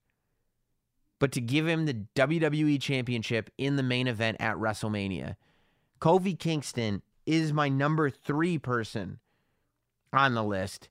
but 1.21 1.31
to 1.33 1.41
give 1.41 1.69
him 1.69 1.87
the 1.87 1.95
WWE 2.17 2.81
Championship 2.81 3.51
in 3.57 3.77
the 3.77 3.83
main 3.85 4.09
event 4.09 4.39
at 4.41 4.57
WrestleMania. 4.57 5.37
Kofi 6.01 6.37
Kingston 6.37 7.03
is 7.27 7.53
my 7.53 7.69
number 7.69 8.11
three 8.11 8.59
person 8.59 9.21
on 10.13 10.35
the 10.35 10.43
list. 10.43 10.89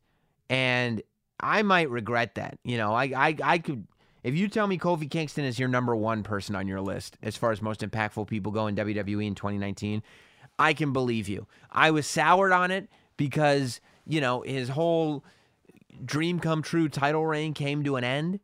And 0.50 1.02
I 1.40 1.64
might 1.64 1.90
regret 1.90 2.36
that. 2.36 2.60
You 2.64 2.78
know, 2.78 2.94
I, 2.94 3.06
I, 3.06 3.36
I 3.44 3.58
could, 3.58 3.88
if 4.24 4.36
you 4.36 4.48
tell 4.48 4.68
me 4.68 4.78
Kofi 4.78 5.10
Kingston 5.10 5.46
is 5.46 5.58
your 5.58 5.68
number 5.68 5.96
one 5.96 6.22
person 6.22 6.56
on 6.56 6.68
your 6.68 6.80
list 6.80 7.18
as 7.24 7.36
far 7.36 7.52
as 7.52 7.62
most 7.62 7.82
impactful 7.82 8.28
people 8.28 8.52
go 8.52 8.68
in 8.68 8.76
WWE 8.76 9.26
in 9.26 9.36
2019, 9.36 10.04
I 10.60 10.74
can 10.74 10.94
believe 10.94 11.28
you. 11.28 11.48
I 11.72 11.90
was 11.90 12.06
soured 12.06 12.52
on 12.52 12.70
it 12.70 12.88
because, 13.18 13.82
you 14.06 14.22
know, 14.22 14.42
his 14.42 14.70
whole 14.70 15.24
dream 16.06 16.40
come 16.40 16.62
true 16.62 16.88
title 16.88 17.26
reign 17.26 17.56
came 17.56 17.84
to 17.84 17.96
an 17.96 18.04
end 18.04 18.40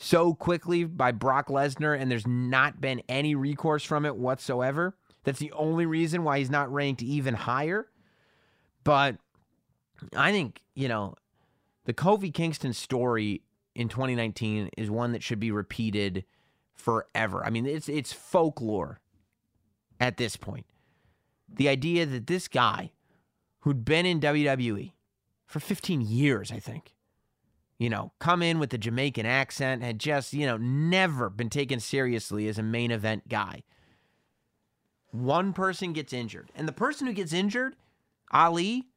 so 0.00 0.32
quickly 0.32 0.84
by 0.84 1.10
Brock 1.10 1.48
Lesnar, 1.48 2.00
and 2.00 2.10
there's 2.10 2.26
not 2.26 2.80
been 2.80 3.02
any 3.08 3.34
recourse 3.34 3.82
from 3.82 4.06
it 4.06 4.16
whatsoever. 4.16 4.96
That's 5.24 5.40
the 5.40 5.52
only 5.52 5.86
reason 5.86 6.22
why 6.22 6.38
he's 6.38 6.50
not 6.50 6.72
ranked 6.72 7.02
even 7.02 7.34
higher. 7.34 7.88
But 8.84 9.16
I 10.16 10.30
think, 10.30 10.62
you 10.76 10.86
know, 10.86 11.16
the 11.84 11.92
Kofi 11.92 12.32
Kingston 12.32 12.72
story 12.72 13.42
in 13.74 13.88
2019 13.88 14.70
is 14.78 14.88
one 14.88 15.12
that 15.12 15.22
should 15.22 15.40
be 15.40 15.50
repeated 15.50 16.24
forever. 16.76 17.44
I 17.44 17.50
mean, 17.50 17.66
it's 17.66 17.88
it's 17.88 18.12
folklore 18.12 19.00
at 19.98 20.16
this 20.16 20.36
point. 20.36 20.66
The 21.52 21.68
idea 21.68 22.06
that 22.06 22.28
this 22.28 22.46
guy 22.46 22.92
who'd 23.60 23.84
been 23.84 24.06
in 24.06 24.20
WWE 24.20 24.92
for 25.44 25.58
15 25.58 26.02
years, 26.02 26.52
I 26.52 26.60
think, 26.60 26.94
you 27.78 27.88
know, 27.88 28.12
come 28.18 28.42
in 28.42 28.58
with 28.58 28.70
the 28.70 28.78
Jamaican 28.78 29.24
accent, 29.24 29.82
had 29.82 30.00
just, 30.00 30.32
you 30.32 30.46
know, 30.46 30.56
never 30.56 31.30
been 31.30 31.48
taken 31.48 31.78
seriously 31.78 32.48
as 32.48 32.58
a 32.58 32.62
main 32.62 32.90
event 32.90 33.28
guy. 33.28 33.62
One 35.12 35.52
person 35.52 35.92
gets 35.92 36.12
injured. 36.12 36.50
And 36.56 36.66
the 36.66 36.72
person 36.72 37.06
who 37.06 37.12
gets 37.12 37.32
injured, 37.32 37.76
Ali, 38.32 38.88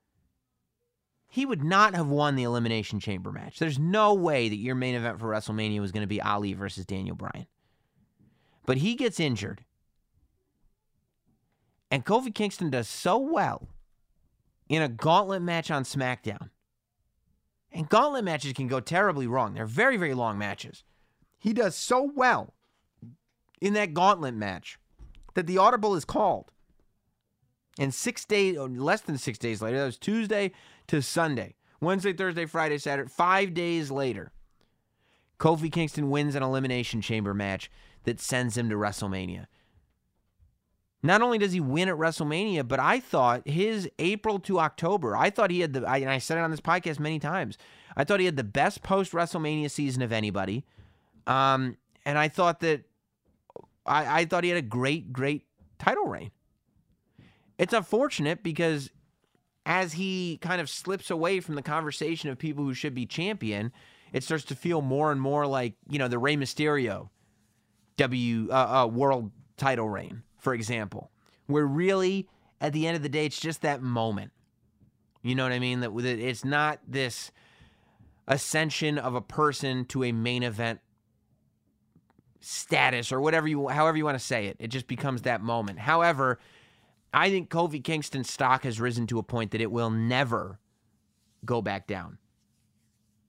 he 1.30 1.46
would 1.46 1.64
not 1.64 1.94
have 1.94 2.08
won 2.08 2.36
the 2.36 2.44
Elimination 2.44 3.00
Chamber 3.00 3.32
match. 3.32 3.60
There's 3.60 3.80
no 3.80 4.14
way 4.14 4.50
that 4.50 4.56
your 4.56 4.76
main 4.76 4.96
event 4.96 5.20
for 5.20 5.28
WrestleMania 5.28 5.80
was 5.80 5.92
going 5.92 6.02
to 6.02 6.08
be 6.08 6.22
Ali 6.22 6.54
versus 6.54 6.86
Daniel 6.86 7.16
Bryan. 7.16 7.46
But 8.66 8.78
he 8.78 8.96
gets 8.96 9.20
injured. 9.20 9.64
And 11.92 12.04
Kofi 12.04 12.34
Kingston 12.34 12.72
does 12.72 12.88
so 12.88 13.18
well 13.18 13.68
in 14.68 14.82
a 14.82 14.90
gauntlet 14.90 15.42
match 15.42 15.70
on 15.70 15.84
SmackDown 15.84 16.50
and 17.72 17.90
gauntlet 17.90 18.24
matches 18.24 18.54
can 18.54 18.68
go 18.68 18.80
terribly 18.80 19.28
wrong. 19.28 19.54
They're 19.54 19.66
very, 19.66 19.98
very 19.98 20.14
long 20.14 20.38
matches. 20.38 20.84
He 21.40 21.54
does 21.54 21.76
so 21.76 22.12
well 22.16 22.54
in 23.60 23.74
that 23.74 23.94
gauntlet 23.94 24.36
match 24.36 24.78
that 25.34 25.48
the 25.48 25.58
audible 25.58 25.96
is 25.96 26.06
called. 26.06 26.52
And 27.80 27.94
six 27.94 28.26
days, 28.26 28.58
less 28.58 29.02
than 29.02 29.18
six 29.18 29.38
days 29.38 29.62
later, 29.62 29.80
that 29.80 29.86
was 29.86 29.98
Tuesday 29.98 30.52
to 30.88 31.02
Sunday, 31.02 31.56
Wednesday, 31.80 32.14
Thursday, 32.14 32.46
Friday, 32.46 32.78
Saturday, 32.78 33.10
five 33.10 33.54
days 33.54 33.90
later, 33.90 34.32
Kofi 35.40 35.72
Kingston 35.72 36.10
wins 36.10 36.36
an 36.36 36.44
Elimination 36.44 37.02
Chamber 37.02 37.34
match 37.34 37.72
that 38.04 38.20
sends 38.20 38.58
him 38.58 38.70
to 38.70 38.76
WrestleMania. 38.76 39.48
Not 41.04 41.22
only 41.22 41.38
does 41.38 41.52
he 41.52 41.60
win 41.60 41.90
at 41.90 41.96
WrestleMania, 41.96 42.68
but 42.68 42.80
I 42.80 43.00
thought 43.00 43.48
his 43.48 43.90
April 43.98 44.40
to 44.42 44.60
October, 44.60 45.16
I 45.16 45.30
thought 45.30 45.50
he 45.50 45.62
had 45.62 45.74
the, 45.74 45.88
I, 45.88 45.98
and 45.98 46.10
I 46.10 46.20
said 46.20 46.38
it 46.38 46.42
on 46.42 46.52
this 46.52 46.62
podcast 46.62 47.00
many 47.00 47.18
times, 47.18 47.58
I 47.96 48.04
thought 48.04 48.20
he 48.20 48.26
had 48.28 48.38
the 48.38 48.44
best 48.44 48.84
post 48.84 49.12
WrestleMania 49.12 49.72
season 49.72 50.02
of 50.04 50.12
anybody. 50.12 50.64
Um, 51.26 51.78
and 52.06 52.18
I 52.18 52.28
thought 52.28 52.60
that, 52.60 52.84
I, 53.86 54.22
I 54.22 54.26
thought 54.26 54.44
he 54.44 54.52
had 54.52 54.60
a 54.60 54.68
great, 54.68 55.12
great 55.12 55.46
title 55.80 56.06
reign. 56.06 56.32
It's 57.58 57.74
unfortunate 57.74 58.44
because 58.44 58.92
as 59.66 59.94
he 59.94 60.38
kind 60.42 60.62
of 60.62 60.70
slips 60.70 61.10
away 61.10 61.40
from 61.40 61.56
the 61.56 61.62
conversation 61.62 62.30
of 62.30 62.38
people 62.38 62.64
who 62.64 62.74
should 62.74 62.94
be 62.94 63.06
champion, 63.06 63.72
it 64.14 64.24
starts 64.24 64.46
to 64.46 64.56
feel 64.56 64.82
more 64.82 65.12
and 65.12 65.20
more 65.20 65.48
like, 65.48 65.74
you 65.90 65.98
know, 65.98 66.08
the 66.08 66.18
Rey 66.20 66.36
Mysterio 66.36 67.10
W 67.98 68.50
uh, 68.52 68.84
uh, 68.84 68.88
world 68.88 69.32
title 69.58 69.90
reign 69.90 70.24
for 70.42 70.54
example, 70.54 71.12
where 71.46 71.66
really 71.66 72.28
at 72.60 72.74
the 72.74 72.86
end 72.88 72.98
of 72.98 73.04
the 73.04 73.10
day, 73.10 73.26
it's 73.26 73.40
just 73.40 73.62
that 73.62 73.82
moment. 73.82 74.32
You 75.22 75.36
know 75.36 75.44
what 75.44 75.52
I 75.52 75.60
mean? 75.60 75.80
That 75.80 75.96
it's 75.96 76.44
not 76.44 76.80
this 76.88 77.32
ascension 78.28 78.98
of 78.98 79.16
a 79.16 79.22
person 79.22 79.86
to 79.86 80.04
a 80.04 80.12
main 80.12 80.44
event 80.44 80.80
status 82.40 83.12
or 83.12 83.22
whatever 83.22 83.48
you 83.48 83.68
however 83.68 83.98
you 83.98 84.06
want 84.06 84.18
to 84.18 84.24
say 84.24 84.48
it. 84.48 84.58
It 84.60 84.70
just 84.70 84.88
becomes 84.88 85.22
that 85.22 85.42
moment. 85.42 85.80
However, 85.80 86.40
I 87.14 87.30
think 87.30 87.50
Kofi 87.50 87.84
Kingston's 87.84 88.32
stock 88.32 88.64
has 88.64 88.80
risen 88.80 89.06
to 89.08 89.20
a 89.20 89.24
point 89.24 89.52
that 89.52 89.62
it 89.62 89.72
will 89.72 89.92
never 89.92 90.60
go 91.46 91.62
back 91.62 91.86
down. 91.86 92.18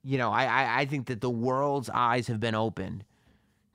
You 0.03 0.19
know, 0.19 0.31
I, 0.31 0.45
I, 0.45 0.81
I 0.81 0.87
think 0.87 1.07
that 1.07 1.21
the 1.21 1.31
world's 1.31 1.91
eyes 1.91 2.27
have 2.29 2.41
been 2.41 2.55
opened 2.55 3.05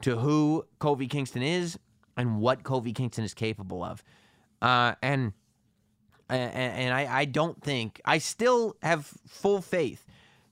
to 0.01 0.17
who 0.17 0.65
Kofi 0.79 1.09
Kingston 1.09 1.43
is 1.43 1.77
and 2.17 2.39
what 2.39 2.63
Kofi 2.63 2.93
Kingston 2.93 3.23
is 3.23 3.33
capable 3.33 3.83
of. 3.83 4.03
Uh, 4.61 4.95
and 5.01 5.33
and, 6.29 6.93
I, 6.93 7.19
I 7.19 7.25
don't 7.25 7.61
think 7.61 8.01
I 8.03 8.17
still 8.17 8.75
have 8.83 9.05
full 9.27 9.61
faith 9.61 10.05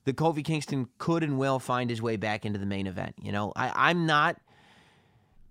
that 0.04 0.16
Kofi 0.16 0.42
Kingston 0.42 0.88
could 0.96 1.22
and 1.22 1.38
will 1.38 1.58
find 1.58 1.90
his 1.90 2.00
way 2.00 2.16
back 2.16 2.46
into 2.46 2.58
the 2.58 2.64
main 2.64 2.86
event. 2.86 3.14
You 3.20 3.32
know, 3.32 3.52
I, 3.54 3.90
I'm 3.90 4.06
not 4.06 4.36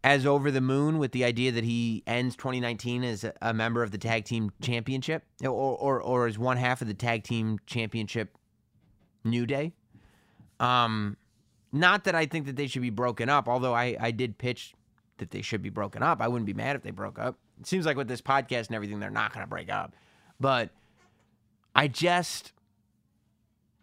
as 0.04 0.26
over 0.26 0.50
the 0.50 0.62
moon 0.62 0.98
with 0.98 1.12
the 1.12 1.24
idea 1.26 1.52
that 1.52 1.64
he 1.64 2.02
ends 2.08 2.36
2019 2.36 3.04
as 3.04 3.24
a, 3.24 3.34
a 3.42 3.54
member 3.54 3.84
of 3.84 3.92
the 3.92 3.98
tag 3.98 4.24
team 4.26 4.52
championship 4.62 5.24
or, 5.44 5.50
or 5.50 6.02
or 6.02 6.28
as 6.28 6.40
one 6.40 6.58
half 6.58 6.82
of 6.82 6.88
the 6.88 6.94
tag 6.94 7.24
team 7.24 7.60
championship 7.68 8.38
New 9.24 9.46
Day. 9.46 9.74
Um, 10.60 11.18
not 11.72 12.06
that 12.06 12.16
I 12.16 12.26
think 12.26 12.46
that 12.46 12.56
they 12.56 12.68
should 12.68 12.82
be 12.82 12.90
broken 12.90 13.30
up, 13.30 13.50
although 13.50 13.74
I, 13.74 13.98
I 14.00 14.12
did 14.12 14.38
pitch 14.38 14.74
that 15.18 15.32
they 15.32 15.42
should 15.42 15.62
be 15.62 15.70
broken 15.70 16.04
up. 16.04 16.22
I 16.22 16.28
wouldn't 16.28 16.46
be 16.46 16.54
mad 16.54 16.76
if 16.76 16.84
they 16.84 16.92
broke 16.92 17.20
up. 17.20 17.38
It 17.60 17.68
seems 17.68 17.86
like 17.86 17.98
with 17.98 18.08
this 18.08 18.22
podcast 18.22 18.68
and 18.68 18.76
everything, 18.76 19.00
they're 19.00 19.10
not 19.10 19.34
going 19.34 19.44
to 19.44 19.50
break 19.50 19.72
up. 19.72 19.94
But 20.40 20.70
I 21.76 21.88
just, 21.88 22.52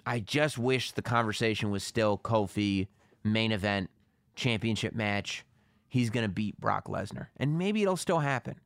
I 0.04 0.20
just 0.20 0.58
wish 0.58 0.92
the 0.92 1.02
conversation 1.02 1.70
was 1.70 1.82
still 1.82 2.18
Kofi 2.18 2.88
main 3.24 3.52
event 3.52 3.90
championship 4.34 4.94
match. 4.94 5.44
He's 5.88 6.10
going 6.10 6.24
to 6.24 6.32
beat 6.32 6.58
Brock 6.58 6.86
Lesnar, 6.86 7.28
and 7.36 7.58
maybe 7.58 7.82
it'll 7.82 7.96
still 7.96 8.20
happen. 8.20 8.56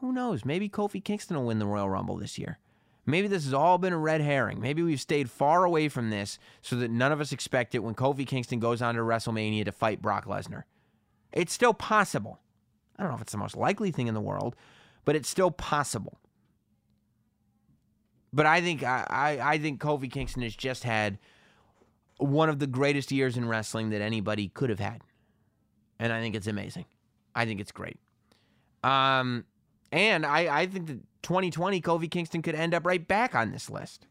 Who 0.00 0.12
knows? 0.12 0.44
Maybe 0.44 0.68
Kofi 0.68 1.02
Kingston 1.02 1.36
will 1.36 1.46
win 1.46 1.58
the 1.58 1.66
Royal 1.66 1.88
Rumble 1.88 2.16
this 2.16 2.38
year. 2.38 2.58
Maybe 3.04 3.28
this 3.28 3.44
has 3.44 3.54
all 3.54 3.78
been 3.78 3.92
a 3.92 3.98
red 3.98 4.20
herring. 4.20 4.60
Maybe 4.60 4.82
we've 4.82 5.00
stayed 5.00 5.30
far 5.30 5.64
away 5.64 5.88
from 5.88 6.10
this 6.10 6.38
so 6.60 6.76
that 6.76 6.90
none 6.90 7.12
of 7.12 7.20
us 7.20 7.32
expect 7.32 7.74
it 7.74 7.80
when 7.80 7.94
Kofi 7.94 8.26
Kingston 8.26 8.60
goes 8.60 8.80
on 8.80 8.94
to 8.94 9.00
WrestleMania 9.00 9.64
to 9.64 9.72
fight 9.72 10.00
Brock 10.00 10.26
Lesnar. 10.26 10.64
It's 11.32 11.52
still 11.52 11.74
possible. 11.74 12.40
I 12.98 13.02
don't 13.02 13.10
know 13.10 13.16
if 13.16 13.22
it's 13.22 13.32
the 13.32 13.38
most 13.38 13.56
likely 13.56 13.90
thing 13.90 14.06
in 14.06 14.14
the 14.14 14.20
world, 14.20 14.54
but 15.04 15.16
it's 15.16 15.28
still 15.28 15.50
possible. 15.50 16.18
But 18.32 18.46
I 18.46 18.60
think 18.60 18.82
I, 18.82 19.38
I, 19.42 19.58
think 19.58 19.80
Kofi 19.80 20.10
Kingston 20.10 20.42
has 20.42 20.56
just 20.56 20.84
had 20.84 21.18
one 22.18 22.48
of 22.48 22.58
the 22.58 22.66
greatest 22.66 23.12
years 23.12 23.36
in 23.36 23.46
wrestling 23.46 23.90
that 23.90 24.00
anybody 24.00 24.48
could 24.48 24.70
have 24.70 24.78
had. 24.78 25.02
And 25.98 26.12
I 26.12 26.20
think 26.20 26.34
it's 26.34 26.46
amazing. 26.46 26.86
I 27.34 27.44
think 27.44 27.60
it's 27.60 27.72
great. 27.72 27.98
Um, 28.82 29.44
and 29.90 30.24
I, 30.24 30.60
I 30.60 30.66
think 30.66 30.86
that 30.86 31.00
2020 31.22 31.80
Kofi 31.82 32.10
Kingston 32.10 32.42
could 32.42 32.54
end 32.54 32.74
up 32.74 32.86
right 32.86 33.06
back 33.06 33.34
on 33.34 33.52
this 33.52 33.68
list. 33.68 34.06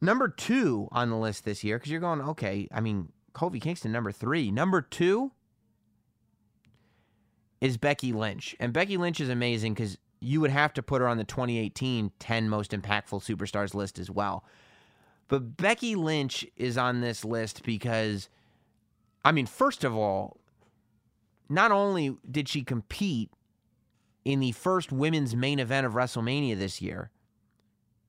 Number 0.00 0.28
two 0.28 0.88
on 0.90 1.10
the 1.10 1.16
list 1.16 1.44
this 1.44 1.62
year, 1.62 1.78
because 1.78 1.92
you're 1.92 2.00
going, 2.00 2.20
okay, 2.20 2.68
I 2.72 2.80
mean, 2.80 3.10
Kofi 3.34 3.60
Kingston, 3.60 3.92
number 3.92 4.12
three. 4.12 4.50
Number 4.50 4.82
two 4.82 5.32
is 7.60 7.76
Becky 7.76 8.12
Lynch. 8.12 8.56
And 8.58 8.72
Becky 8.72 8.96
Lynch 8.96 9.20
is 9.20 9.28
amazing 9.28 9.74
because 9.74 9.98
you 10.20 10.40
would 10.40 10.50
have 10.50 10.72
to 10.74 10.82
put 10.82 11.00
her 11.00 11.08
on 11.08 11.16
the 11.16 11.24
2018 11.24 12.12
10 12.18 12.48
most 12.48 12.72
impactful 12.72 13.22
superstars 13.22 13.74
list 13.74 13.98
as 13.98 14.10
well. 14.10 14.44
But 15.28 15.56
Becky 15.56 15.94
Lynch 15.94 16.46
is 16.56 16.76
on 16.76 17.00
this 17.00 17.24
list 17.24 17.62
because, 17.64 18.28
I 19.24 19.32
mean, 19.32 19.46
first 19.46 19.84
of 19.84 19.96
all, 19.96 20.38
not 21.48 21.72
only 21.72 22.16
did 22.30 22.48
she 22.48 22.62
compete 22.62 23.30
in 24.24 24.40
the 24.40 24.52
first 24.52 24.92
women's 24.92 25.34
main 25.34 25.58
event 25.58 25.86
of 25.86 25.94
WrestleMania 25.94 26.58
this 26.58 26.80
year, 26.80 27.10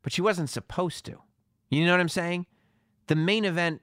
but 0.02 0.12
she 0.12 0.22
wasn't 0.22 0.50
supposed 0.50 1.06
to. 1.06 1.22
You 1.70 1.86
know 1.86 1.92
what 1.92 2.00
I'm 2.00 2.10
saying? 2.10 2.46
The 3.08 3.16
main 3.16 3.46
event 3.46 3.82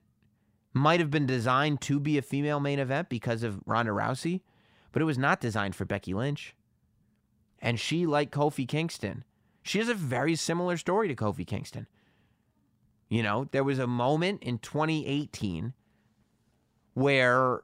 might 0.73 1.01
have 1.01 1.11
been 1.11 1.27
designed 1.27 1.81
to 1.83 1.99
be 1.99 2.17
a 2.17 2.23
female 2.23 2.61
main 2.61 2.79
event 2.79 3.09
because 3.09 3.43
of 3.43 3.61
Ronda 3.67 3.93
Rousey, 3.93 4.43
but 4.93 5.03
it 5.03 5.07
was 5.07 5.19
not 5.19 5.41
designed 5.41 5.75
for 5.75 5.85
Becky 5.85 6.15
Lynch. 6.15 6.55
And 7.61 7.79
she, 7.79 8.07
like 8.07 8.31
Kofi 8.31 8.67
Kingston, 8.67 9.25
she 9.63 9.79
has 9.79 9.89
a 9.89 9.95
very 9.95 10.35
similar 10.37 10.77
story 10.77 11.09
to 11.09 11.15
Kofi 11.15 11.47
Kingston. 11.47 11.87
You 13.09 13.23
know, 13.23 13.49
there 13.51 13.65
was 13.65 13.79
a 13.79 13.87
moment 13.87 14.43
in 14.43 14.59
2018 14.59 15.75
where 16.95 17.63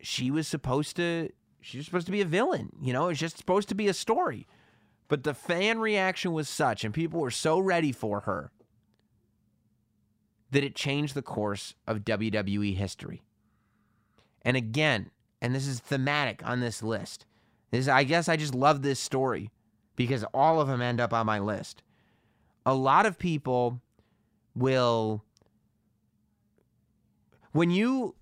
she 0.00 0.30
was 0.30 0.48
supposed 0.48 0.96
to 0.96 1.30
she 1.62 1.76
was 1.76 1.86
supposed 1.86 2.06
to 2.06 2.12
be 2.12 2.22
a 2.22 2.26
villain, 2.26 2.70
you 2.80 2.92
know, 2.92 3.04
it 3.04 3.08
was 3.08 3.18
just 3.18 3.36
supposed 3.36 3.68
to 3.68 3.74
be 3.74 3.86
a 3.86 3.94
story. 3.94 4.46
But 5.08 5.24
the 5.24 5.34
fan 5.34 5.78
reaction 5.78 6.32
was 6.32 6.48
such 6.48 6.84
and 6.84 6.94
people 6.94 7.20
were 7.20 7.30
so 7.30 7.58
ready 7.58 7.92
for 7.92 8.20
her 8.20 8.50
that 10.50 10.64
it 10.64 10.74
changed 10.74 11.14
the 11.14 11.22
course 11.22 11.74
of 11.86 12.04
WWE 12.04 12.76
history. 12.76 13.22
And 14.42 14.56
again, 14.56 15.10
and 15.40 15.54
this 15.54 15.66
is 15.66 15.80
thematic 15.80 16.44
on 16.44 16.60
this 16.60 16.82
list. 16.82 17.26
This 17.70 17.88
I 17.88 18.04
guess 18.04 18.28
I 18.28 18.36
just 18.36 18.54
love 18.54 18.82
this 18.82 18.98
story 18.98 19.50
because 19.96 20.24
all 20.34 20.60
of 20.60 20.68
them 20.68 20.82
end 20.82 21.00
up 21.00 21.12
on 21.12 21.26
my 21.26 21.38
list. 21.38 21.82
A 22.66 22.74
lot 22.74 23.06
of 23.06 23.18
people 23.18 23.80
will 24.54 25.22
when 27.52 27.70
you 27.70 28.14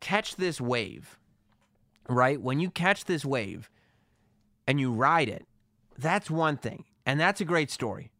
catch 0.00 0.36
this 0.36 0.60
wave, 0.60 1.18
right? 2.08 2.40
When 2.40 2.60
you 2.60 2.70
catch 2.70 3.04
this 3.04 3.24
wave 3.24 3.70
and 4.66 4.80
you 4.80 4.92
ride 4.92 5.28
it, 5.28 5.46
that's 5.98 6.30
one 6.30 6.56
thing. 6.56 6.84
And 7.06 7.20
that's 7.20 7.40
a 7.40 7.44
great 7.44 7.70
story. 7.70 8.10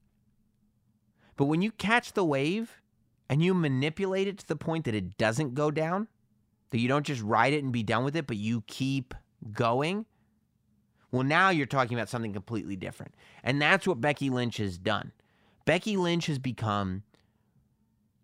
But 1.41 1.47
when 1.47 1.62
you 1.62 1.72
catch 1.72 2.12
the 2.12 2.22
wave 2.22 2.82
and 3.30 3.43
you 3.43 3.55
manipulate 3.55 4.28
it 4.28 4.36
to 4.41 4.47
the 4.47 4.57
point 4.57 4.84
that 4.84 4.95
it 4.95 5.16
doesn't 5.16 5.55
go 5.55 5.70
down, 5.70 6.07
that 6.68 6.80
you 6.80 6.86
don't 6.86 7.07
just 7.07 7.22
ride 7.22 7.55
it 7.55 7.64
and 7.64 7.72
be 7.72 7.82
done 7.82 8.05
with 8.05 8.14
it, 8.14 8.26
but 8.26 8.36
you 8.36 8.62
keep 8.66 9.14
going, 9.51 10.05
well, 11.11 11.22
now 11.22 11.49
you're 11.49 11.64
talking 11.64 11.97
about 11.97 12.11
something 12.11 12.34
completely 12.34 12.76
different. 12.76 13.14
And 13.43 13.59
that's 13.59 13.86
what 13.86 14.03
Becky 14.03 14.28
Lynch 14.28 14.59
has 14.59 14.76
done. 14.76 15.12
Becky 15.64 15.97
Lynch 15.97 16.26
has 16.26 16.38
become 16.38 17.05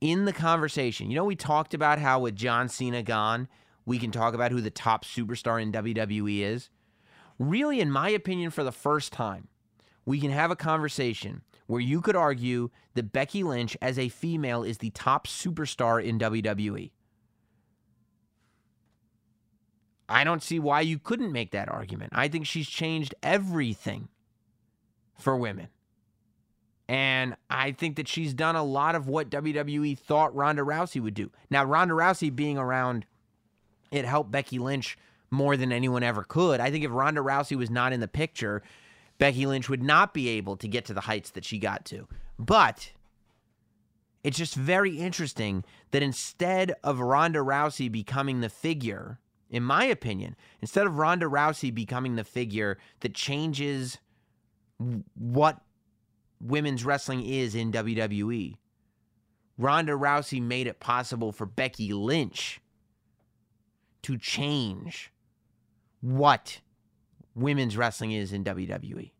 in 0.03 0.27
the 0.27 0.33
conversation. 0.35 1.09
You 1.09 1.17
know, 1.17 1.25
we 1.25 1.37
talked 1.37 1.73
about 1.73 1.99
how 1.99 2.21
with 2.21 2.37
John 2.37 2.69
Cena 2.69 3.03
gone, 3.03 3.49
we 3.87 3.99
can 3.99 4.11
talk 4.11 4.35
about 4.35 4.53
who 4.53 4.61
the 4.61 4.69
top 4.69 5.07
superstar 5.07 5.62
in 5.62 5.73
WWE 5.73 6.43
is. 6.43 6.69
Really, 7.39 7.81
in 7.81 7.91
my 7.91 8.11
opinion, 8.11 8.51
for 8.51 8.62
the 8.62 8.73
first 8.73 9.11
time, 9.11 9.49
we 10.05 10.21
can 10.21 10.33
have 10.33 10.51
a 10.51 10.57
conversation 10.57 11.41
where 11.67 11.81
you 11.81 12.01
could 12.01 12.17
argue 12.17 12.71
that 12.95 13.12
Becky 13.12 13.43
Lynch 13.43 13.77
as 13.83 13.99
a 13.99 14.09
female 14.09 14.62
is 14.62 14.79
the 14.79 14.91
top 14.91 15.27
superstar 15.27 16.03
in 16.03 16.19
WWE. 16.19 16.91
I 20.09 20.25
don't 20.25 20.43
see 20.43 20.61
why 20.61 20.83
you 20.83 20.99
couldn't 20.99 21.33
make 21.33 21.51
that 21.51 21.69
argument. 21.69 22.12
I 22.14 22.29
think 22.29 22.47
she's 22.47 22.69
changed 22.69 23.14
everything 23.23 24.09
for 25.19 25.37
women. 25.37 25.69
And 26.89 27.35
I 27.51 27.73
think 27.73 27.97
that 27.97 28.07
she's 28.07 28.33
done 28.33 28.55
a 28.55 28.62
lot 28.62 28.95
of 28.95 29.09
what 29.09 29.31
WWE 29.31 29.99
thought 29.99 30.35
Ronda 30.37 30.62
Rousey 30.62 31.03
would 31.03 31.14
do. 31.14 31.33
Now, 31.51 31.64
Ronda 31.64 31.95
Rousey 31.95 32.35
being 32.35 32.59
around, 32.59 33.07
it 33.91 34.05
helped 34.05 34.31
Becky 34.31 34.61
Lynch 34.61 34.97
more 35.31 35.57
than 35.57 35.73
anyone 35.73 36.05
ever 36.05 36.23
could. 36.23 36.61
I 36.61 36.71
think 36.71 36.85
if 36.85 36.93
Ronda 36.93 37.21
Rousey 37.21 37.57
was 37.57 37.71
not 37.71 37.93
in 37.93 37.99
the 37.99 38.07
picture, 38.07 38.62
Becky 39.19 39.47
Lynch 39.47 39.69
would 39.69 39.83
not 39.83 40.12
be 40.12 40.29
able 40.29 40.57
to 40.57 40.69
get 40.69 40.85
to 40.87 40.95
the 40.95 41.03
heights 41.03 41.31
that 41.31 41.45
she 41.45 41.59
got 41.59 41.85
to. 41.87 42.07
But 42.39 42.93
it's 44.23 44.37
just 44.37 44.55
very 44.55 44.99
interesting 44.99 45.64
that 45.93 46.03
instead 46.03 46.75
of 46.83 47.01
Ronda 47.01 47.39
Rousey 47.41 47.91
becoming 47.91 48.41
the 48.41 48.49
figure, 48.49 49.21
in 49.49 49.62
my 49.62 49.85
opinion, 49.85 50.37
instead 50.61 50.87
of 50.87 50.99
Ronda 50.99 51.27
Rousey 51.27 51.73
becoming 51.73 52.17
the 52.17 52.25
figure 52.25 52.79
that 53.01 53.14
changes 53.14 53.99
what 55.14 55.61
women's 56.41 56.85
wrestling 56.85 57.25
is 57.25 57.55
in 57.55 57.73
WWE, 57.73 58.57
Ronda 59.59 59.93
Rousey 59.93 60.43
made 60.43 60.67
it 60.67 60.81
possible 60.81 61.33
for 61.33 61.47
Becky 61.47 61.93
Lynch 61.93 62.61
to 64.03 64.19
change 64.19 65.12
what 66.01 66.61
women's 67.37 67.76
wrestling 67.76 68.12
is 68.12 68.32
in 68.32 68.43
WWE. 68.43 69.12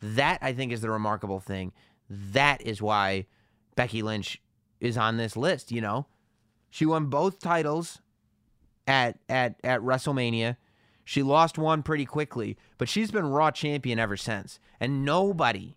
That 0.00 0.38
I 0.40 0.52
think 0.52 0.72
is 0.72 0.80
the 0.80 0.90
remarkable 0.90 1.40
thing. 1.40 1.72
That 2.08 2.62
is 2.62 2.80
why 2.80 3.26
Becky 3.74 4.02
Lynch 4.02 4.40
is 4.80 4.96
on 4.96 5.16
this 5.16 5.36
list, 5.36 5.72
you 5.72 5.80
know. 5.80 6.06
She 6.70 6.86
won 6.86 7.06
both 7.06 7.40
titles 7.40 8.00
at 8.86 9.18
at 9.28 9.56
at 9.64 9.80
WrestleMania. 9.80 10.56
She 11.04 11.22
lost 11.22 11.56
one 11.58 11.82
pretty 11.82 12.04
quickly, 12.04 12.56
but 12.78 12.88
she's 12.88 13.10
been 13.10 13.26
Raw 13.26 13.50
champion 13.50 13.98
ever 13.98 14.16
since. 14.16 14.58
And 14.80 15.04
nobody 15.04 15.76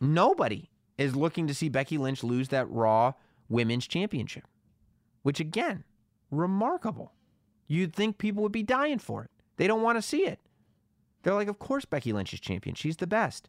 nobody 0.00 0.70
is 0.98 1.16
looking 1.16 1.46
to 1.46 1.54
see 1.54 1.68
Becky 1.68 1.98
Lynch 1.98 2.24
lose 2.24 2.48
that 2.48 2.70
Raw 2.70 3.12
Women's 3.48 3.86
Championship. 3.86 4.44
Which 5.22 5.40
again, 5.40 5.84
remarkable. 6.30 7.12
You'd 7.66 7.94
think 7.94 8.18
people 8.18 8.42
would 8.42 8.52
be 8.52 8.62
dying 8.62 8.98
for 8.98 9.24
it. 9.24 9.30
They 9.56 9.66
don't 9.66 9.82
want 9.82 9.98
to 9.98 10.02
see 10.02 10.26
it. 10.26 10.40
They're 11.22 11.34
like, 11.34 11.48
of 11.48 11.58
course 11.58 11.84
Becky 11.84 12.12
Lynch 12.12 12.32
is 12.32 12.40
champion. 12.40 12.74
She's 12.74 12.96
the 12.96 13.06
best. 13.06 13.48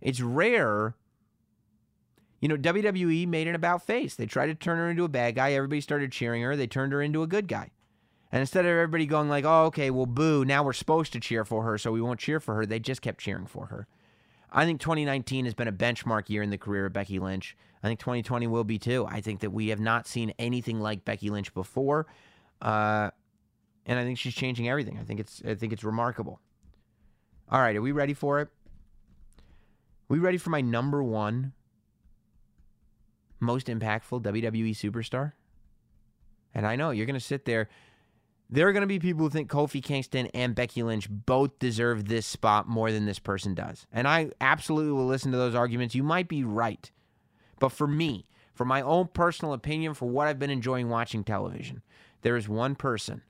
It's 0.00 0.20
rare. 0.20 0.96
You 2.40 2.48
know, 2.48 2.56
WWE 2.56 3.28
made 3.28 3.46
an 3.46 3.54
about 3.54 3.86
face. 3.86 4.14
They 4.14 4.26
tried 4.26 4.46
to 4.46 4.54
turn 4.54 4.78
her 4.78 4.90
into 4.90 5.04
a 5.04 5.08
bad 5.08 5.36
guy. 5.36 5.52
Everybody 5.52 5.80
started 5.80 6.10
cheering 6.10 6.42
her. 6.42 6.56
They 6.56 6.66
turned 6.66 6.92
her 6.92 7.02
into 7.02 7.22
a 7.22 7.26
good 7.26 7.46
guy. 7.46 7.70
And 8.32 8.40
instead 8.40 8.64
of 8.64 8.70
everybody 8.70 9.04
going 9.04 9.28
like, 9.28 9.44
oh, 9.44 9.66
okay, 9.66 9.90
well, 9.90 10.06
boo, 10.06 10.44
now 10.44 10.64
we're 10.64 10.72
supposed 10.72 11.12
to 11.12 11.20
cheer 11.20 11.44
for 11.44 11.62
her, 11.64 11.76
so 11.76 11.92
we 11.92 12.00
won't 12.00 12.18
cheer 12.18 12.40
for 12.40 12.54
her, 12.54 12.64
they 12.64 12.80
just 12.80 13.02
kept 13.02 13.20
cheering 13.20 13.46
for 13.46 13.66
her. 13.66 13.86
I 14.50 14.64
think 14.64 14.80
2019 14.80 15.44
has 15.44 15.54
been 15.54 15.68
a 15.68 15.72
benchmark 15.72 16.30
year 16.30 16.42
in 16.42 16.50
the 16.50 16.58
career 16.58 16.86
of 16.86 16.94
Becky 16.94 17.18
Lynch. 17.18 17.56
I 17.82 17.88
think 17.88 18.00
2020 18.00 18.46
will 18.46 18.64
be 18.64 18.78
too. 18.78 19.06
I 19.06 19.20
think 19.20 19.40
that 19.40 19.50
we 19.50 19.68
have 19.68 19.80
not 19.80 20.06
seen 20.06 20.32
anything 20.38 20.80
like 20.80 21.04
Becky 21.04 21.30
Lynch 21.30 21.52
before. 21.52 22.06
Uh, 22.60 23.10
and 23.86 23.98
I 23.98 24.04
think 24.04 24.18
she's 24.18 24.34
changing 24.34 24.68
everything. 24.68 24.98
I 24.98 25.04
think 25.04 25.20
it's 25.20 25.42
I 25.46 25.54
think 25.54 25.72
it's 25.72 25.84
remarkable. 25.84 26.40
All 27.50 27.60
right, 27.60 27.76
are 27.76 27.82
we 27.82 27.92
ready 27.92 28.14
for 28.14 28.40
it? 28.40 28.48
Are 28.48 30.14
we 30.14 30.18
ready 30.18 30.38
for 30.38 30.50
my 30.50 30.60
number 30.60 31.02
one 31.02 31.52
most 33.40 33.66
impactful 33.66 34.22
WWE 34.22 34.70
superstar? 34.70 35.32
And 36.54 36.66
I 36.66 36.76
know 36.76 36.90
you're 36.90 37.06
to 37.14 37.20
sit 37.20 37.44
there. 37.44 37.68
There 38.50 38.68
are 38.68 38.72
to 38.82 38.86
be 38.86 38.98
people 38.98 39.22
who 39.22 39.30
think 39.30 39.50
Kofi 39.50 39.82
Kingston 39.82 40.26
and 40.34 40.54
Becky 40.54 40.82
Lynch 40.82 41.08
both 41.10 41.58
deserve 41.58 42.08
this 42.08 42.26
spot 42.26 42.68
more 42.68 42.92
than 42.92 43.06
this 43.06 43.18
person 43.18 43.54
does. 43.54 43.86
And 43.90 44.06
I 44.06 44.30
absolutely 44.42 44.92
will 44.92 45.06
listen 45.06 45.32
to 45.32 45.38
those 45.38 45.54
arguments. 45.54 45.94
You 45.94 46.02
might 46.02 46.28
be 46.28 46.44
right. 46.44 46.90
But 47.58 47.70
for 47.70 47.86
me, 47.86 48.26
for 48.52 48.66
my 48.66 48.82
own 48.82 49.08
personal 49.08 49.54
opinion, 49.54 49.94
for 49.94 50.06
what 50.06 50.28
I've 50.28 50.38
been 50.38 50.50
enjoying 50.50 50.90
watching 50.90 51.24
television, 51.24 51.82
there 52.20 52.36
is 52.36 52.46
one 52.46 52.74
person 52.74 53.22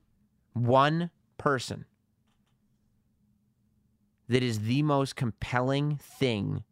one 0.52 1.10
person 1.38 1.86
that 4.28 4.42
is 4.42 4.60
the 4.60 4.82
most 4.82 5.16
compelling 5.16 5.96
thing 5.96 6.64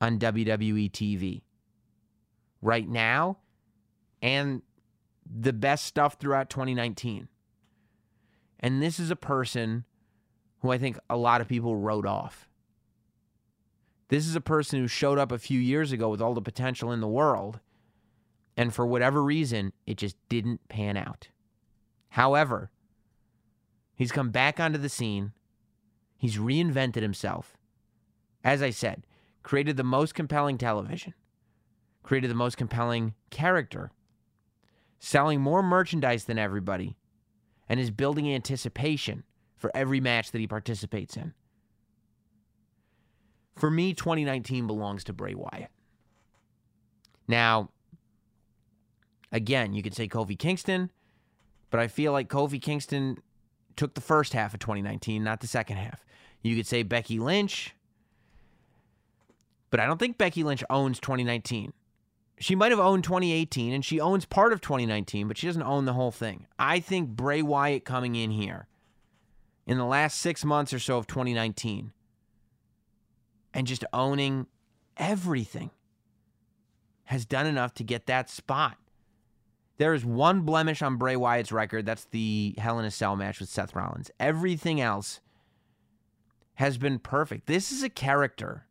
on 0.00 0.18
WWE 0.18 0.90
TV 0.90 1.42
right 2.60 2.88
now 2.88 3.38
and 4.20 4.62
the 5.24 5.52
best 5.52 5.84
stuff 5.84 6.16
throughout 6.18 6.50
2019. 6.50 7.28
And 8.60 8.82
this 8.82 9.00
is 9.00 9.10
a 9.10 9.16
person 9.16 9.84
who 10.60 10.70
I 10.70 10.78
think 10.78 10.98
a 11.08 11.16
lot 11.16 11.40
of 11.40 11.48
people 11.48 11.76
wrote 11.76 12.06
off. 12.06 12.48
This 14.08 14.26
is 14.26 14.36
a 14.36 14.40
person 14.40 14.78
who 14.78 14.88
showed 14.88 15.18
up 15.18 15.32
a 15.32 15.38
few 15.38 15.58
years 15.58 15.90
ago 15.90 16.10
with 16.10 16.20
all 16.20 16.34
the 16.34 16.42
potential 16.42 16.92
in 16.92 17.00
the 17.00 17.08
world, 17.08 17.60
and 18.58 18.74
for 18.74 18.84
whatever 18.86 19.22
reason, 19.22 19.72
it 19.86 19.96
just 19.96 20.16
didn't 20.28 20.68
pan 20.68 20.98
out. 20.98 21.28
However, 22.10 22.70
He's 23.94 24.12
come 24.12 24.30
back 24.30 24.58
onto 24.58 24.78
the 24.78 24.88
scene. 24.88 25.32
He's 26.16 26.36
reinvented 26.36 27.02
himself. 27.02 27.56
As 28.44 28.62
I 28.62 28.70
said, 28.70 29.06
created 29.42 29.76
the 29.76 29.84
most 29.84 30.14
compelling 30.14 30.58
television, 30.58 31.14
created 32.02 32.30
the 32.30 32.34
most 32.34 32.56
compelling 32.56 33.14
character, 33.30 33.90
selling 34.98 35.40
more 35.40 35.62
merchandise 35.62 36.24
than 36.24 36.38
everybody, 36.38 36.96
and 37.68 37.78
is 37.78 37.90
building 37.90 38.32
anticipation 38.32 39.24
for 39.56 39.70
every 39.74 40.00
match 40.00 40.30
that 40.30 40.38
he 40.38 40.46
participates 40.46 41.16
in. 41.16 41.34
For 43.56 43.70
me, 43.70 43.94
2019 43.94 44.66
belongs 44.66 45.04
to 45.04 45.12
Bray 45.12 45.34
Wyatt. 45.34 45.70
Now, 47.28 47.70
again, 49.30 49.72
you 49.72 49.82
could 49.82 49.94
say 49.94 50.08
Kofi 50.08 50.38
Kingston, 50.38 50.90
but 51.70 51.80
I 51.80 51.88
feel 51.88 52.12
like 52.12 52.28
Kofi 52.28 52.60
Kingston 52.60 53.18
took 53.76 53.94
the 53.94 54.00
first 54.00 54.32
half 54.32 54.54
of 54.54 54.60
2019, 54.60 55.22
not 55.22 55.40
the 55.40 55.46
second 55.46 55.76
half. 55.76 56.04
You 56.42 56.56
could 56.56 56.66
say 56.66 56.82
Becky 56.82 57.18
Lynch, 57.18 57.74
but 59.70 59.80
I 59.80 59.86
don't 59.86 59.98
think 59.98 60.18
Becky 60.18 60.42
Lynch 60.42 60.64
owns 60.68 61.00
2019. 61.00 61.72
She 62.38 62.54
might 62.54 62.72
have 62.72 62.80
owned 62.80 63.04
2018 63.04 63.72
and 63.72 63.84
she 63.84 64.00
owns 64.00 64.24
part 64.24 64.52
of 64.52 64.60
2019, 64.60 65.28
but 65.28 65.38
she 65.38 65.46
doesn't 65.46 65.62
own 65.62 65.84
the 65.84 65.92
whole 65.92 66.10
thing. 66.10 66.46
I 66.58 66.80
think 66.80 67.10
Bray 67.10 67.40
Wyatt 67.40 67.84
coming 67.84 68.16
in 68.16 68.30
here 68.30 68.66
in 69.66 69.78
the 69.78 69.84
last 69.84 70.18
six 70.18 70.44
months 70.44 70.72
or 70.72 70.78
so 70.78 70.98
of 70.98 71.06
2019 71.06 71.92
and 73.54 73.66
just 73.66 73.84
owning 73.92 74.46
everything 74.96 75.70
has 77.04 77.24
done 77.24 77.46
enough 77.46 77.74
to 77.74 77.84
get 77.84 78.06
that 78.06 78.28
spot. 78.28 78.76
There 79.78 79.94
is 79.94 80.04
one 80.04 80.42
blemish 80.42 80.82
on 80.82 80.96
Bray 80.96 81.16
Wyatt's 81.16 81.52
record. 81.52 81.86
That's 81.86 82.04
the 82.06 82.54
Hell 82.58 82.78
in 82.78 82.84
a 82.84 82.90
Cell 82.90 83.16
match 83.16 83.40
with 83.40 83.48
Seth 83.48 83.74
Rollins. 83.74 84.10
Everything 84.20 84.80
else 84.80 85.20
has 86.54 86.78
been 86.78 86.98
perfect. 86.98 87.46
This 87.46 87.72
is 87.72 87.82
a 87.82 87.88
character 87.88 88.66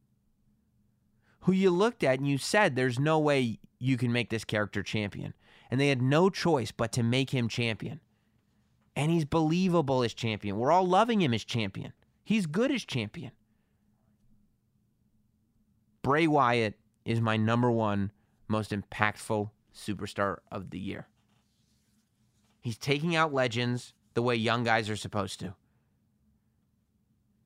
who 1.41 1.51
you 1.51 1.71
looked 1.71 2.03
at 2.03 2.19
and 2.19 2.27
you 2.27 2.37
said, 2.37 2.75
there's 2.75 2.99
no 2.99 3.19
way 3.19 3.59
you 3.79 3.97
can 3.97 4.11
make 4.11 4.29
this 4.29 4.45
character 4.45 4.83
champion. 4.83 5.33
And 5.69 5.79
they 5.79 5.89
had 5.89 6.01
no 6.01 6.29
choice 6.29 6.71
but 6.71 6.91
to 6.93 7.03
make 7.03 7.31
him 7.31 7.47
champion. 7.47 7.99
And 8.95 9.11
he's 9.11 9.25
believable 9.25 10.03
as 10.03 10.13
champion. 10.13 10.57
We're 10.57 10.71
all 10.71 10.87
loving 10.87 11.21
him 11.21 11.33
as 11.33 11.43
champion. 11.43 11.93
He's 12.23 12.45
good 12.45 12.71
as 12.71 12.85
champion. 12.85 13.31
Bray 16.03 16.27
Wyatt 16.27 16.75
is 17.05 17.21
my 17.21 17.37
number 17.37 17.71
one 17.71 18.11
most 18.47 18.71
impactful 18.71 19.49
superstar 19.81 20.37
of 20.51 20.69
the 20.69 20.79
year. 20.79 21.07
He's 22.61 22.77
taking 22.77 23.15
out 23.15 23.33
legends 23.33 23.93
the 24.13 24.21
way 24.21 24.35
young 24.35 24.63
guys 24.63 24.89
are 24.89 24.95
supposed 24.95 25.39
to. 25.39 25.55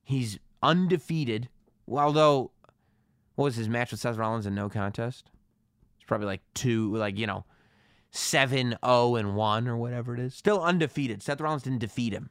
He's 0.02 0.38
undefeated, 0.62 1.48
although 1.88 2.50
what 3.34 3.44
was 3.46 3.56
his 3.56 3.68
match 3.68 3.90
with 3.90 4.00
Seth 4.00 4.16
Rollins 4.16 4.46
in 4.46 4.54
no 4.54 4.68
contest? 4.68 5.30
It's 5.96 6.06
probably 6.06 6.26
like 6.26 6.42
two, 6.54 6.94
like, 6.96 7.18
you 7.18 7.26
know, 7.26 7.44
7 8.10 8.76
0 8.84 9.16
and 9.16 9.34
1 9.36 9.68
or 9.68 9.76
whatever 9.76 10.14
it 10.14 10.20
is. 10.20 10.34
Still 10.34 10.62
undefeated. 10.62 11.22
Seth 11.22 11.40
Rollins 11.40 11.62
didn't 11.62 11.80
defeat 11.80 12.12
him. 12.12 12.30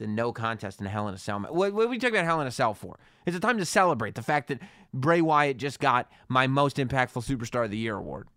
It's 0.00 0.06
a 0.06 0.10
no 0.10 0.32
contest 0.32 0.80
in 0.80 0.86
Hell 0.86 1.08
in 1.08 1.14
a 1.14 1.18
Cell. 1.18 1.40
What, 1.40 1.74
what 1.74 1.84
are 1.84 1.88
we 1.88 1.98
talking 1.98 2.16
about 2.16 2.24
Hell 2.24 2.40
in 2.40 2.46
a 2.46 2.50
Cell 2.50 2.72
for? 2.72 2.98
It's 3.26 3.36
a 3.36 3.40
time 3.40 3.58
to 3.58 3.66
celebrate 3.66 4.14
the 4.14 4.22
fact 4.22 4.48
that 4.48 4.58
Bray 4.94 5.20
Wyatt 5.20 5.58
just 5.58 5.78
got 5.78 6.10
my 6.26 6.46
most 6.46 6.78
impactful 6.78 7.22
superstar 7.22 7.66
of 7.66 7.70
the 7.70 7.76
year 7.76 7.96
award. 7.96 8.28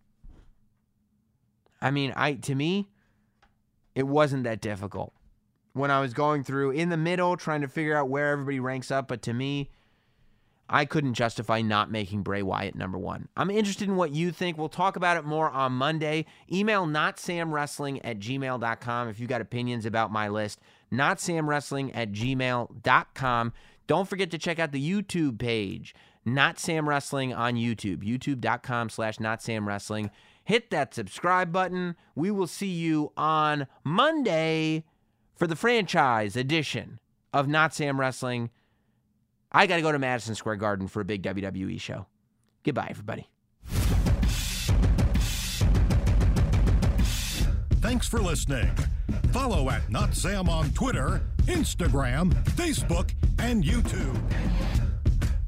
I 1.81 1.89
mean, 1.89 2.11
I 2.17 2.33
to 2.33 2.53
me, 2.53 2.89
it 3.95 4.03
wasn't 4.03 4.43
that 4.43 4.59
difficult 4.59 5.13
when 5.71 5.89
I 5.89 6.01
was 6.01 6.13
going 6.13 6.43
through 6.43 6.71
in 6.71 6.89
the 6.89 6.97
middle 6.97 7.37
trying 7.37 7.61
to 7.61 7.69
figure 7.69 7.95
out 7.95 8.09
where 8.09 8.31
everybody 8.31 8.59
ranks 8.59 8.91
up. 8.91 9.07
But 9.07 9.21
to 9.21 9.33
me, 9.33 9.71
I 10.69 10.85
couldn't 10.85 11.13
justify 11.13 11.61
not 11.61 11.91
making 11.91 12.23
Bray 12.23 12.41
Wyatt 12.41 12.75
number 12.75 12.97
one. 12.97 13.27
I'm 13.35 13.51
interested 13.51 13.87
in 13.87 13.95
what 13.95 14.11
you 14.11 14.31
think. 14.31 14.57
We'll 14.57 14.69
talk 14.69 14.95
about 14.95 15.17
it 15.17 15.25
more 15.25 15.49
on 15.49 15.73
Monday. 15.73 16.25
Email 16.51 16.85
notsamwrestling 16.85 17.99
at 18.03 18.19
gmail.com 18.19 19.09
if 19.09 19.19
you 19.19 19.27
got 19.27 19.41
opinions 19.41 19.85
about 19.85 20.11
my 20.11 20.29
list. 20.29 20.59
Notsamwrestling 20.91 21.91
at 21.93 22.11
gmail.com. 22.11 23.53
Don't 23.87 24.07
forget 24.07 24.31
to 24.31 24.37
check 24.37 24.59
out 24.59 24.71
the 24.71 24.89
YouTube 24.89 25.37
page, 25.37 25.93
Not 26.23 26.57
Sam 26.57 26.87
Wrestling 26.87 27.33
on 27.33 27.55
YouTube, 27.55 28.01
youtube.com 28.03 28.89
slash 28.89 29.19
Not 29.19 29.41
Sam 29.41 29.67
Wrestling. 29.67 30.09
Hit 30.45 30.69
that 30.71 30.93
subscribe 30.93 31.51
button. 31.51 31.95
We 32.15 32.31
will 32.31 32.47
see 32.47 32.67
you 32.67 33.11
on 33.17 33.67
Monday 33.83 34.85
for 35.35 35.47
the 35.47 35.55
franchise 35.55 36.35
edition 36.35 36.99
of 37.33 37.47
Not 37.47 37.73
Sam 37.73 37.99
Wrestling. 37.99 38.49
I 39.53 39.67
got 39.67 39.75
to 39.75 39.81
go 39.81 39.91
to 39.91 39.99
Madison 39.99 40.35
Square 40.35 40.55
Garden 40.57 40.87
for 40.87 41.01
a 41.01 41.05
big 41.05 41.21
WWE 41.21 41.79
show. 41.79 42.07
Goodbye, 42.63 42.87
everybody. 42.89 43.29
Thanks 47.81 48.07
for 48.07 48.19
listening. 48.19 48.71
Follow 49.31 49.69
at 49.69 49.89
Not 49.89 50.15
Sam 50.15 50.49
on 50.49 50.71
Twitter, 50.71 51.21
Instagram, 51.43 52.33
Facebook, 52.51 53.11
and 53.39 53.63
YouTube. 53.63 54.17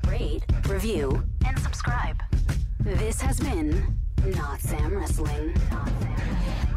Rate, 0.07 0.43
review, 0.67 1.23
and 1.47 1.57
subscribe. 1.59 2.21
This 2.81 3.21
has 3.21 3.39
been 3.39 3.97
Not 4.25 4.59
Sam 4.59 4.95
Wrestling. 4.95 5.53
Not 5.71 5.87
Sam 5.87 6.15
Wrestling. 6.17 6.74